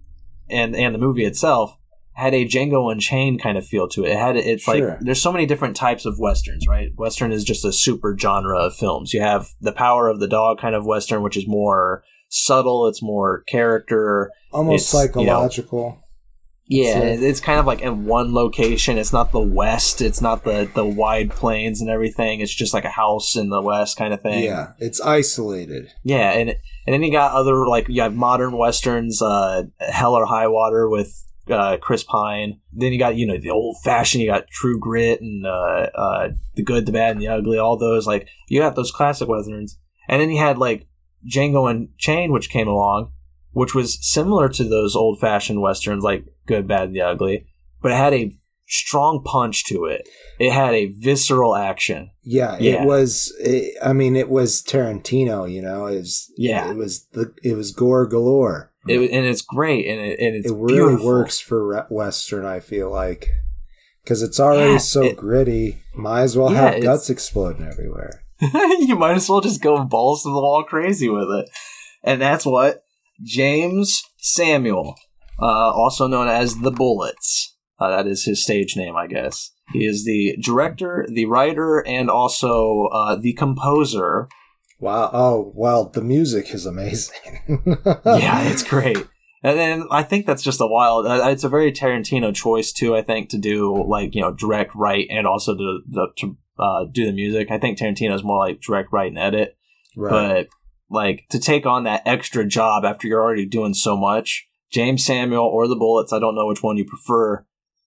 and 0.51 0.75
and 0.77 0.95
the 0.95 0.99
movie 0.99 1.25
itself 1.25 1.77
had 2.13 2.33
a 2.33 2.47
Django 2.47 2.93
Unchained 2.93 3.43
kind 3.43 3.59
of 3.59 3.67
feel 3.67 3.89
to 3.89 4.05
it. 4.05 4.11
It 4.11 4.19
had 4.19 4.37
it's 4.37 4.63
Sure. 4.65 4.91
like 4.91 5.01
there's 5.01 5.21
so 5.21 5.33
many 5.33 5.47
different 5.47 5.75
types 5.75 6.05
of 6.07 6.19
westerns, 6.21 6.67
right? 6.69 6.91
Western 6.97 7.33
is 7.33 7.43
just 7.45 7.65
a 7.65 7.73
super 7.73 8.17
genre 8.17 8.57
of 8.59 8.77
films. 8.77 9.13
You 9.13 9.21
have 9.21 9.49
the 9.61 9.73
Power 9.73 10.09
of 10.09 10.21
the 10.21 10.29
Dog 10.29 10.61
kind 10.61 10.75
of 10.77 10.87
western, 10.87 11.23
which 11.23 11.37
is 11.37 11.49
more 11.49 12.05
subtle. 12.29 12.87
It's 12.87 13.03
more 13.03 13.43
character. 13.49 14.31
almost 14.53 14.95
it's, 14.95 14.95
you 14.95 14.99
know, 15.27 15.49
psychological. 15.49 16.04
Yeah, 16.67 17.01
That's 17.01 17.23
it's 17.23 17.41
kind 17.41 17.61
of 17.61 17.67
like 17.67 17.83
in 17.83 18.07
one 18.07 18.33
location. 18.33 18.97
It's 18.97 19.13
not 19.13 19.33
the 19.33 19.41
West. 19.41 20.01
It's 20.01 20.23
not 20.23 20.45
the 20.45 20.69
the 20.75 20.85
wide 20.85 21.31
plains 21.31 21.83
and 21.83 21.91
everything. 21.91 22.41
It's 22.41 22.55
just 22.55 22.73
like 22.73 22.87
a 22.87 22.91
house 22.91 23.37
in 23.37 23.51
the 23.51 23.61
West 23.61 23.99
kind 23.99 24.15
of 24.15 24.23
thing. 24.23 24.45
Yeah, 24.45 24.73
it's 24.79 25.01
isolated. 25.01 25.89
Yeah, 26.05 26.31
and 26.31 26.51
and 26.51 26.95
then 26.95 27.03
you 27.03 27.13
got 27.13 27.33
other 27.33 27.67
like 27.67 27.89
you 27.89 28.01
have 28.01 28.15
modern 28.15 28.57
westerns, 28.57 29.21
uh, 29.21 29.65
Hell 29.79 30.15
or 30.15 30.25
High 30.25 30.47
Water 30.47 30.89
with 30.89 31.27
uh, 31.51 31.77
Chris 31.77 32.03
Pine. 32.03 32.61
Then 32.73 32.95
you 32.95 32.99
got 32.99 33.17
you 33.17 33.27
know 33.27 33.39
the 33.39 33.51
old 33.51 33.77
fashioned. 33.85 34.23
You 34.23 34.31
got 34.31 34.49
True 34.49 34.79
Grit 34.79 35.21
and 35.21 35.47
uh, 35.47 35.89
uh, 35.95 36.29
the 36.55 36.63
Good, 36.63 36.87
the 36.87 36.93
Bad, 36.93 37.13
and 37.13 37.21
the 37.21 37.29
Ugly. 37.29 37.59
All 37.59 37.77
those 37.77 38.07
like 38.07 38.29
you 38.49 38.61
got 38.61 38.75
those 38.75 38.91
classic 38.91 39.29
westerns, 39.29 39.79
and 40.09 40.21
then 40.21 40.31
you 40.31 40.39
had 40.39 40.57
like 40.57 40.87
Django 41.31 41.71
Unchained, 41.71 42.33
which 42.33 42.49
came 42.49 42.69
along, 42.69 43.13
which 43.53 43.75
was 43.75 43.99
similar 44.01 44.49
to 44.49 44.65
those 44.65 44.97
old 44.97 45.21
fashioned 45.21 45.61
westerns 45.61 46.03
like 46.03 46.25
Good, 46.47 46.67
Bad, 46.69 46.85
and 46.89 46.95
the 46.97 47.01
Ugly, 47.03 47.47
but 47.83 47.93
it 47.93 47.97
had 47.97 48.13
a 48.15 48.33
strong 48.67 49.23
punch 49.25 49.65
to 49.67 49.85
it. 49.85 50.09
It 50.39 50.53
had 50.53 50.75
a 50.75 50.87
visceral 50.87 51.55
action. 51.55 52.11
Yeah, 52.23 52.57
Yeah. 52.59 52.83
it 52.83 52.87
was. 52.87 53.35
It, 53.41 53.75
I 53.83 53.93
mean, 53.93 54.17
it 54.17 54.29
was 54.29 54.63
Tarantino. 54.63 55.51
You 55.51 55.63
know, 55.63 55.87
it 55.87 55.97
was. 55.97 56.33
Yeah. 56.37 56.71
it 56.71 56.77
was 56.77 57.07
the. 57.13 57.33
It 57.43 57.57
was 57.57 57.73
gore 57.73 58.07
galore. 58.07 58.73
It, 58.87 58.99
and 59.11 59.25
it's 59.25 59.41
great, 59.43 59.87
and 59.87 59.99
it, 60.01 60.19
and 60.21 60.37
it's 60.37 60.51
it 60.51 60.55
really 60.55 60.75
beautiful. 60.89 61.07
works 61.07 61.41
for 61.41 61.87
Western. 61.91 62.45
I 62.45 62.61
feel 62.61 62.91
like 62.91 63.31
because 64.03 64.23
it's 64.23 64.39
already 64.39 64.73
Yeah, 64.73 64.79
so 64.79 65.03
it- 65.05 65.17
gritty. 65.17 65.79
Might 65.97 66.23
as 66.23 66.37
well 66.37 66.53
Yeah, 66.53 66.73
have 66.73 66.83
guts 66.83 67.09
exploding 67.09 67.67
everywhere. 67.67 68.25
you 68.41 68.97
might 68.97 69.15
as 69.17 69.29
well 69.29 69.41
just 69.41 69.63
go 69.63 69.83
balls 69.85 70.23
to 70.25 70.29
the 70.29 70.35
wall 70.35 70.65
crazy 70.65 71.09
with 71.09 71.29
it. 71.31 71.49
And 72.03 72.21
that's 72.21 72.45
what 72.45 72.85
Jeymes 73.25 74.01
Samuel, 74.19 74.97
uh, 75.41 75.45
also 75.45 76.07
known 76.07 76.29
as 76.29 76.57
the 76.57 76.73
Bullitts, 76.73 77.53
uh, 77.79 77.89
that 77.91 78.07
is 78.07 78.25
his 78.25 78.43
stage 78.43 78.77
name, 78.77 78.97
I 78.97 79.07
guess. 79.07 79.51
He 79.73 79.87
is 79.87 80.05
the 80.05 80.37
director, 80.41 81.07
the 81.09 81.27
writer, 81.27 81.85
and 81.87 82.11
also 82.11 82.89
uh, 82.93 83.17
the 83.17 83.33
composer. 83.33 84.29
Wow. 84.79 85.11
Oh 85.13 85.53
well, 85.55 85.89
the 85.89 86.03
music 86.03 86.53
is 86.53 86.67
amazing. 86.67 87.41
yeah, 88.05 88.43
it's 88.43 88.63
great. 88.63 89.07
And 89.43 89.59
then 89.59 89.87
I 89.91 90.03
think 90.03 90.27
that's 90.27 90.43
just 90.43 90.61
a 90.61 90.67
wild. 90.67 91.07
Uh, 91.07 91.29
it's 91.29 91.45
a 91.45 91.49
very 91.49 91.73
Tarantino 91.73 92.35
choice 92.35 92.73
too. 92.73 92.95
I 92.95 93.03
think 93.03 93.31
to 93.31 93.39
do 93.39 93.85
like 93.89 94.15
you 94.15 94.21
know 94.21 94.33
direct, 94.33 94.75
write, 94.75 95.07
and 95.11 95.27
also 95.27 95.55
to, 95.55 95.81
the, 95.89 96.09
to 96.19 96.37
uh, 96.59 96.85
do 96.91 97.07
the 97.07 97.13
music. 97.13 97.51
I 97.51 97.59
think 97.59 97.79
Tarantino's 97.79 98.25
more 98.25 98.39
like 98.39 98.61
direct, 98.61 98.93
write, 98.93 99.09
and 99.09 99.19
edit. 99.19 99.57
right. 99.97 100.11
but 100.11 100.49
like 100.91 101.25
to 101.31 101.39
take 101.39 101.67
on 101.67 101.85
that 101.85 102.03
extra 102.07 102.47
job 102.47 102.85
after 102.85 103.09
you're 103.09 103.23
already 103.23 103.47
doing 103.47 103.75
so 103.75 103.97
much 103.97 104.47
jeymes 104.75 105.01
samuel 105.01 105.45
or 105.47 105.69
the 105.69 105.77
bullitts 105.77 106.13
i 106.17 106.19
don't 106.19 106.35
know 106.35 106.47
which 106.47 106.63
one 106.63 106.77
you 106.77 106.85
prefer. 106.85 107.45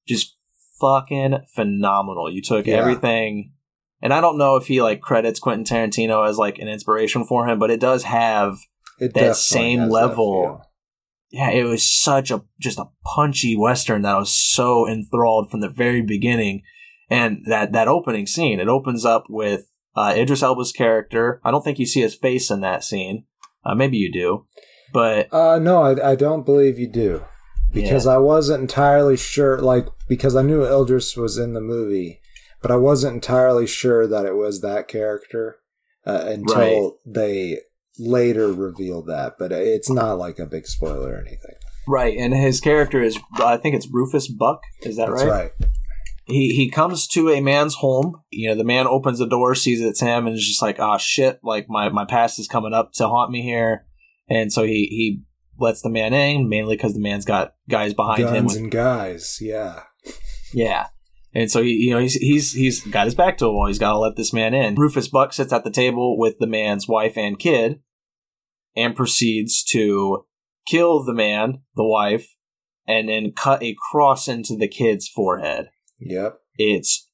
Just 0.08 0.36
fucking 0.80 1.40
phenomenal. 1.54 2.32
You 2.32 2.42
took 2.42 2.66
Yeah. 2.68 2.76
everything. 2.78 3.52
And 4.02 4.14
i 4.14 4.22
don't 4.22 4.38
know 4.38 4.56
if 4.58 4.68
he 4.68 4.82
like 4.82 5.02
credits 5.02 5.40
quentin 5.40 5.66
tarantino 5.66 6.28
as 6.28 6.38
like 6.38 6.60
an 6.60 6.68
inspiration 6.68 7.26
for 7.26 7.48
him 7.48 7.58
but 7.60 7.72
it 7.72 7.80
does 7.80 8.04
have 8.04 8.58
it 9.00 9.14
that 9.16 9.36
same 9.36 9.80
has 9.80 9.90
that 9.90 9.94
level. 9.94 10.62
yeah 11.32 11.50
it 11.50 11.64
was 11.64 11.84
such 11.88 12.30
a 12.32 12.44
just 12.60 12.78
a 12.80 12.90
punchy 13.16 13.56
western 13.58 14.04
that 14.04 14.16
i 14.16 14.20
was 14.20 14.32
so 14.34 14.88
enthralled 14.88 15.50
from 15.52 15.62
the 15.62 15.70
very 15.70 16.02
beginning. 16.02 16.62
And 17.10 17.44
that 17.48 17.72
that 17.72 17.88
opening 17.88 18.28
scene 18.28 18.60
it 18.60 18.68
opens 18.68 19.04
up 19.06 19.26
with 19.30 19.62
uh, 19.96 20.14
idris 20.16 20.44
elba's 20.44 20.72
character. 20.72 21.42
I 21.44 21.50
don't 21.52 21.64
think 21.64 21.80
you 21.80 21.86
see 21.88 22.02
his 22.02 22.14
face 22.16 22.52
in 22.52 22.60
that 22.62 22.84
scene. 22.84 23.26
Uh, 23.66 23.74
maybe 23.76 23.98
you 23.98 24.12
do 24.12 24.46
but 24.94 25.28
Uh, 25.34 25.60
no, 25.60 25.82
I, 25.84 26.12
I 26.12 26.16
don't 26.16 26.46
believe 26.46 26.78
you 26.80 26.88
do. 26.88 27.24
Because 27.74 28.08
I 28.08 28.18
wasn't 28.18 28.62
entirely 28.62 29.18
sure, 29.18 29.60
like, 29.60 29.88
because 30.08 30.36
I 30.36 30.42
knew 30.42 30.64
Idris 30.66 31.16
was 31.18 31.38
in 31.38 31.54
the 31.54 31.62
movie, 31.62 32.22
but 32.62 32.72
I 32.72 32.78
wasn't 32.78 33.16
entirely 33.16 33.68
sure 33.68 34.08
that 34.08 34.26
it 34.26 34.36
was 34.36 34.62
that 34.62 34.88
character 34.88 35.58
uh, 36.06 36.24
until 36.26 36.56
Right. 36.56 36.92
they 37.06 37.58
later 38.00 38.52
revealed 38.54 39.08
that. 39.08 39.34
But 39.38 39.52
it's 39.52 39.90
not 39.90 40.18
like 40.18 40.40
a 40.40 40.46
big 40.46 40.66
spoiler 40.66 41.14
or 41.16 41.20
anything. 41.20 41.56
right 41.88 42.18
and 42.18 42.34
his 42.34 42.60
character 42.60 43.02
is 43.02 43.18
i 43.40 43.56
think 43.56 43.74
it's 43.74 43.88
rufus 43.90 44.28
buck 44.28 44.62
is 44.82 44.98
that 44.98 45.08
That's 45.10 45.24
right? 45.24 45.30
right. 45.32 45.52
he 46.26 46.54
he 46.54 46.70
comes 46.70 47.08
to 47.10 47.30
a 47.30 47.40
man's 47.42 47.76
home. 47.76 48.22
You 48.30 48.50
know, 48.50 48.56
the 48.56 48.64
man 48.66 48.88
opens 48.88 49.20
the 49.20 49.26
door, 49.28 49.56
sees 49.56 49.80
it's 49.82 50.02
him, 50.02 50.28
and 50.28 50.36
is 50.36 50.46
just 50.48 50.62
like, 50.62 50.80
"Ah, 50.80 50.98
shit! 50.98 51.40
Like 51.44 51.70
my 51.70 51.88
my 51.90 52.04
past 52.06 52.40
is 52.40 52.48
coming 52.48 52.74
up 52.74 52.92
to 52.96 53.08
haunt 53.08 53.32
me 53.32 53.42
here." 53.42 53.86
And 54.30 54.52
so 54.52 54.64
he 54.64 54.88
he 54.90 55.22
lets 55.60 55.82
the 55.82 55.90
man 55.90 56.14
in, 56.14 56.50
mainly 56.50 56.76
because 56.76 56.94
the 56.94 57.00
man's 57.00 57.26
got 57.26 57.56
guys 57.70 57.94
behind 57.94 58.30
him. 58.30 58.46
With, 58.46 58.58
and 58.58 58.72
guys, 58.72 59.40
yeah. 59.42 59.84
yeah, 60.54 60.88
and 61.34 61.50
so 61.50 61.62
he 61.62 61.72
you 61.72 61.92
know 61.92 62.00
he's 62.00 62.16
he's 62.16 62.54
he's 62.54 62.82
got 62.86 63.06
his 63.06 63.16
back 63.16 63.38
to 63.38 63.46
a 63.46 63.52
wall. 63.52 63.68
He's 63.68 63.80
got 63.80 63.94
to 63.94 64.00
let 64.00 64.16
this 64.16 64.34
man 64.34 64.54
in. 64.54 64.76
Rufus 64.76 65.08
Buck 65.08 65.34
sits 65.34 65.54
at 65.54 65.64
the 65.64 65.72
table 65.72 66.18
with 66.18 66.40
the 66.40 66.48
man's 66.48 66.88
wife 66.88 67.18
and 67.18 67.40
kid, 67.40 67.80
and 68.76 68.96
proceeds 68.96 69.64
to 69.66 70.26
kill 70.68 71.04
the 71.04 71.14
man, 71.14 71.62
the 71.76 71.86
wife, 71.86 72.36
and 72.88 73.10
then 73.10 73.32
cut 73.32 73.64
a 73.64 73.76
cross 73.92 74.28
into 74.28 74.56
the 74.56 74.68
kid's 74.68 75.08
forehead. 75.08 75.70
Yep. 76.00 76.40
It's 76.58 77.10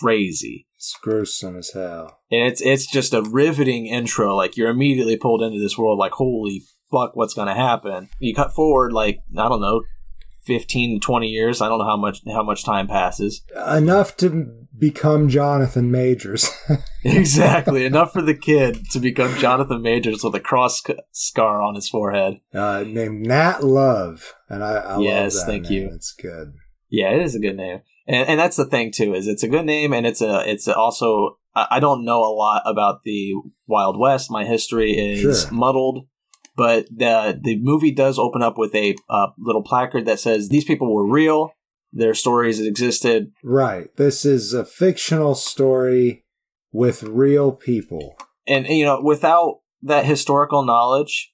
crazy. 0.00 0.66
It's 0.76 0.96
gruesome 1.00 1.58
as 1.58 1.70
hell. 1.72 2.19
And 2.30 2.46
it's 2.46 2.60
it's 2.60 2.86
just 2.86 3.12
a 3.12 3.22
riveting 3.22 3.86
intro. 3.86 4.36
Like 4.36 4.56
you're 4.56 4.70
immediately 4.70 5.16
pulled 5.16 5.42
into 5.42 5.60
this 5.60 5.76
world. 5.76 5.98
Like 5.98 6.12
holy 6.12 6.62
fuck, 6.90 7.14
what's 7.14 7.34
gonna 7.34 7.54
happen? 7.54 8.08
You 8.18 8.34
cut 8.34 8.52
forward 8.52 8.92
like 8.92 9.20
I 9.36 9.48
don't 9.48 9.60
know, 9.60 9.82
fifteen 10.44 11.00
to 11.00 11.04
twenty 11.04 11.28
years. 11.28 11.60
I 11.60 11.68
don't 11.68 11.78
know 11.78 11.86
how 11.86 11.96
much 11.96 12.20
how 12.26 12.42
much 12.42 12.64
time 12.64 12.86
passes. 12.86 13.42
Enough 13.68 14.16
to 14.18 14.66
become 14.78 15.28
Jonathan 15.28 15.90
Majors. 15.90 16.50
exactly 17.04 17.84
enough 17.84 18.12
for 18.12 18.22
the 18.22 18.34
kid 18.34 18.90
to 18.90 19.00
become 19.00 19.36
Jonathan 19.36 19.82
Majors 19.82 20.24
with 20.24 20.34
a 20.34 20.40
cross 20.40 20.82
scar 21.12 21.60
on 21.60 21.74
his 21.74 21.88
forehead. 21.88 22.40
Uh, 22.54 22.84
named 22.86 23.26
Nat 23.26 23.62
Love, 23.62 24.34
and 24.48 24.64
I, 24.64 24.76
I 24.76 24.98
yes, 25.00 25.34
love 25.34 25.46
that 25.46 25.52
thank 25.52 25.64
name. 25.64 25.72
you. 25.72 25.90
It's 25.92 26.12
good. 26.12 26.54
Yeah, 26.88 27.10
it 27.10 27.22
is 27.22 27.34
a 27.34 27.40
good 27.40 27.56
name, 27.56 27.82
and 28.10 28.28
and 28.28 28.40
that's 28.40 28.56
the 28.56 28.66
thing 28.66 28.90
too 28.92 29.14
is 29.14 29.26
it's 29.26 29.42
a 29.42 29.48
good 29.48 29.66
name, 29.66 29.92
and 29.92 30.06
it's 30.06 30.20
a 30.20 30.42
it's 30.50 30.66
also 30.68 31.38
I 31.54 31.80
don't 31.80 32.04
know 32.04 32.20
a 32.22 32.34
lot 32.34 32.62
about 32.66 33.02
the 33.04 33.32
Wild 33.66 33.98
West. 33.98 34.30
My 34.30 34.44
history 34.44 34.92
is 34.92 35.42
Sure. 35.42 35.52
muddled, 35.52 36.06
but 36.56 36.86
the 36.94 37.38
the 37.42 37.58
movie 37.60 37.92
does 37.92 38.18
open 38.18 38.42
up 38.42 38.56
with 38.58 38.74
a 38.74 38.94
uh, 39.08 39.28
little 39.38 39.62
placard 39.62 40.06
that 40.06 40.20
says 40.20 40.48
these 40.48 40.64
people 40.64 40.92
were 40.94 41.06
real. 41.10 41.52
Their 41.92 42.14
stories 42.14 42.60
existed. 42.60 43.32
Right. 43.42 43.88
This 43.96 44.24
is 44.24 44.54
a 44.54 44.64
fictional 44.64 45.34
story 45.34 46.24
with 46.72 47.02
real 47.02 47.50
people. 47.52 48.16
and 48.46 48.66
you 48.68 48.84
know 48.84 49.00
without 49.02 49.60
that 49.82 50.04
historical 50.04 50.62
knowledge 50.64 51.32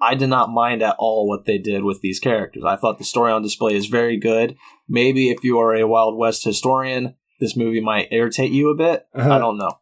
i 0.00 0.14
did 0.14 0.28
not 0.28 0.48
mind 0.62 0.82
at 0.82 0.96
all 0.98 1.28
what 1.28 1.44
they 1.44 1.58
did 1.58 1.84
with 1.84 2.00
these 2.00 2.18
characters 2.18 2.64
i 2.66 2.74
thought 2.76 2.96
the 2.98 3.04
story 3.04 3.30
on 3.30 3.42
display 3.42 3.74
is 3.74 3.86
very 3.86 4.16
good 4.16 4.56
maybe 4.88 5.30
if 5.30 5.42
you 5.44 5.58
are 5.58 5.74
a 5.74 5.86
wild 5.86 6.16
west 6.16 6.44
historian 6.44 7.14
this 7.40 7.56
movie 7.56 7.80
might 7.80 8.08
irritate 8.12 8.50
you 8.50 8.70
a 8.70 8.76
bit 8.76 9.06
Uh-huh. 9.14 9.32
i 9.34 9.38
don't 9.38 9.58
know 9.58 9.72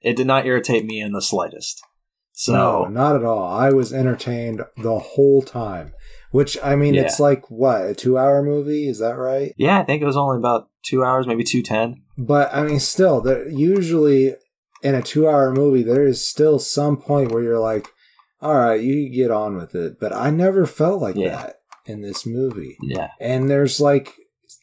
it 0.00 0.16
did 0.16 0.26
not 0.26 0.46
irritate 0.46 0.84
me 0.84 1.00
in 1.00 1.12
the 1.12 1.22
slightest 1.22 1.82
so 2.38 2.52
no, 2.52 2.84
not 2.84 3.16
at 3.16 3.24
all. 3.24 3.48
I 3.48 3.70
was 3.70 3.94
entertained 3.94 4.60
the 4.76 4.98
whole 4.98 5.40
time. 5.40 5.94
Which 6.32 6.58
I 6.62 6.76
mean, 6.76 6.92
Yeah. 6.92 7.04
it's 7.04 7.18
like 7.18 7.50
what 7.50 7.86
a 7.86 7.94
two-hour 7.94 8.42
movie. 8.42 8.86
Is 8.90 8.98
that 8.98 9.16
right? 9.16 9.54
yeah 9.56 9.80
i 9.80 9.84
think 9.84 10.02
it 10.02 10.06
was 10.06 10.18
only 10.18 10.36
about 10.36 10.68
two 10.84 11.02
hours 11.02 11.26
maybe 11.26 11.44
210 11.44 12.02
But 12.18 12.50
I 12.54 12.62
mean, 12.64 12.78
still, 12.78 13.22
there 13.22 13.48
usually 13.48 14.34
in 14.82 14.94
a 14.94 15.00
two-hour 15.00 15.54
movie, 15.54 15.82
there 15.82 16.06
is 16.06 16.26
still 16.28 16.58
some 16.58 16.98
point 16.98 17.32
where 17.32 17.42
you're 17.42 17.58
like, 17.58 17.88
"All 18.42 18.54
right, 18.54 18.82
you 18.82 19.08
get 19.08 19.30
on 19.30 19.56
with 19.56 19.74
it." 19.74 19.98
But 19.98 20.12
I 20.12 20.28
never 20.30 20.66
felt 20.66 21.00
like 21.00 21.16
Yeah. 21.16 21.30
that 21.36 21.54
in 21.86 22.02
this 22.02 22.26
movie. 22.26 22.76
yeah 22.82 23.08
And 23.18 23.48
there's 23.48 23.80
like, 23.80 24.12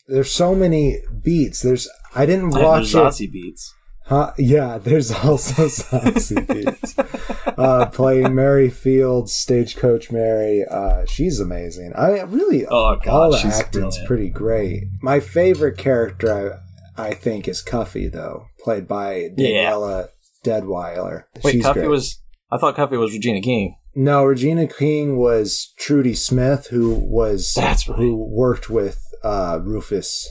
there's 0.08 0.32
so 0.32 0.54
many 0.56 0.99
beats. 1.22 1.62
There's 1.62 1.89
I 2.16 2.26
didn't 2.26 2.49
watch 2.51 2.93
it. 2.93 2.97
Zazie 2.97 3.32
Beetz 3.34 3.70
Huh? 4.06 4.34
Yeah, 4.38 4.78
there's 4.80 5.12
also 5.12 5.66
Zazie 5.68 6.45
Beetz. 6.45 7.54
Uh, 7.58 7.86
playing 7.88 8.36
Mary 8.36 8.70
Fields, 8.70 9.34
Stagecoach 9.34 10.12
Mary. 10.12 10.66
Uh, 10.70 11.06
she's 11.06 11.39
amazing. 11.39 11.93
I 11.95 12.22
really, 12.24 12.66
oh 12.66 12.97
god 12.97 13.08
all 13.08 13.32
the 13.32 13.38
acting's 13.47 13.72
brilliant. 13.72 14.08
pretty 14.08 14.30
great. 14.30 14.84
My 15.01 15.20
favorite 15.22 15.78
character, 15.78 16.60
I, 16.97 17.08
I 17.10 17.14
think, 17.14 17.47
is 17.47 17.62
Cuffy, 17.62 18.10
though, 18.10 18.47
played 18.64 18.88
by 18.88 19.30
Yeah. 19.38 19.70
Danielle 19.72 20.10
Deadwyler. 20.43 21.24
wait 21.43 21.54
she's 21.54 21.64
cuffy 21.64 21.80
great. 21.82 21.89
was 21.89 22.20
i 22.51 22.58
thought 22.58 22.76
cuffy 22.76 22.97
was 22.97 23.14
regina 23.14 23.39
king 23.41 23.78
no 23.95 24.26
Regina 24.26 24.68
King 24.68 25.18
was 25.18 25.72
Trudy 25.78 26.16
Smith, 26.16 26.68
who 26.72 26.95
was 26.95 27.54
That's 27.56 27.88
right. 27.88 27.95
who 27.99 28.16
worked 28.16 28.68
with 28.68 28.99
uh, 29.24 29.59
Rufus 29.63 30.30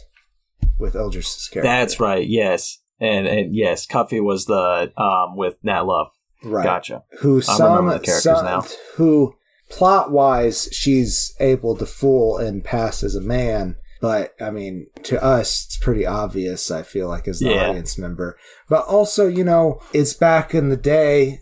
with 0.79 0.95
Eldridge's 0.95 1.49
character. 1.53 1.69
that's 1.69 2.01
right 2.01 2.27
yes 2.27 2.79
and 3.01 3.27
and 3.27 3.55
yes 3.55 3.87
cuffy 3.87 4.21
was 4.21 4.47
the 4.47 4.93
um 4.97 5.37
with 5.37 5.57
nat 5.63 5.83
love 5.83 6.09
right. 6.45 6.65
gotcha 6.65 7.03
who 7.21 7.39
I 7.39 7.41
some, 7.43 7.87
the 7.87 7.93
characters 7.99 8.23
some- 8.23 8.45
now. 8.45 8.65
who 8.97 9.35
plot 9.71 10.11
wise 10.11 10.69
she's 10.73 11.35
able 11.41 11.77
to 11.77 11.87
fool 11.87 12.37
and 12.39 12.63
pass 12.65 13.03
as 13.03 13.15
a 13.15 13.21
man 13.21 13.77
but 14.01 14.35
i 14.41 14.51
mean 14.51 14.87
to 15.05 15.23
us 15.23 15.65
it's 15.67 15.79
pretty 15.79 16.05
obvious 16.05 16.71
i 16.71 16.83
feel 16.83 17.09
like 17.09 17.27
as 17.29 17.39
the 17.39 17.51
Yeah. 17.51 17.69
audience 17.69 17.97
member 17.97 18.37
but 18.69 18.85
also 18.87 19.29
you 19.29 19.45
know 19.45 19.81
it's 19.95 20.13
back 20.15 20.55
in 20.55 20.69
the 20.69 20.77
day 20.77 21.39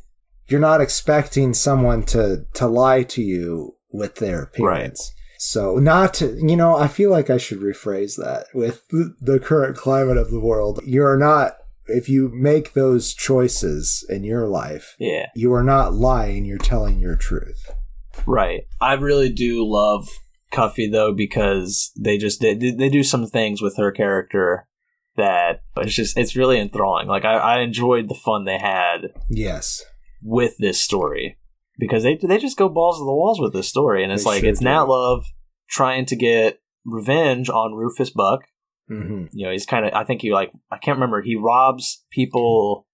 you're 0.48 0.60
not 0.60 0.80
expecting 0.80 1.54
someone 1.54 2.02
to 2.04 2.44
to 2.54 2.66
lie 2.68 3.02
to 3.04 3.22
you 3.22 3.76
with 3.92 4.16
their 4.16 4.42
appearance 4.42 5.12
so 5.42 5.76
not 5.76 6.12
to 6.12 6.36
you 6.36 6.54
know 6.54 6.76
i 6.76 6.86
feel 6.86 7.10
like 7.10 7.30
i 7.30 7.38
should 7.38 7.60
rephrase 7.60 8.16
that. 8.16 8.46
With 8.52 8.86
the- 8.88 9.40
current 9.42 9.74
climate 9.74 10.18
of 10.18 10.30
the 10.30 10.38
world 10.38 10.80
you're 10.84 11.16
not 11.16 11.54
if 11.86 12.10
you 12.10 12.28
make 12.28 12.74
those 12.74 13.14
choices 13.14 14.04
in 14.10 14.22
your 14.22 14.46
life 14.46 14.96
yeah. 14.98 15.26
you 15.34 15.52
are 15.54 15.64
not 15.64 15.94
lying 15.94 16.44
you're 16.44 16.58
telling 16.58 16.98
your 16.98 17.16
truth. 17.16 17.70
Right. 18.26 18.64
I 18.82 18.92
really 18.94 19.32
do 19.32 19.66
love 19.66 20.08
Cuffy 20.52 20.90
though 20.90 21.14
because 21.14 21.90
they 21.98 22.18
just 22.18 22.40
did 22.40 22.60
they 22.78 22.90
do 22.90 23.02
some 23.02 23.26
things 23.26 23.62
with 23.62 23.78
her 23.78 23.90
character 23.90 24.66
that 25.16 25.62
it's 25.78 25.94
just 25.94 26.18
it's 26.18 26.36
really 26.36 26.60
enthralling. 26.60 27.08
Like 27.08 27.24
I, 27.24 27.34
I 27.36 27.58
enjoyed 27.60 28.08
the 28.08 28.14
fun 28.14 28.44
they 28.44 28.58
had 28.58 29.12
yes. 29.30 29.82
with 30.22 30.54
this 30.58 30.78
story 30.78 31.38
because 31.80 32.02
they 32.04 32.16
they 32.22 32.38
just 32.38 32.56
go 32.58 32.68
balls 32.68 32.98
to 32.98 33.04
the 33.04 33.12
walls 33.12 33.40
with 33.40 33.52
this 33.52 33.68
story 33.68 34.04
and 34.04 34.12
it's 34.12 34.24
They 34.24 34.30
like 34.30 34.40
sure 34.42 34.50
it's 34.50 34.60
do. 34.60 34.66
Nat 34.66 34.82
Love 34.84 35.24
trying 35.68 36.06
to 36.06 36.16
get 36.16 36.60
revenge 36.84 37.48
on 37.48 37.74
Rufus 37.74 38.10
Buck. 38.10 38.42
hmm 38.88 39.24
You 39.32 39.46
know, 39.46 39.52
he's 39.52 39.66
kind 39.66 39.84
of 39.86 39.92
I 39.94 40.04
think 40.04 40.22
he 40.22 40.32
like 40.32 40.52
I 40.70 40.78
can't 40.78 40.96
remember 40.96 41.22
he 41.22 41.36
robs 41.36 42.04
people 42.12 42.86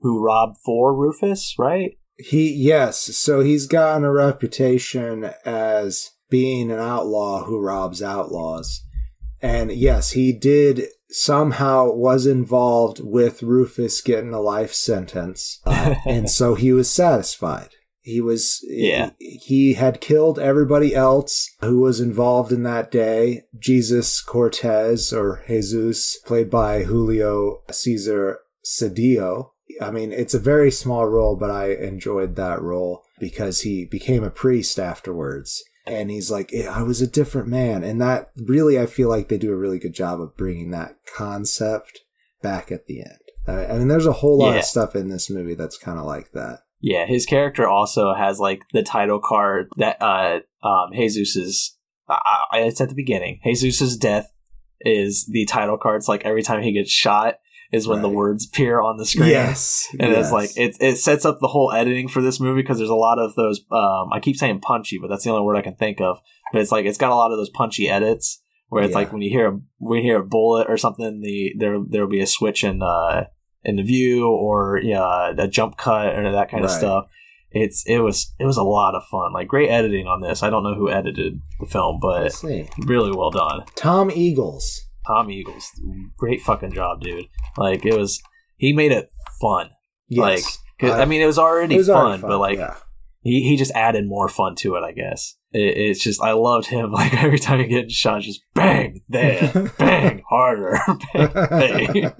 who 0.00 0.24
rob 0.24 0.54
for 0.64 0.94
Rufus, 0.96 1.54
right? 1.58 1.92
he 2.20 2.52
yes 2.52 2.96
so 3.16 3.38
he's 3.42 3.68
gotten 3.68 4.02
a 4.02 4.10
reputation 4.10 5.30
as 5.44 6.10
being 6.28 6.68
an 6.72 6.78
outlaw 6.80 7.44
who 7.44 7.60
robs 7.60 8.02
outlaws 8.02 8.84
and 9.40 9.70
yes 9.70 10.10
he 10.18 10.32
did 10.32 10.82
somehow 11.10 11.88
was 11.88 12.26
involved 12.26 12.98
with 13.00 13.40
rufus 13.44 14.00
getting 14.00 14.34
a 14.34 14.40
life 14.40 14.74
sentence 14.74 15.60
Uh, 15.64 15.94
and 16.06 16.28
so 16.28 16.56
he 16.56 16.72
was 16.72 16.90
satisfied 16.90 17.70
he 18.12 18.20
was 18.20 18.60
Yeah. 18.68 19.10
he, 19.18 19.36
he 19.50 19.72
had 19.74 20.00
killed 20.00 20.38
everybody 20.38 20.94
else 20.94 21.48
who 21.60 21.80
was 21.80 22.00
involved 22.00 22.50
in 22.52 22.62
that 22.64 22.90
day. 22.90 23.42
Jesus 23.58 24.20
cortez 24.20 25.12
or 25.12 25.42
jesus 25.46 26.18
played 26.26 26.50
by 26.50 26.84
julio 26.84 27.62
cesar 27.70 28.38
cedillo. 28.64 29.50
I 29.80 29.90
mean 29.90 30.12
it's 30.12 30.34
a 30.34 30.38
very 30.52 30.70
small 30.70 31.06
role 31.06 31.36
but 31.36 31.50
i 31.50 31.70
enjoyed 31.72 32.36
that 32.36 32.60
role 32.62 33.02
because 33.20 33.60
he 33.62 33.84
became 33.84 34.24
a 34.24 34.30
priest 34.30 34.78
afterwards. 34.78 35.62
And 35.86 36.10
he's 36.10 36.30
like 36.30 36.52
i 36.54 36.82
was 36.82 37.00
a 37.00 37.06
different 37.06 37.48
man. 37.48 37.82
And 37.84 38.00
that 38.00 38.30
really 38.36 38.78
i 38.78 38.86
feel 38.86 39.08
like 39.08 39.28
they 39.28 39.38
do 39.38 39.52
a 39.52 39.56
really 39.64 39.78
good 39.78 39.94
job 39.94 40.20
of 40.20 40.36
bringing 40.36 40.70
that 40.72 40.96
concept 41.16 42.00
back 42.42 42.70
at 42.72 42.86
the 42.86 43.00
end. 43.00 43.18
I 43.46 43.78
mean 43.78 43.88
there's 43.88 44.06
a 44.06 44.12
whole 44.20 44.38
lot 44.38 44.52
Yeah. 44.52 44.58
of 44.60 44.64
stuff 44.64 44.94
in 44.96 45.08
this 45.08 45.30
movie 45.30 45.54
that's 45.54 45.78
kind 45.78 45.98
of 45.98 46.04
like 46.04 46.32
that 46.32 46.60
Yeah, 46.80 47.06
his 47.06 47.26
character 47.26 47.66
also 47.68 48.14
has 48.14 48.38
like 48.38 48.62
the 48.72 48.82
title 48.82 49.20
card 49.22 49.68
that 49.78 50.00
uh 50.00 50.40
um 50.66 50.90
Jesus's 50.94 51.76
uh, 52.08 52.16
it's 52.54 52.80
at 52.80 52.88
the 52.88 52.94
beginning. 52.94 53.40
Jesus's 53.44 53.96
death 53.96 54.30
is 54.80 55.26
the 55.30 55.44
title 55.46 55.76
cards 55.76 56.08
like 56.08 56.24
every 56.24 56.42
time 56.42 56.62
he 56.62 56.72
gets 56.72 56.90
shot 56.90 57.34
is 57.70 57.86
when 57.86 58.00
the 58.00 58.08
words 58.08 58.46
appear 58.46 58.80
on 58.80 58.96
the 58.96 59.04
screen. 59.04 59.28
yes 59.28 59.88
And 59.98 60.10
yes. 60.10 60.26
it's 60.26 60.32
like 60.32 60.50
it 60.56 60.76
it 60.80 60.96
sets 60.96 61.24
up 61.26 61.38
the 61.40 61.48
whole 61.48 61.70
editing 61.72 62.08
for 62.08 62.22
this 62.22 62.40
movie 62.40 62.62
because 62.62 62.78
there's 62.78 62.88
a 62.88 62.94
lot 62.94 63.18
of 63.18 63.34
those 63.34 63.60
um 63.70 64.08
I 64.12 64.20
keep 64.20 64.36
saying 64.36 64.60
punchy, 64.60 64.98
but 64.98 65.08
that's 65.08 65.24
the 65.24 65.30
only 65.30 65.44
word 65.44 65.56
I 65.56 65.62
can 65.62 65.74
think 65.74 66.00
of. 66.00 66.18
But 66.52 66.62
it's 66.62 66.72
like 66.72 66.86
it's 66.86 66.96
got 66.98 67.12
a 67.12 67.16
lot 67.16 67.30
of 67.32 67.36
those 67.38 67.50
punchy 67.50 67.88
edits 67.88 68.40
where 68.68 68.82
it's 68.84 68.92
Yeah. 68.92 68.98
like 68.98 69.12
when 69.12 69.20
you 69.22 69.30
hear 69.30 69.48
a 69.48 69.60
when 69.78 69.98
you 69.98 70.04
hear 70.04 70.20
a 70.20 70.24
bullet 70.26 70.66
or 70.70 70.76
something, 70.78 71.20
the 71.20 71.52
there 71.58 71.76
there'll 71.86 72.08
be 72.08 72.20
a 72.20 72.26
switch 72.26 72.64
in 72.64 72.82
uh 72.82 73.24
in 73.64 73.76
the 73.76 73.82
view 73.82 74.28
or 74.28 74.80
yeah 74.82 75.32
a 75.36 75.48
jump 75.48 75.76
cut 75.76 76.14
or 76.16 76.30
that 76.32 76.50
kind 76.50 76.64
of 76.64 76.70
Right. 76.70 76.78
stuff. 76.78 77.04
It's 77.50 77.82
it 77.86 77.98
was 78.00 78.34
it 78.38 78.44
was 78.44 78.56
a 78.58 78.62
lot 78.62 78.94
of 78.94 79.02
fun. 79.10 79.32
Like 79.32 79.48
great 79.48 79.70
editing 79.70 80.06
on 80.06 80.20
this. 80.20 80.42
I 80.42 80.50
don't 80.50 80.62
know 80.62 80.74
who 80.74 80.90
edited 80.90 81.40
the 81.60 81.66
film, 81.66 81.98
but 82.00 82.32
really 82.86 83.10
well 83.10 83.30
done. 83.30 83.64
tom 83.74 84.10
eagles 84.10 84.84
Tom 85.06 85.30
Eagles, 85.30 85.64
great 86.18 86.42
fucking 86.42 86.72
job, 86.72 87.00
dude. 87.00 87.24
Like 87.56 87.86
it 87.86 87.96
was 87.96 88.20
he 88.58 88.74
made 88.74 88.92
it 88.92 89.08
fun. 89.40 89.70
yes 90.08 90.58
Like 90.82 90.92
I- 90.92 91.00
I 91.02 91.04
mean, 91.06 91.22
it 91.22 91.26
was 91.26 91.38
already 91.38 91.76
It 91.76 91.78
was 91.78 91.88
fun, 91.88 91.96
already 91.96 92.22
but 92.22 92.38
like 92.38 92.58
yeah. 92.58 92.74
he, 93.22 93.40
he 93.48 93.56
just 93.56 93.72
added 93.72 94.06
more 94.06 94.28
fun 94.28 94.54
to 94.56 94.74
it. 94.74 94.82
I 94.82 94.92
guess 94.92 95.34
it, 95.52 95.58
it's 95.76 96.02
just 96.02 96.20
I 96.22 96.32
loved 96.32 96.66
him. 96.66 96.92
Like 96.98 97.14
every 97.22 97.38
time 97.38 97.60
he 97.60 97.66
gets 97.66 97.94
shot, 97.94 98.22
just 98.22 98.42
bang 98.54 99.02
there, 99.08 99.72
bang 99.78 100.22
harder, 100.28 100.78
bang, 101.14 101.32
bang. 101.32 102.12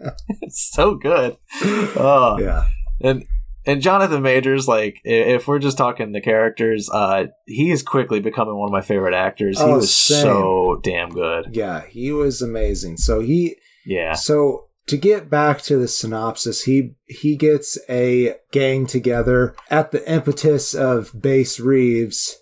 it's 0.42 0.70
so 0.72 0.94
good. 0.94 1.36
Oh, 1.62 2.38
yeah 2.40 2.66
and 3.00 3.24
and 3.66 3.82
Jonathan 3.82 4.22
Majors, 4.22 4.66
like 4.66 4.98
if 5.04 5.46
we're 5.46 5.58
just 5.58 5.76
talking 5.76 6.12
the 6.12 6.20
characters, 6.20 6.88
uh, 6.90 7.26
he 7.46 7.70
is 7.70 7.82
quickly 7.82 8.18
becoming 8.20 8.56
one 8.56 8.68
of 8.68 8.72
my 8.72 8.80
favorite 8.80 9.14
actors. 9.14 9.58
He 9.58 9.64
Oh, 9.64 9.76
was 9.76 9.94
same. 9.94 10.22
so 10.22 10.80
damn 10.82 11.10
good. 11.10 11.48
yeah 11.54 11.82
he 11.86 12.10
was 12.12 12.40
amazing 12.42 12.96
so 12.96 13.20
he 13.20 13.56
Yeah, 13.84 14.14
So 14.14 14.64
to 14.86 14.96
get 14.96 15.28
back 15.28 15.60
to 15.62 15.76
the 15.76 15.86
synopsis, 15.88 16.62
he 16.64 16.94
he 17.06 17.36
gets 17.36 17.76
a 17.90 18.36
gang 18.52 18.86
together 18.86 19.54
at 19.70 19.90
the 19.92 20.10
impetus 20.10 20.74
of 20.74 21.10
Bass 21.20 21.60
Reeves, 21.60 22.38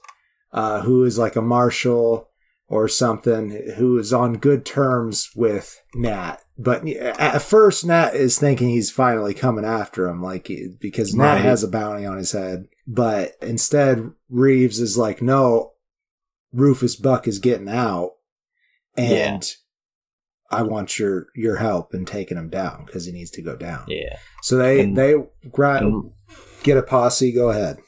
uh, 0.56 0.80
who 0.80 1.04
is 1.04 1.18
like 1.18 1.36
a 1.36 1.42
marshal, 1.42 2.28
or 2.68 2.88
something 2.88 3.50
who 3.76 3.96
is 3.96 4.12
on 4.12 4.38
good 4.38 4.64
terms 4.66 5.30
with 5.36 5.80
Nat. 5.94 6.38
But 6.58 6.84
at 6.88 7.40
first, 7.42 7.84
Nat 7.84 8.16
is 8.16 8.38
thinking 8.40 8.70
he's 8.70 8.90
finally 8.90 9.34
coming 9.34 9.64
after 9.64 10.08
him, 10.08 10.20
like 10.20 10.50
because 10.80 11.14
Nat 11.14 11.34
Right. 11.34 11.42
has 11.42 11.62
a 11.62 11.68
bounty 11.68 12.04
on 12.04 12.16
his 12.16 12.32
head. 12.32 12.66
But 12.88 13.32
instead, 13.40 14.10
Reeves 14.28 14.80
is 14.80 14.96
like, 14.98 15.22
"No, 15.22 15.74
Rufus 16.52 16.96
Buck 16.96 17.28
is 17.28 17.38
getting 17.38 17.68
out, 17.68 18.12
and 18.96 19.48
I 20.50 20.62
want 20.62 20.98
your 20.98 21.26
your 21.34 21.56
help 21.56 21.94
in 21.94 22.04
taking 22.04 22.38
him 22.38 22.48
down 22.48 22.84
because 22.86 23.04
he 23.04 23.12
needs 23.12 23.30
to 23.32 23.42
go 23.42 23.54
down." 23.56 23.84
Yeah. 23.88 24.16
So 24.42 24.56
they 24.56 24.80
And- 24.80 24.96
they 24.96 25.14
grind, 25.52 25.84
And, 25.84 26.10
get 26.62 26.76
a 26.78 26.82
posse. 26.82 27.32
Go 27.32 27.50
ahead. 27.50 27.78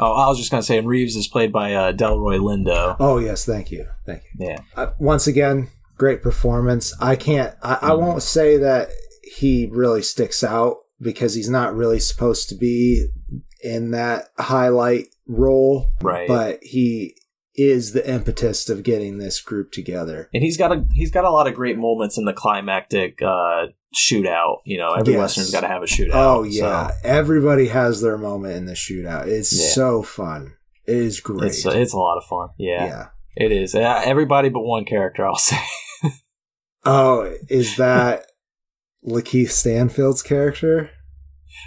Oh, 0.00 0.12
I 0.12 0.26
was 0.28 0.38
just 0.38 0.50
gonna 0.50 0.62
say, 0.62 0.78
and 0.78 0.88
Reeves 0.88 1.16
is 1.16 1.28
played 1.28 1.52
by 1.52 1.74
uh, 1.74 1.92
Delroy 1.92 2.38
Lindo. 2.38 2.96
Oh 3.00 3.18
yes, 3.18 3.44
thank 3.44 3.70
you, 3.70 3.86
thank 4.06 4.22
you. 4.38 4.46
Yeah. 4.48 4.58
uh, 4.76 4.90
once 4.98 5.26
again, 5.26 5.68
great 5.96 6.22
performance. 6.22 6.94
I 7.00 7.16
can't, 7.16 7.54
I, 7.62 7.74
I 7.82 7.88
Mhm. 7.90 8.00
won't 8.00 8.22
say 8.22 8.56
that 8.58 8.88
he 9.22 9.68
really 9.70 10.02
sticks 10.02 10.42
out 10.44 10.76
because 11.00 11.34
he's 11.34 11.50
not 11.50 11.74
really 11.74 12.00
supposed 12.00 12.48
to 12.48 12.54
be 12.54 13.08
in 13.62 13.90
that 13.92 14.28
highlight 14.38 15.06
role, 15.26 15.88
Right. 16.02 16.26
but 16.28 16.60
he 16.62 17.14
is 17.58 17.92
the 17.92 18.08
impetus 18.10 18.68
of 18.70 18.82
getting 18.84 19.18
this 19.18 19.40
group 19.40 19.72
together. 19.72 20.30
and 20.32 20.42
he's 20.42 20.56
got 20.56 20.72
a 20.72 20.84
he's 20.92 21.10
got 21.10 21.24
a 21.24 21.30
lot 21.30 21.46
of 21.48 21.54
great 21.54 21.76
moments 21.76 22.16
in 22.16 22.24
the 22.24 22.32
climactic 22.32 23.20
uh, 23.20 23.66
shootout. 23.94 24.58
You 24.64 24.78
know, 24.78 24.94
every 24.94 25.14
Yes. 25.14 25.20
western's 25.20 25.50
got 25.50 25.60
to 25.62 25.68
have 25.68 25.82
a 25.82 25.86
shootout. 25.86 26.10
Oh 26.14 26.42
yeah, 26.44 26.88
so 26.88 26.94
everybody 27.04 27.66
has 27.68 28.00
their 28.00 28.16
moment 28.16 28.54
in 28.54 28.66
the 28.66 28.74
shootout. 28.74 29.26
It's 29.26 29.52
Yeah. 29.52 29.68
so 29.74 30.02
fun. 30.02 30.54
It 30.86 30.96
is 30.96 31.20
great. 31.20 31.48
it's 31.48 31.66
it's 31.66 31.92
a 31.92 31.98
lot 31.98 32.16
of 32.18 32.24
fun. 32.24 32.48
Yeah, 32.58 32.86
yeah. 32.86 33.06
it 33.36 33.52
is. 33.52 33.74
Uh, 33.74 34.02
everybody 34.04 34.48
but 34.48 34.60
one 34.62 34.84
character, 34.84 35.26
I'll 35.26 35.36
say. 35.50 35.58
Oh, 36.84 37.34
is 37.48 37.76
that 37.76 38.22
Lakeith 39.06 39.50
Stanfield's 39.50 40.22
character? 40.22 40.90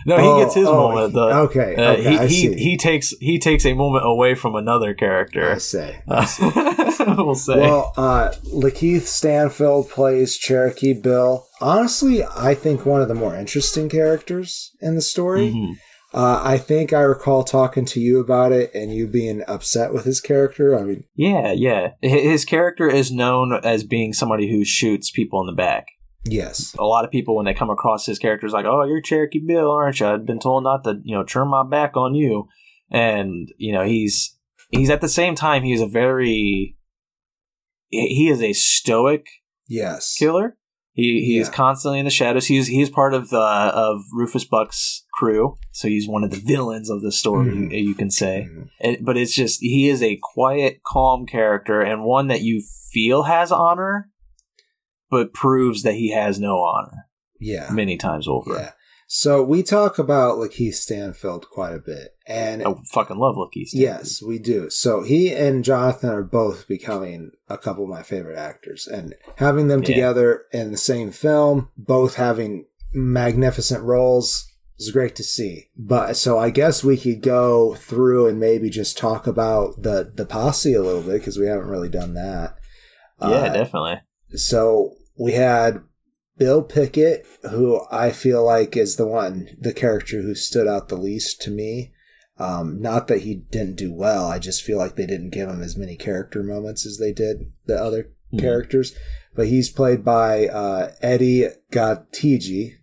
No, 0.05 0.17
he 0.17 0.23
Oh, 0.27 0.39
gets 0.43 0.55
his 0.55 0.67
oh, 0.67 0.73
moment. 0.89 1.13
The, 1.13 1.21
okay, 1.21 1.75
uh, 1.75 1.91
okay, 1.93 2.17
I 2.17 2.27
he, 2.27 2.35
see. 2.35 2.53
he 2.55 2.63
he 2.71 2.77
takes 2.77 3.09
he 3.19 3.39
takes 3.39 3.65
a 3.65 3.73
moment 3.73 4.05
away 4.05 4.35
from 4.35 4.55
another 4.55 4.93
character. 4.93 5.51
I 5.51 5.57
say. 5.57 6.01
Uh, 6.07 6.25
we'll 7.17 7.35
say. 7.35 7.59
Well, 7.59 7.93
uh, 7.97 8.31
Lakeith 8.53 9.01
Stanfield 9.03 9.89
plays 9.89 10.37
Cherokee 10.37 10.93
Bill. 10.93 11.45
Honestly, 11.59 12.23
I 12.23 12.55
think 12.55 12.85
one 12.85 13.01
of 13.01 13.07
the 13.07 13.15
more 13.15 13.35
interesting 13.35 13.89
characters 13.89 14.71
in 14.81 14.95
the 14.95 15.01
story. 15.01 15.51
Mhm. 15.51 15.73
Uh, 16.13 16.41
I 16.43 16.57
think 16.57 16.91
I 16.91 16.99
recall 16.99 17.45
talking 17.45 17.85
to 17.85 18.01
you 18.01 18.19
about 18.19 18.51
it 18.51 18.69
and 18.75 18.93
you 18.93 19.07
being 19.07 19.43
upset 19.47 19.93
with 19.93 20.03
his 20.03 20.19
character. 20.19 20.77
I 20.77 20.83
mean, 20.83 21.05
Yeah, 21.15 21.53
yeah. 21.53 21.91
His 22.01 22.43
character 22.43 22.89
is 22.89 23.13
known 23.13 23.53
as 23.63 23.85
being 23.85 24.11
somebody 24.11 24.51
who 24.51 24.65
shoots 24.65 25.09
people 25.09 25.39
in 25.39 25.45
the 25.47 25.53
back. 25.53 25.87
Yes. 26.25 26.75
a 26.79 26.83
lot 26.83 27.05
of 27.05 27.11
people 27.11 27.35
when 27.35 27.45
they 27.45 27.53
come 27.53 27.69
across 27.69 28.05
his 28.05 28.19
characters 28.19 28.53
like 28.53 28.65
oh 28.65 28.83
you're 28.85 29.01
cherokee 29.01 29.39
bill 29.45 29.71
aren't 29.71 29.99
you 29.99 30.07
i've 30.07 30.25
been 30.25 30.39
told 30.39 30.63
not 30.63 30.83
to 30.83 30.99
you 31.03 31.15
know 31.15 31.23
turn 31.23 31.47
my 31.47 31.63
back 31.63 31.95
on 31.97 32.13
you 32.15 32.47
and 32.91 33.49
you 33.57 33.71
know 33.73 33.83
he's 33.83 34.37
he's 34.69 34.89
at 34.89 35.01
the 35.01 35.09
same 35.09 35.35
time 35.35 35.63
he's 35.63 35.81
a 35.81 35.87
very 35.87 36.77
he 37.89 38.29
is 38.29 38.41
a 38.41 38.53
stoic 38.53 39.27
Yes. 39.67 40.15
killer 40.17 40.57
he 40.93 41.23
he 41.25 41.37
is 41.37 41.47
constantly 41.49 41.99
in 41.99 42.05
the 42.05 42.11
shadows 42.11 42.47
he's 42.47 42.67
he's 42.67 42.89
part 42.89 43.13
of 43.13 43.29
the 43.29 43.39
of 43.39 44.01
rufus 44.13 44.43
buck's 44.43 45.05
crew 45.13 45.55
so 45.71 45.87
he's 45.87 46.07
one 46.07 46.23
of 46.25 46.31
the 46.31 46.37
villains 46.45 46.89
of 46.89 47.01
the 47.01 47.11
story 47.11 47.47
Mhm. 47.51 47.83
you 47.83 47.95
can 47.95 48.09
say 48.11 48.47
Mhm. 48.51 48.67
it, 48.81 49.05
but 49.05 49.15
it's 49.17 49.33
just 49.33 49.61
he 49.61 49.87
is 49.87 50.01
a 50.03 50.19
quiet, 50.21 50.81
calm 50.85 51.25
character 51.25 51.81
and 51.81 52.03
one 52.03 52.27
that 52.27 52.41
you 52.41 52.61
feel 52.91 53.23
has 53.23 53.51
honor, 53.53 54.09
but 55.11 55.33
proves 55.33 55.83
that 55.83 55.93
he 55.95 56.11
has 56.11 56.39
no 56.39 56.57
honor 56.61 57.05
Yeah. 57.39 57.69
many 57.71 57.97
times 57.97 58.27
over. 58.27 58.53
Yeah. 58.55 58.71
So 59.13 59.43
we 59.43 59.61
talk 59.61 59.99
about 59.99 60.37
Lakeith 60.37 60.75
Stanfield 60.75 61.49
quite 61.49 61.73
a 61.75 61.79
bit. 61.79 62.15
And 62.25 62.63
I 62.63 62.73
fucking 62.93 63.17
love 63.17 63.35
Lucky. 63.35 63.65
Steve. 63.65 63.81
Yes, 63.81 64.21
we 64.21 64.39
do. 64.39 64.69
So 64.69 65.03
he 65.03 65.33
and 65.33 65.65
Jonathan 65.65 66.09
are 66.11 66.23
both 66.23 66.65
becoming 66.65 67.31
a 67.49 67.57
couple 67.57 67.83
of 67.83 67.89
my 67.89 68.03
favorite 68.03 68.37
actors, 68.37 68.87
and 68.87 69.13
having 69.35 69.67
them 69.67 69.81
Yeah. 69.81 69.87
together 69.87 70.43
in 70.53 70.71
the 70.71 70.77
same 70.77 71.11
film, 71.11 71.67
both 71.77 72.15
having 72.15 72.67
magnificent 72.93 73.83
roles, 73.83 74.47
is 74.79 74.91
great 74.91 75.15
to 75.17 75.23
see. 75.23 75.65
But 75.77 76.15
so 76.15 76.39
I 76.39 76.49
guess 76.49 76.81
we 76.83 76.95
could 76.95 77.21
go 77.21 77.75
through 77.75 78.27
and 78.27 78.39
maybe 78.39 78.69
just 78.69 78.97
talk 78.97 79.27
about 79.27 79.81
the 79.83 80.09
the 80.15 80.25
posse 80.25 80.73
a 80.73 80.81
little 80.81 81.01
bit 81.01 81.19
because 81.19 81.37
we 81.37 81.47
haven't 81.47 81.67
really 81.67 81.89
done 81.89 82.13
that. 82.13 82.55
yeah, 83.21 83.27
Uh, 83.27 83.53
definitely. 83.53 83.97
so 84.35 84.93
we 85.21 85.33
had 85.33 85.81
Bill 86.37 86.63
Pickett, 86.63 87.25
who 87.51 87.81
I 87.91 88.11
feel 88.11 88.43
like 88.43 88.75
is 88.75 88.95
the 88.95 89.05
one, 89.05 89.49
the 89.59 89.73
character 89.73 90.21
who 90.21 90.33
stood 90.33 90.67
out 90.67 90.89
the 90.89 90.95
least 90.97 91.41
to 91.43 91.51
me. 91.51 91.93
Um, 92.39 92.81
not 92.81 93.07
that 93.07 93.21
he 93.21 93.35
didn't 93.35 93.75
do 93.75 93.93
well, 93.93 94.25
I 94.25 94.39
just 94.39 94.63
feel 94.63 94.79
like 94.79 94.95
they 94.95 95.05
didn't 95.05 95.29
give 95.29 95.47
him 95.47 95.61
as 95.61 95.77
many 95.77 95.95
character 95.95 96.41
moments 96.41 96.85
as 96.87 96.97
they 96.97 97.11
did 97.11 97.51
the 97.67 97.75
other 97.75 98.09
Mhm. 98.33 98.39
characters. 98.39 98.95
But 99.35 99.47
he's 99.47 99.69
played 99.69 100.03
by 100.03 100.47
uh, 100.47 100.91
Edi 101.03 101.47
Gathegi. 101.71 102.77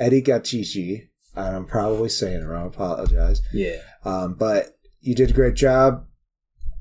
Edi 0.00 0.22
Gathegi. 0.22 1.08
I'm 1.36 1.66
probably 1.66 2.08
saying 2.08 2.40
it 2.42 2.46
wrong. 2.46 2.64
I 2.64 2.66
apologize. 2.68 3.42
Yeah, 3.52 3.76
Um, 4.04 4.34
but 4.34 4.76
you 5.00 5.14
did 5.14 5.30
a 5.30 5.34
great 5.34 5.54
job. 5.54 6.06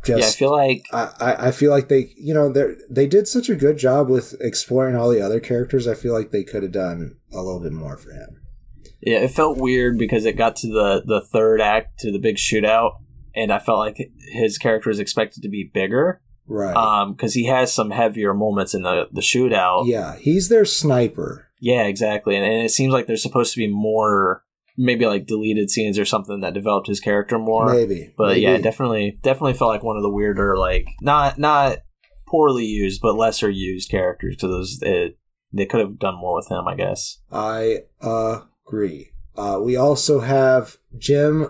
Just 0.08 0.20
yeah. 0.20 0.28
I 0.28 0.32
feel 0.32 0.52
like 0.52 0.86
I, 0.94 1.48
I- 1.48 1.52
feel 1.52 1.72
like 1.72 1.88
they 1.90 2.14
you 2.18 2.34
know 2.34 2.52
they 2.52 2.74
they 2.90 3.08
did 3.08 3.28
such 3.28 3.50
a 3.50 3.56
good 3.56 3.78
job 3.78 4.10
with 4.10 4.36
exploring 4.42 4.96
all 4.96 5.10
the 5.10 5.22
other 5.22 5.40
characters. 5.40 5.88
I 5.88 5.94
feel 5.96 6.14
like 6.14 6.32
they 6.32 6.44
could 6.44 6.64
have 6.64 6.72
done 6.72 7.18
a 7.32 7.42
little 7.42 7.60
bit 7.62 7.74
more 7.74 7.98
for 7.98 8.12
him. 8.12 8.42
yeah, 9.02 9.20
it 9.20 9.32
felt 9.32 9.58
weird 9.58 9.98
because 9.98 10.26
it 10.26 10.38
got 10.38 10.56
to 10.58 10.68
the 10.68 11.04
the 11.06 11.22
third 11.22 11.62
act 11.62 12.00
to 12.00 12.12
the 12.12 12.20
big 12.20 12.38
shootout, 12.38 12.94
and 13.36 13.52
I 13.52 13.60
felt 13.60 13.80
like 13.80 13.98
his 14.32 14.58
character 14.58 14.90
was 14.90 15.00
expected 15.00 15.44
to 15.44 15.50
be 15.50 15.70
bigger. 15.74 16.22
Right. 16.50 16.76
Um, 16.76 17.12
because 17.14 17.34
he 17.34 17.48
has 17.48 17.74
some 17.74 17.92
heavier 17.92 18.34
moments 18.34 18.74
in 18.74 18.84
the 18.84 19.10
the 19.12 19.22
shootout. 19.22 19.88
yeah, 19.88 20.16
he's 20.16 20.48
their 20.50 20.64
sniper. 20.66 21.50
Yeah, 21.60 21.84
exactly. 21.84 22.36
And, 22.38 22.46
and 22.46 22.64
it 22.64 22.70
seems 22.72 22.94
like 22.94 23.08
there's 23.08 23.22
supposed 23.24 23.52
to 23.54 23.58
be 23.58 23.68
more, 23.68 24.44
maybe 24.78 25.06
like 25.06 25.26
deleted 25.26 25.70
scenes 25.70 25.98
or 25.98 26.06
something 26.06 26.42
that 26.42 26.54
developed 26.54 26.88
his 26.88 27.00
character 27.00 27.40
more. 27.40 27.74
Maybe. 27.74 28.14
But 28.18 28.30
maybe. 28.30 28.42
yeah, 28.42 28.58
definitely, 28.58 29.20
definitely 29.22 29.54
felt 29.54 29.72
like 29.72 29.84
one 29.84 29.98
of 29.98 30.04
the 30.04 30.12
weirder, 30.12 30.58
like 30.58 30.88
not 31.02 31.38
not 31.40 31.80
poorly 32.28 32.66
used, 32.66 33.02
but 33.02 33.16
lesser 33.16 33.50
used 33.50 33.90
characters 33.90 34.38
because 34.40 34.80
it 34.82 35.18
they 35.52 35.66
could 35.66 35.80
have 35.80 35.98
done 35.98 36.20
more 36.20 36.36
with 36.36 36.50
him, 36.50 36.68
I 36.68 36.76
guess. 36.76 37.20
I 37.32 37.80
agree. 38.02 39.12
Uh, 39.36 39.60
we 39.62 39.76
also 39.76 40.20
have 40.22 40.78
Jim 40.98 41.48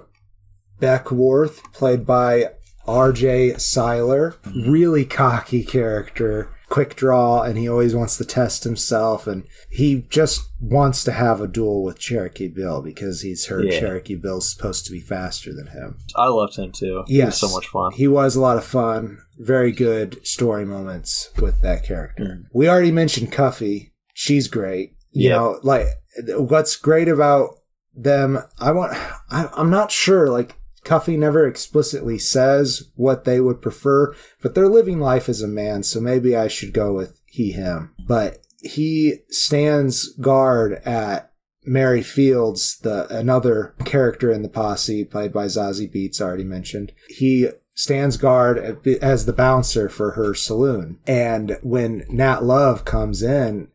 Beckwourth, 0.80 1.74
played 1.74 2.06
by 2.06 2.52
R.J. 2.86 3.58
Cyler. 3.58 4.36
Really 4.68 5.06
cocky 5.06 5.64
character, 5.64 6.54
quick 6.70 6.96
draw, 6.96 7.42
and 7.44 7.58
he 7.58 7.68
always 7.70 7.96
wants 7.96 8.18
to 8.18 8.26
test 8.26 8.64
himself. 8.64 9.26
And 9.28 9.46
he 9.70 10.02
just 10.10 10.42
wants 10.60 11.04
to 11.06 11.12
have 11.14 11.40
a 11.42 11.48
duel 11.48 11.84
with 11.84 12.00
Cherokee 12.00 12.48
Bill 12.50 12.82
because 12.82 13.22
he's 13.22 13.46
heard 13.46 13.66
Yeah. 13.66 13.80
Cherokee 13.80 14.16
Bill's 14.16 14.52
supposed 14.52 14.86
to 14.86 14.92
be 14.92 15.00
faster 15.00 15.54
than 15.54 15.68
him. 15.68 15.98
I 16.16 16.28
loved 16.28 16.58
him 16.58 16.72
too. 16.72 17.04
He 17.08 17.24
was 17.24 17.38
so 17.38 17.50
much 17.50 17.68
fun. 17.68 17.94
He 17.94 18.08
was 18.08 18.36
a 18.36 18.42
lot 18.42 18.58
of 18.58 18.66
fun. 18.66 19.20
Very 19.38 19.72
good 19.72 20.26
story 20.26 20.66
moments 20.66 21.30
with 21.40 21.62
that 21.62 21.84
character. 21.86 22.24
Mm. 22.24 22.44
We 22.54 22.68
already 22.68 22.92
mentioned 22.92 23.32
Cuffy. 23.32 23.94
She's 24.14 24.48
great. 24.48 24.96
You 25.12 25.30
Yeah. 25.30 25.36
know, 25.38 25.60
like 25.64 25.88
what's 26.36 26.76
great 26.76 27.08
about 27.08 27.52
them, 27.96 28.40
I 28.60 28.72
want, 28.72 28.94
I, 29.32 29.50
I'm 29.56 29.70
not 29.70 29.92
sure, 29.92 30.30
like 30.30 30.57
Cuffy 30.88 31.18
never 31.18 31.46
explicitly 31.46 32.18
says 32.18 32.92
what 32.96 33.26
they 33.26 33.42
would 33.42 33.62
prefer, 33.62 34.16
but 34.42 34.56
they're 34.56 34.70
living 34.70 35.02
life 35.02 35.28
as 35.28 35.42
a 35.42 35.48
man. 35.48 35.84
So 35.84 36.00
maybe 36.00 36.34
I 36.34 36.48
should 36.48 36.72
go 36.72 36.94
with 36.94 37.20
he, 37.26 37.52
him, 37.52 37.94
but 38.08 38.40
he 38.62 39.20
stands 39.30 40.14
guard 40.14 40.82
at 40.86 41.34
Mary 41.66 42.02
Fields, 42.02 42.80
the 42.80 43.06
another 43.14 43.76
character 43.84 44.32
in 44.32 44.44
the 44.44 44.50
posse, 44.50 45.04
played 45.04 45.34
by 45.34 45.48
Zazie 45.48 45.94
Beetz, 45.94 46.22
already 46.22 46.46
mentioned. 46.46 46.94
He 47.10 47.50
stands 47.76 48.16
guard 48.16 48.88
as 49.02 49.26
the 49.26 49.34
bouncer 49.34 49.90
for 49.90 50.12
her 50.12 50.34
saloon. 50.34 51.00
And 51.06 51.58
when 51.64 52.06
Nat 52.08 52.46
Love 52.46 52.86
comes 52.86 53.22
in, 53.22 53.68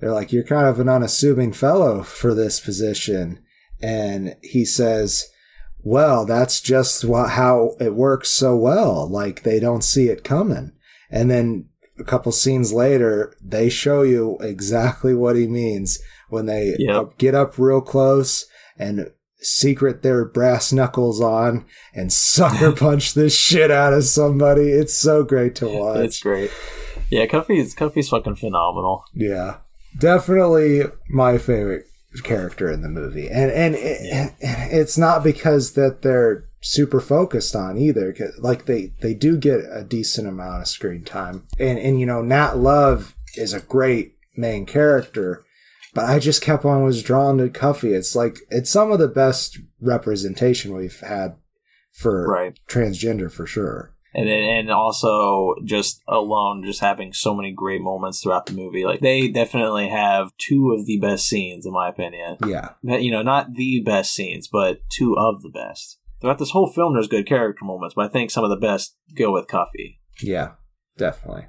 they're 0.00 0.14
like, 0.14 0.32
"You're 0.32 0.44
kind 0.44 0.66
of 0.66 0.80
an 0.80 0.88
unassuming 0.88 1.52
fellow 1.52 2.02
for 2.02 2.32
this 2.32 2.58
position," 2.58 3.40
and 3.82 4.36
he 4.40 4.64
says. 4.64 5.26
Well, 5.84 6.24
that's 6.24 6.60
just 6.60 7.04
what, 7.04 7.30
how 7.30 7.76
it 7.78 7.94
works 7.94 8.30
so 8.30 8.56
well. 8.56 9.08
Like 9.08 9.42
they 9.42 9.60
don't 9.60 9.84
see 9.84 10.08
it 10.08 10.24
coming. 10.24 10.72
And 11.10 11.30
then 11.30 11.66
a 11.98 12.04
couple 12.04 12.32
scenes 12.32 12.72
later, 12.72 13.36
they 13.42 13.68
show 13.68 14.02
you 14.02 14.36
exactly 14.40 15.14
what 15.14 15.36
he 15.36 15.46
means 15.46 15.98
when 16.30 16.46
they 16.46 16.74
Yep. 16.78 16.96
up- 16.96 17.18
get 17.18 17.34
up 17.34 17.58
real 17.58 17.80
close 17.80 18.46
and 18.78 19.10
secret 19.40 20.02
their 20.02 20.24
brass 20.24 20.72
knuckles 20.72 21.20
on 21.20 21.66
and 21.94 22.10
sucker 22.12 22.72
punch 22.76 23.12
the 23.12 23.28
shit 23.28 23.70
out 23.70 23.92
of 23.92 24.04
somebody. 24.04 24.70
It's 24.70 24.94
so 24.94 25.22
great 25.22 25.54
to 25.56 25.68
watch. 25.68 25.98
It's 25.98 26.20
great. 26.20 26.50
Yeah, 27.10 27.26
Cuffy's 27.26 27.74
Cuffy's 27.74 28.08
fucking 28.08 28.36
phenomenal. 28.36 29.04
Yeah, 29.14 29.58
definitely 30.00 30.82
my 31.10 31.36
favorite 31.38 31.84
character 32.22 32.70
in 32.70 32.82
the 32.82 32.88
movie, 32.88 33.28
and 33.28 33.50
and 33.50 33.74
it, 33.74 34.00
yeah. 34.02 34.30
it's 34.70 34.98
not 34.98 35.24
because 35.24 35.72
that 35.72 36.02
they're 36.02 36.44
super 36.60 37.00
focused 37.00 37.54
on 37.54 37.78
either. 37.78 38.14
Like 38.38 38.66
they 38.66 38.92
they 39.00 39.14
do 39.14 39.36
get 39.36 39.60
a 39.70 39.84
decent 39.84 40.28
amount 40.28 40.62
of 40.62 40.68
screen 40.68 41.04
time, 41.04 41.46
and 41.58 41.78
and 41.78 42.00
you 42.00 42.06
know 42.06 42.22
Nat 42.22 42.56
Love 42.56 43.16
is 43.36 43.52
a 43.52 43.60
great 43.60 44.16
main 44.36 44.66
character, 44.66 45.44
but 45.94 46.04
I 46.04 46.18
just 46.18 46.42
kept 46.42 46.64
on 46.64 46.82
was 46.82 47.02
drawn 47.02 47.38
to 47.38 47.48
Cuffy. 47.48 47.92
It's 47.92 48.14
like 48.14 48.38
it's 48.50 48.70
some 48.70 48.92
of 48.92 48.98
the 48.98 49.08
best 49.08 49.58
representation 49.80 50.74
we've 50.74 51.00
had 51.00 51.36
for 51.92 52.26
right. 52.26 52.58
transgender 52.68 53.30
for 53.30 53.46
sure 53.46 53.93
and 54.14 54.28
and 54.28 54.70
also 54.70 55.54
just 55.64 56.02
alone 56.06 56.62
just 56.64 56.80
having 56.80 57.12
so 57.12 57.34
many 57.34 57.52
great 57.52 57.80
moments 57.80 58.22
throughout 58.22 58.46
the 58.46 58.52
movie 58.52 58.84
like 58.84 59.00
they 59.00 59.28
definitely 59.28 59.88
have 59.88 60.30
two 60.38 60.72
of 60.72 60.86
the 60.86 60.98
best 61.00 61.26
scenes 61.26 61.66
in 61.66 61.72
my 61.72 61.88
opinion 61.88 62.36
yeah 62.46 62.70
you 62.82 63.10
know 63.10 63.22
not 63.22 63.54
the 63.54 63.82
best 63.84 64.14
scenes 64.14 64.48
but 64.48 64.78
two 64.88 65.16
of 65.18 65.42
the 65.42 65.50
best 65.50 65.98
throughout 66.20 66.38
this 66.38 66.50
whole 66.50 66.70
film 66.70 66.94
there's 66.94 67.08
good 67.08 67.26
character 67.26 67.64
moments 67.64 67.94
but 67.94 68.06
i 68.06 68.08
think 68.08 68.30
some 68.30 68.44
of 68.44 68.50
the 68.50 68.56
best 68.56 68.96
go 69.14 69.32
with 69.32 69.48
cuffy 69.48 70.00
yeah 70.22 70.52
definitely 70.96 71.46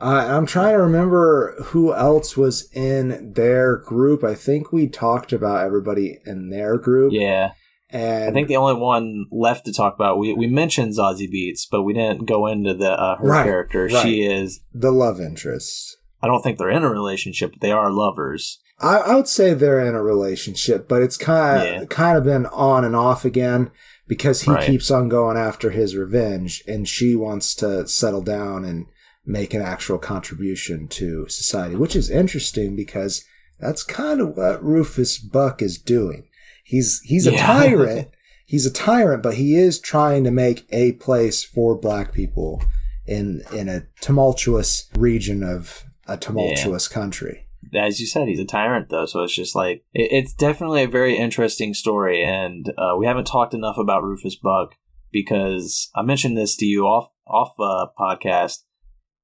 uh, 0.00 0.28
I'm 0.30 0.46
trying 0.46 0.74
to 0.74 0.82
remember 0.82 1.56
who 1.60 1.92
else 1.92 2.36
was 2.36 2.70
in 2.72 3.32
their 3.32 3.76
group. 3.78 4.22
I 4.22 4.36
think 4.36 4.72
we 4.72 4.86
talked 4.86 5.32
about 5.32 5.66
everybody 5.66 6.20
in 6.24 6.50
their 6.50 6.78
group. 6.78 7.12
Yeah. 7.12 7.50
And 7.90 8.24
I 8.24 8.32
think 8.32 8.48
the 8.48 8.56
only 8.56 8.80
one 8.80 9.26
left 9.30 9.64
to 9.64 9.72
talk 9.72 9.94
about 9.94 10.18
we 10.18 10.34
we 10.34 10.46
mentioned 10.46 10.92
Zazie 10.92 11.32
Beetz, 11.32 11.66
but 11.70 11.82
we 11.82 11.94
didn't 11.94 12.26
go 12.26 12.46
into 12.46 12.74
the 12.74 12.90
uh, 12.90 13.16
her 13.16 13.26
right, 13.28 13.44
character. 13.44 13.86
Right. 13.86 14.02
She 14.02 14.22
is 14.22 14.60
the 14.74 14.90
love 14.90 15.20
interest. 15.20 15.96
I 16.20 16.26
don't 16.26 16.42
think 16.42 16.58
they're 16.58 16.70
in 16.70 16.84
a 16.84 16.90
relationship, 16.90 17.52
but 17.52 17.60
they 17.60 17.72
are 17.72 17.90
lovers. 17.90 18.60
I, 18.80 18.98
I 18.98 19.14
would 19.14 19.28
say 19.28 19.54
they're 19.54 19.84
in 19.84 19.94
a 19.94 20.02
relationship, 20.02 20.88
but 20.88 21.02
it's 21.02 21.16
kind 21.16 21.60
of 21.60 21.64
yeah. 21.64 21.84
kind 21.88 22.18
of 22.18 22.24
been 22.24 22.46
on 22.46 22.84
and 22.84 22.94
off 22.94 23.24
again 23.24 23.70
because 24.06 24.42
he 24.42 24.50
right. 24.50 24.66
keeps 24.66 24.90
on 24.90 25.08
going 25.08 25.36
after 25.36 25.70
his 25.70 25.96
revenge, 25.96 26.62
and 26.66 26.88
she 26.88 27.14
wants 27.14 27.54
to 27.56 27.86
settle 27.88 28.22
down 28.22 28.64
and 28.64 28.86
make 29.24 29.52
an 29.52 29.62
actual 29.62 29.98
contribution 29.98 30.88
to 30.88 31.28
society, 31.28 31.74
which 31.74 31.94
is 31.94 32.10
interesting 32.10 32.74
because 32.74 33.24
that's 33.60 33.82
kind 33.82 34.20
of 34.20 34.36
what 34.36 34.64
Rufus 34.64 35.18
Buck 35.18 35.60
is 35.60 35.78
doing. 35.78 36.27
He's 36.68 37.00
he's 37.02 37.26
a 37.26 37.32
yeah. 37.32 37.46
tyrant. 37.46 38.10
he's 38.44 38.66
a 38.66 38.70
tyrant, 38.70 39.22
but 39.22 39.36
he 39.36 39.56
is 39.56 39.80
trying 39.80 40.22
to 40.24 40.30
make 40.30 40.66
a 40.70 40.92
place 40.92 41.42
for 41.42 41.74
black 41.74 42.12
people 42.12 42.62
in 43.06 43.40
in 43.54 43.70
a 43.70 43.86
tumultuous 44.02 44.90
region 44.94 45.42
of 45.42 45.84
a 46.06 46.18
tumultuous 46.18 46.90
yeah. 46.90 46.94
country. 46.94 47.46
As 47.74 48.00
you 48.00 48.06
said, 48.06 48.28
he's 48.28 48.38
a 48.38 48.44
tyrant, 48.44 48.90
though, 48.90 49.06
so 49.06 49.22
it's 49.22 49.34
just 49.34 49.56
like 49.56 49.82
it, 49.94 50.12
it's 50.12 50.34
definitely 50.34 50.82
a 50.82 50.88
very 50.88 51.16
interesting 51.16 51.72
story, 51.72 52.22
and 52.22 52.68
uh, 52.76 52.96
we 52.98 53.06
haven't 53.06 53.26
talked 53.26 53.54
enough 53.54 53.78
about 53.78 54.02
Rufus 54.02 54.36
Buck 54.36 54.74
because 55.10 55.90
I 55.94 56.02
mentioned 56.02 56.36
this 56.36 56.54
to 56.56 56.66
you 56.66 56.84
off 56.84 57.08
off 57.26 57.54
uh, 57.58 57.86
podcast 57.98 58.64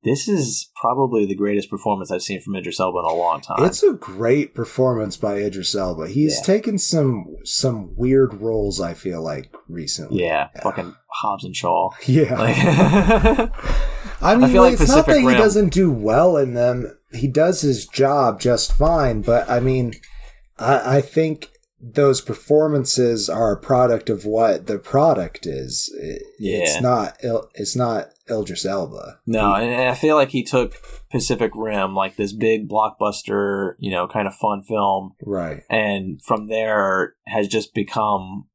this 0.04 0.28
is 0.28 0.70
probably 0.76 1.24
the 1.24 1.34
greatest 1.34 1.70
performance 1.70 2.10
I've 2.10 2.22
seen 2.22 2.40
from 2.40 2.54
Idris 2.54 2.78
Elba 2.78 2.98
in 2.98 3.04
a 3.06 3.14
long 3.14 3.40
time. 3.40 3.64
It's 3.64 3.82
a 3.82 3.94
great 3.94 4.54
performance 4.54 5.16
by 5.16 5.36
Idris 5.36 5.74
Elba. 5.74 6.08
He's 6.08 6.36
yeah. 6.38 6.44
taken 6.44 6.78
some 6.78 7.36
some 7.44 7.96
weird 7.96 8.34
roles. 8.34 8.80
I 8.80 8.94
feel 8.94 9.22
like 9.22 9.54
recently. 9.68 10.22
Yeah, 10.22 10.48
yeah. 10.54 10.62
fucking 10.62 10.94
Hobbs 11.08 11.44
and 11.44 11.56
Shaw. 11.56 11.90
Yeah. 12.06 12.38
Like, 12.38 12.56
I 14.22 14.36
mean, 14.36 14.56
I 14.56 14.60
like 14.60 14.74
it's 14.74 14.88
not 14.88 15.06
that 15.06 15.16
Rim. 15.16 15.28
he 15.28 15.34
doesn't 15.34 15.72
do 15.72 15.90
well 15.90 16.36
in 16.36 16.54
them. 16.54 16.96
He 17.12 17.26
does 17.26 17.62
his 17.62 17.86
job 17.86 18.40
just 18.40 18.72
fine. 18.72 19.22
But 19.22 19.48
I 19.48 19.60
mean, 19.60 19.94
I, 20.58 20.98
I 20.98 21.00
think 21.00 21.50
those 21.92 22.20
performances 22.20 23.28
are 23.28 23.52
a 23.52 23.60
product 23.60 24.08
of 24.08 24.24
what 24.24 24.66
the 24.66 24.78
product 24.78 25.46
is. 25.46 25.94
It, 26.00 26.22
yeah. 26.38 26.58
It's 26.62 26.80
not. 26.80 27.16
It's 27.54 27.76
not 27.76 28.08
Idris 28.30 28.64
Elba. 28.64 29.20
No, 29.26 29.54
and 29.54 29.90
I 29.90 29.94
feel 29.94 30.16
like 30.16 30.30
he 30.30 30.42
took 30.42 30.80
Pacific 31.10 31.52
Rim, 31.54 31.94
like 31.94 32.16
this 32.16 32.32
big 32.32 32.68
blockbuster, 32.68 33.74
you 33.78 33.90
know, 33.90 34.08
kind 34.08 34.26
of 34.26 34.34
fun 34.34 34.62
film, 34.62 35.14
right? 35.22 35.62
And 35.68 36.22
from 36.22 36.48
there 36.48 37.14
has 37.26 37.48
just 37.48 37.74
become 37.74 38.46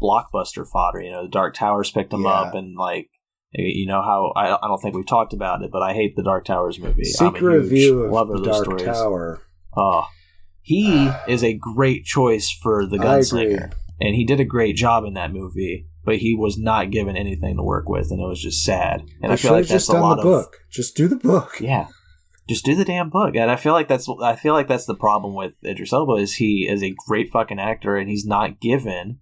blockbuster 0.00 0.66
fodder. 0.66 1.00
You 1.00 1.12
know, 1.12 1.22
the 1.22 1.30
Dark 1.30 1.54
Towers 1.54 1.90
picked 1.90 2.12
him 2.12 2.22
yeah. 2.22 2.30
up, 2.30 2.54
and 2.54 2.76
like 2.76 3.10
you 3.52 3.86
know 3.86 4.02
how 4.02 4.32
I, 4.34 4.56
I 4.56 4.66
don't 4.66 4.80
think 4.80 4.96
we've 4.96 5.06
talked 5.06 5.32
about 5.32 5.62
it, 5.62 5.70
but 5.70 5.82
I 5.82 5.92
hate 5.92 6.16
the 6.16 6.24
Dark 6.24 6.44
Towers 6.44 6.80
movie. 6.80 7.04
Secret 7.04 7.58
review 7.58 8.16
of 8.16 8.28
the 8.28 8.42
Dark 8.42 8.64
stories. 8.64 8.84
Tower. 8.84 9.40
Oh, 9.76 10.06
he 10.62 11.10
is 11.28 11.44
a 11.44 11.54
great 11.54 12.04
choice 12.04 12.50
for 12.50 12.86
the 12.86 12.98
gunslinger, 12.98 13.72
and 14.00 14.14
he 14.14 14.24
did 14.24 14.40
a 14.40 14.44
great 14.44 14.76
job 14.76 15.04
in 15.04 15.14
that 15.14 15.32
movie 15.32 15.86
but 16.04 16.18
he 16.18 16.34
was 16.34 16.58
not 16.58 16.90
given 16.90 17.16
anything 17.16 17.56
to 17.56 17.62
work 17.62 17.88
with, 17.88 18.10
and 18.10 18.20
it 18.20 18.26
was 18.26 18.42
just 18.42 18.64
sad. 18.64 19.04
And 19.22 19.30
I, 19.30 19.34
I 19.34 19.36
feel 19.36 19.52
like 19.52 19.66
that's 19.66 19.88
a 19.88 19.92
lot 19.92 20.18
of 20.18 20.24
book. 20.24 20.58
Just 20.70 20.96
do 20.96 21.08
the 21.08 21.16
book. 21.16 21.60
Yeah, 21.60 21.88
just 22.48 22.64
do 22.64 22.74
the 22.74 22.84
damn 22.84 23.10
book. 23.10 23.36
And 23.36 23.50
I 23.50 23.56
feel 23.56 23.72
like 23.72 23.88
that's 23.88 24.08
I 24.22 24.36
feel 24.36 24.54
like 24.54 24.68
that's 24.68 24.86
the 24.86 24.94
problem 24.94 25.34
with 25.34 25.54
Idris 25.64 25.92
Elba 25.92 26.14
is 26.14 26.34
he 26.34 26.66
is 26.68 26.82
a 26.82 26.94
great 27.06 27.30
fucking 27.30 27.60
actor, 27.60 27.96
and 27.96 28.08
he's 28.08 28.26
not 28.26 28.60
given 28.60 29.20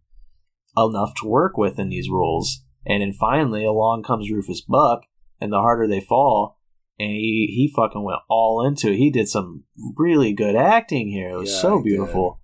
enough 0.76 1.14
to 1.16 1.28
work 1.28 1.56
with 1.56 1.78
in 1.78 1.90
these 1.90 2.08
roles. 2.10 2.64
And 2.86 3.02
then 3.02 3.12
finally, 3.12 3.64
along 3.64 4.04
comes 4.04 4.30
Rufus 4.30 4.62
Buck, 4.62 5.02
and 5.40 5.52
the 5.52 5.58
harder 5.58 5.86
they 5.86 6.00
fall. 6.00 6.58
And 7.00 7.08
he, 7.08 7.50
he 7.56 7.72
fucking 7.74 8.04
went 8.04 8.18
all 8.28 8.66
into 8.66 8.90
it. 8.90 8.96
He 8.96 9.10
did 9.10 9.26
some 9.26 9.64
really 9.96 10.34
good 10.34 10.54
acting 10.54 11.08
here. 11.08 11.30
It 11.30 11.38
was 11.38 11.50
yeah, 11.50 11.60
so 11.62 11.82
beautiful. 11.82 12.40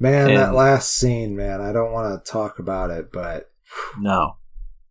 Man, 0.00 0.30
and, 0.30 0.38
that 0.38 0.54
last 0.54 0.96
scene, 0.96 1.36
man, 1.36 1.60
I 1.60 1.70
don't 1.70 1.92
want 1.92 2.24
to 2.24 2.32
talk 2.32 2.58
about 2.58 2.90
it, 2.90 3.12
but 3.12 3.50
no. 3.98 4.38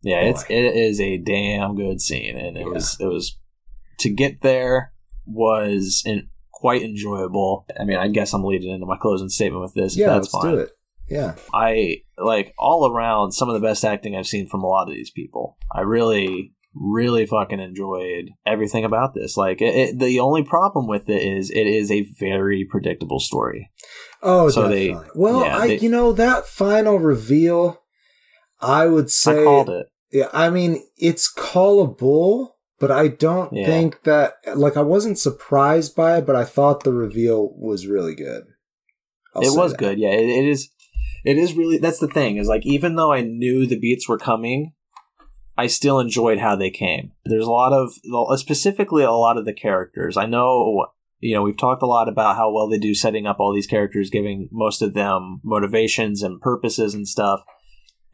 Yeah, 0.03 0.21
Boy. 0.21 0.29
it's 0.29 0.43
it 0.43 0.75
is 0.75 1.01
a 1.01 1.17
damn 1.17 1.75
good 1.75 2.01
scene, 2.01 2.37
and 2.37 2.55
it 2.55 2.67
yeah. 2.67 2.67
was 2.67 2.97
it 2.99 3.07
was 3.07 3.39
to 3.99 4.09
get 4.09 4.41
there 4.41 4.93
was 5.25 6.03
in, 6.05 6.29
quite 6.51 6.83
enjoyable. 6.83 7.65
I 7.79 7.85
mean, 7.85 7.97
I 7.97 8.09
guess 8.09 8.33
I'm 8.33 8.43
leading 8.43 8.71
into 8.71 8.85
my 8.85 8.97
closing 8.97 9.29
statement 9.29 9.63
with 9.63 9.73
this. 9.73 9.97
Yeah, 9.97 10.07
that's 10.07 10.31
let's 10.33 10.43
fine. 10.43 10.53
do 10.53 10.59
it. 10.59 10.69
Yeah, 11.09 11.35
I 11.51 12.03
like 12.17 12.53
all 12.59 12.91
around 12.91 13.31
some 13.31 13.49
of 13.49 13.55
the 13.59 13.65
best 13.65 13.83
acting 13.83 14.15
I've 14.15 14.27
seen 14.27 14.47
from 14.47 14.63
a 14.63 14.67
lot 14.67 14.87
of 14.87 14.93
these 14.93 15.09
people. 15.09 15.57
I 15.73 15.81
really, 15.81 16.53
really 16.75 17.25
fucking 17.25 17.59
enjoyed 17.59 18.31
everything 18.45 18.83
about 18.85 19.13
this. 19.13 19.37
Like, 19.37 19.61
it, 19.61 19.75
it, 19.75 19.99
the 19.99 20.19
only 20.19 20.43
problem 20.43 20.87
with 20.87 21.09
it 21.09 21.21
is 21.21 21.51
it 21.51 21.67
is 21.67 21.91
a 21.91 22.07
very 22.19 22.65
predictable 22.69 23.19
story. 23.19 23.71
Oh, 24.21 24.49
so 24.49 24.63
definitely. 24.63 24.93
They, 24.93 25.09
well, 25.15 25.45
yeah, 25.45 25.57
I 25.57 25.67
they, 25.67 25.79
you 25.79 25.89
know 25.89 26.13
that 26.13 26.47
final 26.47 26.99
reveal 26.99 27.83
I 28.63 28.85
would 28.85 29.11
say 29.11 29.41
I 29.41 29.43
called 29.43 29.69
it. 29.69 29.87
Yeah, 30.11 30.29
I 30.31 30.49
mean 30.49 30.83
it's 30.97 31.31
callable, 31.31 32.51
but 32.79 32.91
I 32.91 33.09
don't 33.09 33.51
yeah. 33.53 33.65
think 33.65 34.03
that 34.03 34.35
like 34.55 34.77
I 34.77 34.81
wasn't 34.81 35.19
surprised 35.19 35.95
by 35.95 36.17
it, 36.17 36.25
but 36.25 36.35
I 36.35 36.45
thought 36.45 36.83
the 36.83 36.93
reveal 36.93 37.53
was 37.57 37.87
really 37.87 38.15
good. 38.15 38.43
I'll 39.35 39.41
it 39.41 39.57
was 39.57 39.71
that. 39.71 39.79
good. 39.79 39.99
Yeah, 39.99 40.11
it, 40.11 40.29
it 40.29 40.45
is. 40.45 40.69
It 41.25 41.37
is 41.37 41.53
really. 41.53 41.77
That's 41.77 41.99
the 41.99 42.07
thing 42.07 42.37
is 42.37 42.47
like 42.47 42.65
even 42.65 42.95
though 42.95 43.11
I 43.11 43.21
knew 43.21 43.65
the 43.65 43.79
beats 43.79 44.07
were 44.07 44.17
coming, 44.17 44.73
I 45.57 45.67
still 45.67 45.99
enjoyed 45.99 46.39
how 46.39 46.55
they 46.55 46.71
came. 46.71 47.11
There's 47.25 47.45
a 47.45 47.51
lot 47.51 47.73
of 47.73 47.93
specifically 48.39 49.03
a 49.03 49.11
lot 49.11 49.37
of 49.37 49.45
the 49.45 49.53
characters. 49.53 50.17
I 50.17 50.25
know 50.25 50.87
you 51.19 51.35
know 51.35 51.43
we've 51.43 51.57
talked 51.57 51.83
a 51.83 51.87
lot 51.87 52.09
about 52.09 52.35
how 52.35 52.51
well 52.51 52.67
they 52.67 52.79
do 52.79 52.95
setting 52.95 53.27
up 53.27 53.39
all 53.39 53.53
these 53.53 53.67
characters, 53.67 54.09
giving 54.09 54.49
most 54.51 54.81
of 54.81 54.93
them 54.93 55.41
motivations 55.43 56.23
and 56.23 56.41
purposes 56.41 56.93
and 56.93 57.07
stuff. 57.07 57.41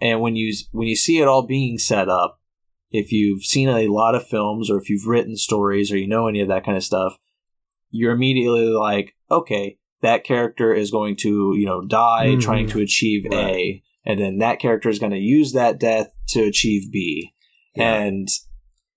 And 0.02 0.22
when 0.22 0.36
you 0.36 0.54
when 0.72 0.88
you 0.88 0.96
see 0.96 1.20
it 1.20 1.28
all 1.28 1.46
being 1.46 1.78
set 1.78 2.10
up, 2.10 2.40
if 2.92 3.12
you've 3.12 3.44
seen 3.44 3.70
a 3.70 3.88
lot 3.88 4.16
of 4.16 4.28
films 4.28 4.70
or 4.70 4.78
if 4.78 4.90
you've 4.90 5.08
written 5.08 5.36
stories 5.36 5.92
or 5.92 5.98
you 5.98 6.08
know 6.08 6.28
any 6.28 6.42
of 6.42 6.48
that 6.48 6.66
kind 6.66 6.78
of 6.78 6.84
stuff, 6.84 7.18
you're 7.92 8.14
immediately 8.14 8.66
like, 8.66 9.16
okay, 9.30 9.78
that 10.02 10.24
character 10.24 10.74
is 10.74 10.92
going 10.92 11.16
to, 11.18 11.54
you 11.58 11.66
know, 11.66 11.86
die 11.86 12.28
mm-hmm. 12.28 12.40
trying 12.40 12.68
to 12.68 12.80
achieve 12.80 13.26
right. 13.32 13.36
A, 13.36 13.84
and 14.06 14.20
then 14.20 14.38
that 14.39 14.60
character 14.60 14.89
is 14.89 15.00
going 15.00 15.12
to 15.12 15.18
use 15.18 15.54
that 15.54 15.80
death 15.80 16.16
to 16.30 16.43
achieve 16.43 16.91
B. 16.91 17.34
Yeah. 17.76 17.93
And 17.93 18.28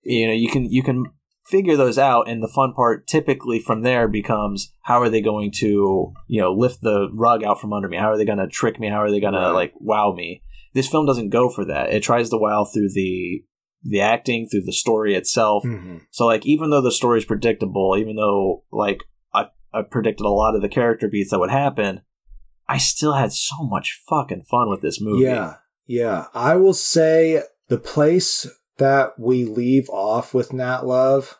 you 0.03 0.27
know, 0.27 0.33
you 0.33 0.49
can 0.49 0.65
you 0.65 0.83
can 0.83 1.05
figure 1.45 1.75
those 1.75 1.97
out 1.97 2.29
and 2.29 2.41
the 2.41 2.47
fun 2.47 2.73
part 2.73 3.05
typically 3.05 3.59
from 3.59 3.81
there 3.81 4.07
becomes 4.07 4.73
how 4.83 5.01
are 5.01 5.09
they 5.09 5.21
going 5.21 5.51
to, 5.51 6.13
you 6.27 6.41
know, 6.41 6.53
lift 6.53 6.81
the 6.81 7.09
rug 7.13 7.43
out 7.43 7.59
from 7.59 7.73
under 7.73 7.87
me? 7.87 7.97
How 7.97 8.11
are 8.11 8.17
they 8.17 8.25
going 8.25 8.37
to 8.37 8.47
trick 8.47 8.79
me? 8.79 8.89
How 8.89 9.01
are 9.01 9.11
they 9.11 9.19
going 9.19 9.33
right. 9.33 9.47
to 9.47 9.53
like 9.53 9.73
wow 9.79 10.13
me? 10.13 10.41
This 10.73 10.87
film 10.87 11.05
doesn't 11.05 11.29
go 11.29 11.49
for 11.49 11.65
that. 11.65 11.91
It 11.93 12.01
tries 12.01 12.29
to 12.29 12.37
wow 12.37 12.65
through 12.65 12.89
the 12.93 13.43
the 13.83 13.99
acting, 13.99 14.47
through 14.47 14.63
the 14.63 14.73
story 14.73 15.13
itself. 15.15 15.63
Mm-hmm. 15.63 15.97
So 16.11 16.25
like 16.25 16.45
even 16.45 16.69
though 16.69 16.81
the 16.81 16.91
story 16.91 17.19
is 17.19 17.25
predictable, 17.25 17.95
even 17.97 18.15
though 18.15 18.63
like 18.71 19.03
I 19.33 19.47
I 19.73 19.81
predicted 19.81 20.25
a 20.25 20.29
lot 20.29 20.55
of 20.55 20.61
the 20.61 20.69
character 20.69 21.07
beats 21.07 21.31
that 21.31 21.39
would 21.39 21.51
happen, 21.51 22.01
I 22.73 22.77
still 22.79 23.13
had 23.13 23.31
so 23.31 23.57
much 23.63 24.01
fucking 24.09 24.45
fun 24.49 24.67
with 24.67 24.81
this 24.81 24.99
movie. 24.99 25.25
Yeah, 25.25 25.57
yeah. 25.85 26.25
I 26.33 26.55
will 26.55 26.73
say 26.73 27.43
the 27.67 27.77
place 27.77 28.47
that 28.77 29.19
we 29.19 29.45
leave 29.45 29.87
off 29.91 30.33
with 30.33 30.51
Nat 30.53 30.83
Love, 30.83 31.37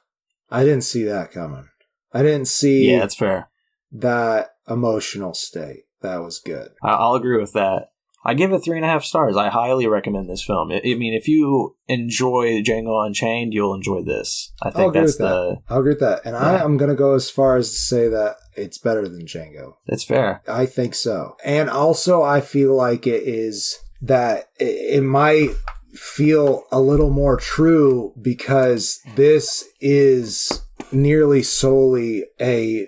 I 0.51 0.63
didn't 0.63 0.83
see 0.83 1.01
that 1.05 1.31
coming. 1.31 1.69
I 2.13 2.21
didn't 2.21 2.47
see 2.49 2.91
yeah, 2.91 2.99
that's 2.99 3.15
fair. 3.15 3.49
that 3.93 4.51
emotional 4.69 5.33
state. 5.33 5.85
That 6.01 6.17
was 6.17 6.37
good. 6.37 6.69
I- 6.83 6.91
I'll 6.91 7.15
agree 7.15 7.41
with 7.41 7.53
that. 7.53 7.89
I 8.25 8.33
give 8.33 8.51
it 8.53 8.59
three 8.59 8.77
and 8.77 8.85
a 8.85 8.89
half 8.89 9.03
stars. 9.03 9.35
I 9.35 9.49
highly 9.49 9.87
recommend 9.87 10.29
this 10.29 10.43
film. 10.43 10.71
I 10.71 10.75
I 10.85 10.95
mean, 10.95 11.13
if 11.13 11.27
you 11.27 11.75
enjoy 11.87 12.61
Django 12.61 13.05
Unchained, 13.05 13.53
you'll 13.53 13.73
enjoy 13.73 14.01
this. 14.03 14.51
I 14.61 14.71
think 14.71 14.93
that's 14.93 15.17
the 15.17 15.57
I'll 15.69 15.79
agree 15.79 15.91
with 15.91 15.99
that. 15.99 16.21
And 16.25 16.35
I 16.35 16.53
Yeah. 16.55 16.63
am 16.63 16.77
going 16.77 16.89
to 16.89 16.95
go 16.95 17.15
as 17.15 17.29
far 17.29 17.57
as 17.57 17.69
to 17.71 17.75
say 17.77 18.07
that 18.07 18.35
it's 18.55 18.77
better 18.77 19.07
than 19.07 19.25
Django. 19.25 19.73
that's 19.87 20.03
fair. 20.03 20.41
I 20.47 20.65
think 20.65 20.95
so. 20.95 21.35
And 21.43 21.69
also, 21.69 22.21
I 22.21 22.39
feel 22.41 22.75
like 22.75 23.05
it 23.07 23.23
is 23.23 23.79
that 24.01 24.49
it, 24.59 24.97
it 24.97 25.01
might 25.03 25.49
feel 25.93 26.63
a 26.71 26.79
little 26.81 27.09
more 27.09 27.37
true 27.37 28.13
because 28.21 28.99
this 29.15 29.63
is 29.79 30.61
nearly 30.91 31.43
solely 31.43 32.25
a 32.39 32.87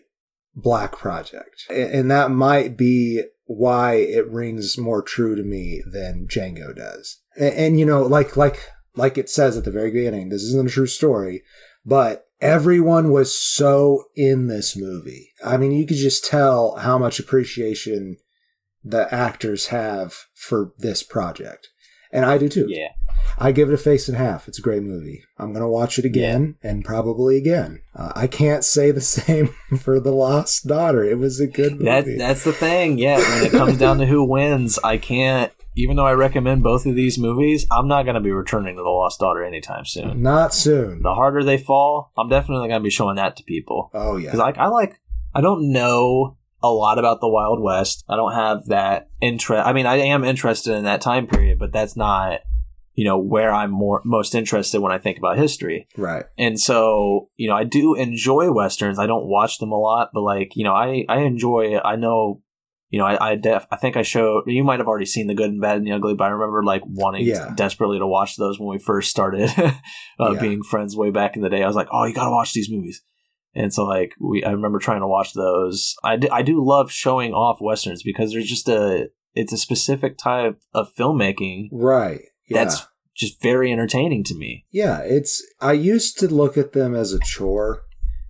black 0.55 0.93
project. 0.97 1.65
And 1.69 2.09
that 2.11 2.31
might 2.31 2.77
be 2.77 3.23
why 3.45 3.95
it 3.95 4.27
rings 4.29 4.77
more 4.77 5.01
true 5.01 5.35
to 5.35 5.43
me 5.43 5.81
than 5.85 6.27
Django 6.27 6.75
does. 6.75 7.21
And, 7.37 7.53
and 7.53 7.79
you 7.79 7.85
know, 7.85 8.01
like, 8.01 8.35
like, 8.35 8.69
like 8.95 9.17
it 9.17 9.29
says 9.29 9.57
at 9.57 9.65
the 9.65 9.71
very 9.71 9.91
beginning, 9.91 10.29
this 10.29 10.43
isn't 10.43 10.67
a 10.67 10.71
true 10.71 10.87
story, 10.87 11.43
but 11.85 12.27
everyone 12.41 13.11
was 13.11 13.37
so 13.37 14.05
in 14.15 14.47
this 14.47 14.75
movie. 14.75 15.31
I 15.43 15.57
mean, 15.57 15.71
you 15.71 15.85
could 15.85 15.97
just 15.97 16.25
tell 16.25 16.75
how 16.77 16.97
much 16.97 17.19
appreciation 17.19 18.17
the 18.83 19.11
actors 19.13 19.67
have 19.67 20.15
for 20.33 20.73
this 20.77 21.03
project. 21.03 21.69
And 22.16 22.26
I 22.26 22.38
do 22.38 22.49
too. 22.49 22.66
Yeah. 22.70 22.89
I 23.38 23.51
give 23.51 23.70
it 23.70 23.74
a 23.74 23.78
face 23.78 24.07
and 24.07 24.18
half. 24.18 24.47
It's 24.47 24.59
a 24.59 24.61
great 24.61 24.84
movie. 24.84 25.24
I'm 25.38 25.51
going 25.51 25.61
to 25.63 25.68
watch 25.68 25.99
it 25.99 26.05
again 26.05 26.55
and 26.63 26.86
probably 26.86 27.38
again. 27.38 27.82
Uh, 27.95 28.11
I 28.16 28.28
can't 28.28 28.63
say 28.63 28.91
the 28.91 29.01
same 29.18 29.47
for 29.80 29.99
The 29.99 30.11
Lost 30.11 30.68
Daughter. 30.68 31.03
It 31.03 31.18
was 31.20 31.39
a 31.39 31.47
good 31.47 31.74
movie. 31.74 31.86
That, 31.86 32.05
that's 32.18 32.43
the 32.43 32.53
thing. 32.53 32.97
Yeah, 32.97 33.18
when 33.18 33.43
it 33.45 33.51
comes 33.51 33.78
down 33.78 33.97
to 33.97 34.05
who 34.05 34.24
wins, 34.24 34.80
I 34.84 34.97
can't. 34.97 35.51
Even 35.78 35.97
though 35.97 36.05
I 36.05 36.13
recommend 36.13 36.63
both 36.63 36.86
of 36.86 36.95
these 36.95 37.18
movies, 37.20 37.66
I'm 37.70 37.89
not 37.89 38.03
going 38.03 38.16
to 38.16 38.22
be 38.22 38.32
returning 38.32 38.78
to 38.78 38.82
The 38.84 38.88
Lost 38.89 39.20
Daughter 39.20 39.43
anytime 39.43 39.84
soon. 39.84 40.22
Not 40.22 40.53
soon. 40.53 41.01
The 41.01 41.13
harder 41.16 41.43
they 41.43 41.57
fall, 41.57 42.13
I'm 42.18 42.30
definitely 42.30 42.70
going 42.70 42.80
to 42.80 42.84
be 42.84 42.89
showing 42.89 43.18
that 43.18 43.36
to 43.38 43.43
people 43.43 43.89
Oh, 43.93 44.16
yeah. 44.16 44.28
because 44.28 44.38
yeah. 44.39 44.45
like 44.45 44.57
I 44.57 44.68
like. 44.68 45.01
I 45.34 45.41
don't 45.41 45.74
know 45.74 46.38
a 46.63 46.69
lot 46.69 46.97
about 46.99 47.21
the 47.21 47.29
Wild 47.29 47.61
West. 47.61 48.03
I 48.09 48.15
don't 48.15 48.33
have 48.33 48.65
that 48.67 49.09
interest. 49.21 49.65
I 49.67 49.73
mean, 49.73 49.85
I 49.85 49.97
am 49.97 50.23
interested 50.23 50.73
in 50.75 50.83
that 50.85 51.01
time 51.01 51.27
period, 51.27 51.59
but 51.59 51.71
that's 51.71 51.95
not 51.95 52.39
you 52.97 53.03
know 53.03 53.17
where 53.17 53.53
I'm 53.53 53.71
more 53.71 54.01
most 54.05 54.33
interested 54.33 54.79
when 54.79 54.93
I 54.93 54.97
think 54.97 55.17
about 55.17 55.37
history. 55.37 55.85
Right. 55.97 56.23
And 56.37 56.57
so, 56.57 57.29
you 57.35 57.49
know, 57.49 57.55
I 57.55 57.65
do 57.65 57.93
enjoy 57.93 58.51
westerns. 58.53 58.99
I 58.99 59.05
don't 59.05 59.27
watch 59.27 59.57
them 59.59 59.73
a 59.73 59.77
lot, 59.77 60.11
but 60.13 60.21
like, 60.21 60.55
you 60.55 60.63
know, 60.63 60.73
I 60.73 61.03
I 61.09 61.19
enjoy. 61.23 61.77
I 61.83 61.97
know, 61.97 62.41
you 62.89 62.99
know, 62.99 63.05
I 63.05 63.31
I, 63.31 63.35
def, 63.35 63.67
I 63.69 63.75
think 63.75 63.97
I 63.97 64.01
showed. 64.01 64.43
You 64.47 64.63
might 64.63 64.79
have 64.79 64.87
already 64.87 65.05
seen 65.07 65.27
the 65.27 65.33
Good 65.35 65.49
and 65.49 65.59
Bad 65.59 65.75
and 65.75 65.85
the 65.85 65.91
Ugly, 65.91 66.13
but 66.15 66.23
I 66.23 66.27
remember 66.29 66.63
like 66.63 66.83
wanting 66.85 67.25
Yeah. 67.25 67.51
desperately 67.53 67.99
to 67.99 68.07
watch 68.07 68.37
those 68.37 68.57
when 68.61 68.69
we 68.69 68.77
first 68.77 69.09
started 69.11 69.49
uh, 69.59 69.71
Yeah. 70.17 70.39
being 70.39 70.63
friends 70.63 70.95
way 70.95 71.11
back 71.11 71.35
in 71.35 71.41
the 71.41 71.49
day. 71.49 71.63
I 71.63 71.67
was 71.67 71.75
like, 71.75 71.89
oh, 71.91 72.05
you 72.05 72.13
got 72.13 72.25
to 72.25 72.31
watch 72.31 72.53
these 72.53 72.71
movies. 72.71 73.03
And 73.55 73.73
so, 73.73 73.85
like, 73.85 74.13
we 74.19 74.43
I 74.43 74.51
remember 74.51 74.79
trying 74.79 75.01
to 75.01 75.07
watch 75.07 75.33
those. 75.33 75.95
I 76.03 76.17
do, 76.17 76.27
I 76.31 76.41
do 76.41 76.63
love 76.63 76.91
showing 76.91 77.33
off 77.33 77.61
westerns 77.61 78.03
because 78.03 78.31
there's 78.31 78.49
just 78.49 78.67
a 78.67 79.09
it's 79.33 79.53
a 79.53 79.57
specific 79.57 80.17
type 80.17 80.59
of 80.73 80.93
filmmaking 80.97 81.69
Right. 81.71 82.21
Yeah. 82.47 82.63
that's 82.63 82.85
just 83.15 83.41
very 83.41 83.71
entertaining 83.71 84.23
to 84.25 84.35
me. 84.35 84.65
Yeah, 84.71 84.99
it's 84.99 85.43
I 85.61 85.73
used 85.73 86.19
to 86.19 86.27
look 86.27 86.57
at 86.57 86.73
them 86.73 86.93
as 86.93 87.13
a 87.13 87.19
chore, 87.19 87.83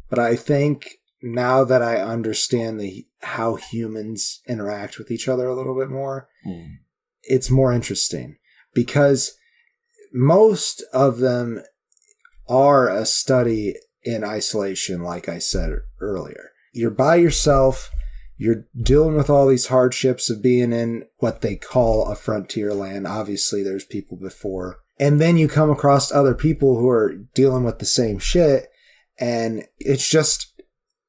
but 0.10 0.20
I 0.20 0.36
think 0.36 1.00
now 1.22 1.64
that 1.64 1.82
I 1.82 1.98
understand 1.98 2.80
the 2.80 3.08
how 3.22 3.56
humans 3.56 4.42
interact 4.48 5.00
with 5.00 5.10
each 5.10 5.28
other 5.28 5.48
a 5.48 5.56
little 5.56 5.76
bit 5.76 5.90
more, 5.90 6.30
hmm. 6.44 6.76
it's 7.24 7.50
more 7.50 7.74
interesting 7.74 8.38
because 8.76 9.36
most 10.14 10.84
of 10.94 11.18
them 11.18 11.64
are 12.48 12.88
a 12.90 13.06
study 13.06 13.74
in 14.06 14.24
isolation 14.24 15.02
like 15.04 15.28
I 15.28 15.40
said 15.40 15.72
earlier. 16.00 16.52
You're 16.72 16.92
by 16.92 17.16
yourself, 17.16 17.90
you're 18.38 18.66
dealing 18.80 19.16
with 19.16 19.30
all 19.30 19.48
these 19.48 19.68
hardships 19.68 20.30
of 20.30 20.42
being 20.44 20.72
in 20.74 21.04
what 21.18 21.42
they 21.42 21.56
call 21.56 22.06
a 22.06 22.16
frontier 22.16 22.74
land. 22.74 23.08
Obviously, 23.08 23.64
there's 23.64 23.86
people 23.86 24.18
before. 24.18 24.80
And 25.00 25.20
then 25.20 25.38
you 25.38 25.48
come 25.48 25.70
across 25.70 26.12
other 26.12 26.34
people 26.36 26.78
who 26.78 26.88
are 26.90 27.16
dealing 27.34 27.64
with 27.64 27.80
the 27.80 27.86
same 27.86 28.20
shit. 28.20 28.68
And 29.18 29.64
it's 29.80 30.10
just 30.10 30.62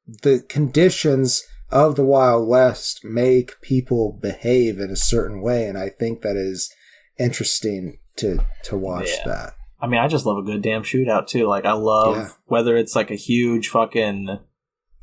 the 0.07 0.45
conditions 0.49 1.45
of 1.71 1.97
the 1.97 2.05
Wild 2.05 2.49
West 2.49 3.05
make 3.05 3.61
people 3.61 4.13
behave 4.13 4.79
in 4.79 4.91
a 4.91 4.97
certain 4.97 5.43
way. 5.43 5.67
And 5.67 5.77
I 5.77 5.89
think 5.89 6.23
that 6.23 6.37
is 6.37 6.73
interesting 7.19 7.99
to, 8.17 8.39
to 8.65 8.77
watch 8.77 9.11
Yeah. 9.19 9.25
that. 9.27 9.56
I 9.81 9.87
mean, 9.87 10.01
I 10.01 10.09
just 10.09 10.25
love 10.27 10.39
a 10.39 10.43
good 10.43 10.63
damn 10.63 10.83
shootout 10.83 11.27
too. 11.27 11.47
Like, 11.47 11.65
I 11.65 11.73
love 11.73 12.17
Yeah. 12.17 12.29
whether 12.47 12.77
it's 12.77 12.97
like 12.97 13.11
a 13.11 13.15
huge 13.17 13.69
fucking, 13.69 14.39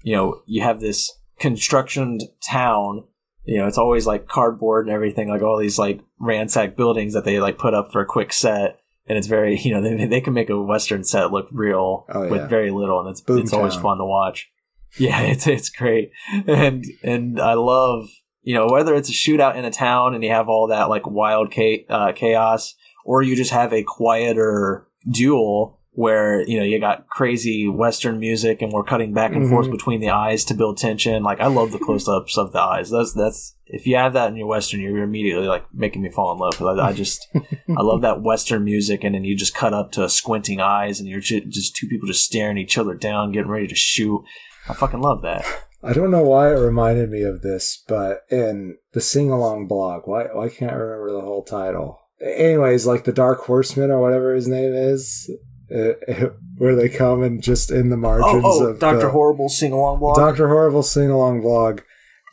you 0.04 0.16
know, 0.16 0.42
you 0.46 0.62
have 0.64 0.80
this 0.80 1.12
construction 1.40 2.20
town. 2.50 3.04
You 3.46 3.58
know, 3.60 3.68
it's 3.68 3.78
always 3.78 4.08
like 4.08 4.28
cardboard 4.28 4.88
and 4.88 4.96
everything, 4.96 5.28
like 5.30 5.42
all 5.42 5.58
these 5.60 5.78
like 5.78 6.00
ransacked 6.20 6.78
buildings 6.78 7.14
that 7.14 7.26
they 7.26 7.40
like 7.40 7.58
put 7.58 7.74
up 7.74 7.92
for 7.92 8.02
a 8.02 8.06
quick 8.06 8.32
set. 8.34 8.80
And 9.06 9.18
it's 9.18 9.28
very, 9.28 9.58
you 9.64 9.74
know, 9.74 9.82
they, 9.82 10.06
they 10.06 10.22
can 10.22 10.34
make 10.34 10.50
a 10.50 10.60
western 10.62 11.04
set 11.04 11.32
look 11.32 11.48
real 11.52 12.06
Oh, 12.10 12.24
yeah. 12.24 12.30
with 12.32 12.50
very 12.50 12.72
little, 12.72 13.00
and 13.02 13.10
it's 13.10 13.22
Boom 13.22 13.40
it's 13.40 13.54
always 13.54 13.76
fun 13.76 13.98
to 13.98 14.06
watch. 14.06 14.50
Yeah, 14.98 15.20
it's 15.32 15.46
it's 15.48 15.70
great, 15.70 16.12
and 16.48 16.86
and 17.04 17.40
I 17.42 17.56
love 17.56 18.06
you 18.44 18.54
know 18.54 18.68
whether 18.68 18.94
it's 18.96 19.10
a 19.10 19.14
shootout 19.14 19.56
in 19.56 19.66
a 19.66 19.72
town 19.72 20.14
and 20.14 20.24
you 20.24 20.30
have 20.30 20.48
all 20.50 20.68
that 20.68 20.88
like 20.88 21.06
wild 21.08 21.52
cha- 21.52 21.84
uh, 21.90 22.14
chaos, 22.14 22.76
or 23.06 23.22
you 23.22 23.36
just 23.36 23.52
have 23.52 23.74
a 23.74 23.84
quieter 23.84 24.88
duel 25.10 25.80
where 25.96 26.42
you 26.50 26.58
know 26.58 26.66
you 26.66 26.80
got 26.80 27.08
crazy 27.08 27.68
western 27.68 28.18
music 28.20 28.64
and 28.64 28.72
we're 28.72 28.84
cutting 28.84 29.14
back 29.14 29.32
and 29.36 29.48
forth 29.48 29.68
Mhm. 29.68 29.72
between 29.72 30.00
the 30.02 30.10
eyes 30.10 30.44
to 30.46 30.56
build 30.56 30.78
tension. 30.78 31.22
Like 31.22 31.40
I 31.40 31.46
love 31.48 31.72
the 31.72 31.78
close 31.86 32.08
ups 32.08 32.36
of 32.38 32.52
the 32.52 32.60
eyes. 32.60 32.90
That's 32.90 33.14
that's 33.14 33.56
if 33.68 33.86
you 33.86 33.96
have 33.96 34.14
that 34.14 34.30
in 34.30 34.36
your 34.36 34.48
western, 34.48 34.80
you're 34.82 35.04
immediately 35.04 35.46
like 35.48 35.66
making 35.72 36.02
me 36.02 36.10
fall 36.10 36.32
in 36.34 36.40
love. 36.40 36.58
'Cause 36.58 36.80
I, 36.80 36.88
I 36.90 36.94
just 36.94 37.28
I 37.36 37.82
love 37.84 38.02
that 38.02 38.22
western 38.30 38.64
music, 38.64 39.04
and 39.04 39.14
then 39.14 39.24
you 39.24 39.36
just 39.36 39.54
cut 39.54 39.74
up 39.74 39.92
to 39.92 40.10
squinting 40.10 40.60
eyes, 40.60 41.00
and 41.00 41.08
you're 41.08 41.20
ju- 41.20 41.46
just 41.46 41.76
two 41.76 41.88
people 41.88 42.08
just 42.08 42.26
staring 42.26 42.58
each 42.58 42.78
other 42.78 42.96
down, 42.96 43.32
getting 43.32 43.52
ready 43.52 43.68
to 43.68 43.76
shoot. 43.76 44.24
I 44.68 44.74
fucking 44.74 45.02
love 45.02 45.22
that. 45.22 45.46
I 45.84 45.92
don't 45.94 46.10
know 46.12 46.24
why 46.24 46.48
it 46.54 46.58
reminded 46.60 47.10
me 47.12 47.22
of 47.24 47.42
this, 47.42 47.84
but 47.88 48.22
in 48.32 48.78
the 48.94 49.02
sing 49.02 49.30
along 49.30 49.68
blog, 49.68 50.04
why 50.08 50.24
why 50.34 50.50
can't 50.50 50.72
I 50.72 50.76
remember 50.76 51.12
the 51.12 51.22
whole 51.22 51.44
title? 51.44 52.00
Anyways, 52.22 52.86
like 52.86 53.04
the 53.04 53.12
Dark 53.14 53.42
Horseman 53.46 53.92
or 53.92 54.00
whatever 54.00 54.34
his 54.34 54.48
name 54.48 54.74
is, 54.74 55.30
uh, 55.74 55.94
where 56.58 56.76
they 56.76 56.90
come 56.90 57.22
and 57.24 57.42
just 57.42 57.72
in 57.72 57.90
the 57.90 57.96
Oh, 57.96 58.00
margins 58.00 58.44
oh, 58.46 58.68
of 58.68 58.80
Doctor 58.80 59.10
Horrible 59.10 59.50
sing 59.50 59.72
along 59.74 60.00
blog. 60.00 60.16
Doctor 60.16 60.48
Horrible 60.48 60.84
sing 60.84 61.10
along 61.10 61.42
blog, 61.42 61.82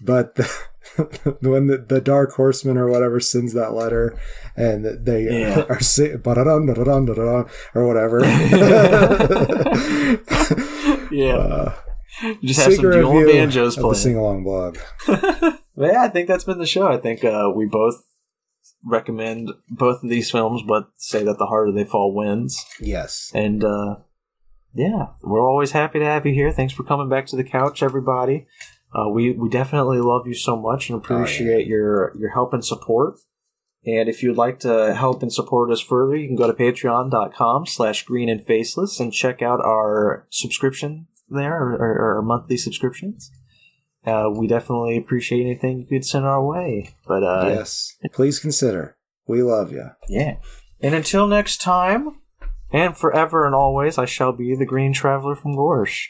but 0.00 0.34
the, 0.36 0.44
when 1.40 1.66
the, 1.66 1.78
the 1.78 2.00
Dark 2.00 2.32
Horseman 2.34 2.76
or 2.76 2.88
whatever 2.90 3.18
sends 3.20 3.52
that 3.54 3.72
letter 3.72 4.16
and 4.56 4.84
they 5.06 5.24
Yeah. 5.40 5.64
are 5.68 5.80
sing 5.80 6.18
ba-da-dum, 6.18 6.66
da-da-dum, 6.66 7.06
da-da-dum, 7.06 7.46
or 7.74 7.86
whatever. 7.86 8.20
yeah, 11.10 11.34
uh, 11.36 11.74
you 12.22 12.48
just 12.48 12.60
have 12.60 12.74
some 12.74 12.90
dual 12.90 13.26
banjos 13.26 13.76
playing. 13.76 13.94
sing 13.94 14.16
along 14.16 14.44
blog. 14.44 14.78
Yeah, 15.76 16.02
I 16.02 16.08
think 16.08 16.28
that's 16.28 16.44
been 16.44 16.58
the 16.58 16.66
show. 16.66 16.86
I 16.86 16.98
think 16.98 17.24
uh, 17.24 17.50
we 17.54 17.64
both 17.66 18.02
recommend 18.84 19.50
both 19.68 20.02
of 20.02 20.08
these 20.08 20.30
films, 20.30 20.62
but 20.66 20.90
say 20.96 21.22
that 21.24 21.38
the 21.38 21.46
harder 21.46 21.72
they 21.72 21.84
fall 21.84 22.14
wins. 22.14 22.64
Yes. 22.80 23.30
And 23.34 23.64
uh, 23.64 23.96
yeah, 24.74 25.08
we're 25.22 25.48
always 25.48 25.72
happy 25.72 25.98
to 25.98 26.04
have 26.04 26.26
you 26.26 26.32
here. 26.32 26.52
Thanks 26.52 26.72
for 26.72 26.84
coming 26.84 27.08
back 27.08 27.26
to 27.26 27.36
the 27.36 27.44
couch, 27.44 27.82
everybody. 27.82 28.46
Uh, 28.94 29.08
we 29.08 29.32
we 29.32 29.48
definitely 29.48 30.00
love 30.00 30.26
you 30.26 30.34
so 30.34 30.56
much 30.56 30.90
and 30.90 30.98
appreciate 30.98 31.66
your 31.66 32.12
your 32.18 32.30
help 32.30 32.52
and 32.52 32.64
support. 32.64 33.20
And 33.84 34.08
if 34.08 34.22
you'd 34.22 34.36
like 34.36 34.58
to 34.60 34.94
help 34.94 35.22
and 35.22 35.32
support 35.32 35.70
us 35.70 35.80
further, 35.80 36.14
you 36.14 36.26
can 36.26 36.36
go 36.36 36.46
to 36.46 36.52
patreon.com 36.52 37.66
slash 37.66 38.04
green 38.04 38.28
and 38.28 38.44
faceless 38.44 39.00
and 39.00 39.12
check 39.12 39.40
out 39.40 39.60
our 39.60 40.26
subscription 40.28 41.06
there, 41.30 41.56
or, 41.56 41.72
or, 41.76 42.18
or 42.18 42.22
monthly 42.22 42.58
subscriptions. 42.58 43.30
Uh, 44.06 44.30
we 44.34 44.46
definitely 44.46 44.96
appreciate 44.96 45.42
anything 45.42 45.80
you 45.80 45.86
could 45.86 46.06
send 46.06 46.24
our 46.24 46.44
way. 46.44 46.94
But 47.06 47.22
uh, 47.22 47.44
yes. 47.48 47.96
Please 48.12 48.38
consider. 48.38 48.96
We 49.26 49.42
love 49.42 49.72
you. 49.72 49.90
yeah. 50.08 50.36
And 50.80 50.94
until 50.94 51.26
next 51.26 51.60
time, 51.60 52.20
and 52.72 52.96
forever 52.96 53.44
and 53.44 53.54
always, 53.54 53.98
I 53.98 54.06
shall 54.06 54.32
be 54.32 54.56
the 54.56 54.64
Green 54.64 54.94
Traveler 54.94 55.34
from 55.34 55.54
Gorsh. 55.54 56.06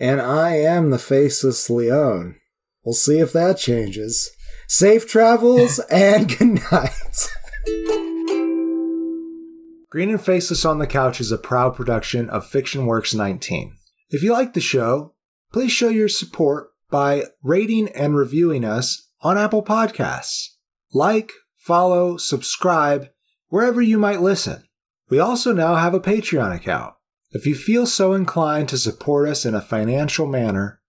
And 0.00 0.20
I 0.20 0.56
am 0.56 0.90
the 0.90 0.98
faceless 0.98 1.68
Leon. 1.68 2.36
We'll 2.84 2.94
see 2.94 3.18
if 3.18 3.32
that 3.34 3.58
changes. 3.58 4.30
Safe 4.66 5.06
travels 5.06 5.78
and 5.90 6.36
good 6.38 6.60
night. 6.72 7.30
Green 9.90 10.10
and 10.10 10.20
Faceless 10.20 10.64
on 10.64 10.80
the 10.80 10.88
Couch 10.88 11.20
is 11.20 11.30
a 11.30 11.38
proud 11.38 11.76
production 11.76 12.28
of 12.28 12.44
Fiction 12.44 12.86
Works 12.86 13.14
19. 13.14 13.76
If 14.10 14.24
you 14.24 14.32
like 14.32 14.52
the 14.52 14.60
show, 14.60 15.14
please 15.52 15.70
show 15.70 15.88
your 15.88 16.08
support 16.08 16.70
by 16.94 17.24
rating 17.42 17.88
and 17.88 18.14
reviewing 18.14 18.64
us 18.64 19.10
on 19.20 19.36
Apple 19.36 19.64
Podcasts. 19.64 20.50
Like, 20.92 21.32
follow, 21.56 22.16
subscribe 22.16 23.08
wherever 23.48 23.82
you 23.82 23.98
might 23.98 24.20
listen. 24.20 24.62
We 25.10 25.18
also 25.18 25.52
now 25.52 25.74
have 25.74 25.92
a 25.92 25.98
Patreon 25.98 26.54
account. 26.54 26.94
If 27.32 27.46
you 27.46 27.56
feel 27.56 27.86
so 27.86 28.12
inclined 28.12 28.68
to 28.68 28.78
support 28.78 29.28
us 29.28 29.44
in 29.44 29.56
a 29.56 29.60
financial 29.60 30.28
manner, 30.28 30.80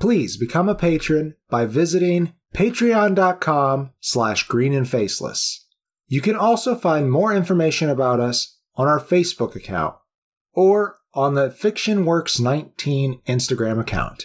please 0.00 0.38
become 0.38 0.70
a 0.70 0.74
patron 0.74 1.34
by 1.50 1.66
visiting 1.66 2.32
patreon.com 2.54 3.90
slash 4.00 4.48
green 4.48 4.72
and 4.72 4.88
faceless. 4.88 5.66
You 6.06 6.22
can 6.22 6.36
also 6.36 6.74
find 6.74 7.12
more 7.12 7.34
information 7.34 7.90
about 7.90 8.18
us 8.18 8.56
on 8.76 8.88
our 8.88 8.98
Facebook 8.98 9.54
account 9.54 9.94
or 10.54 10.96
on 11.12 11.34
the 11.34 11.50
FictionWorks 11.50 12.40
19 12.40 13.20
Instagram 13.28 13.78
account. 13.78 14.24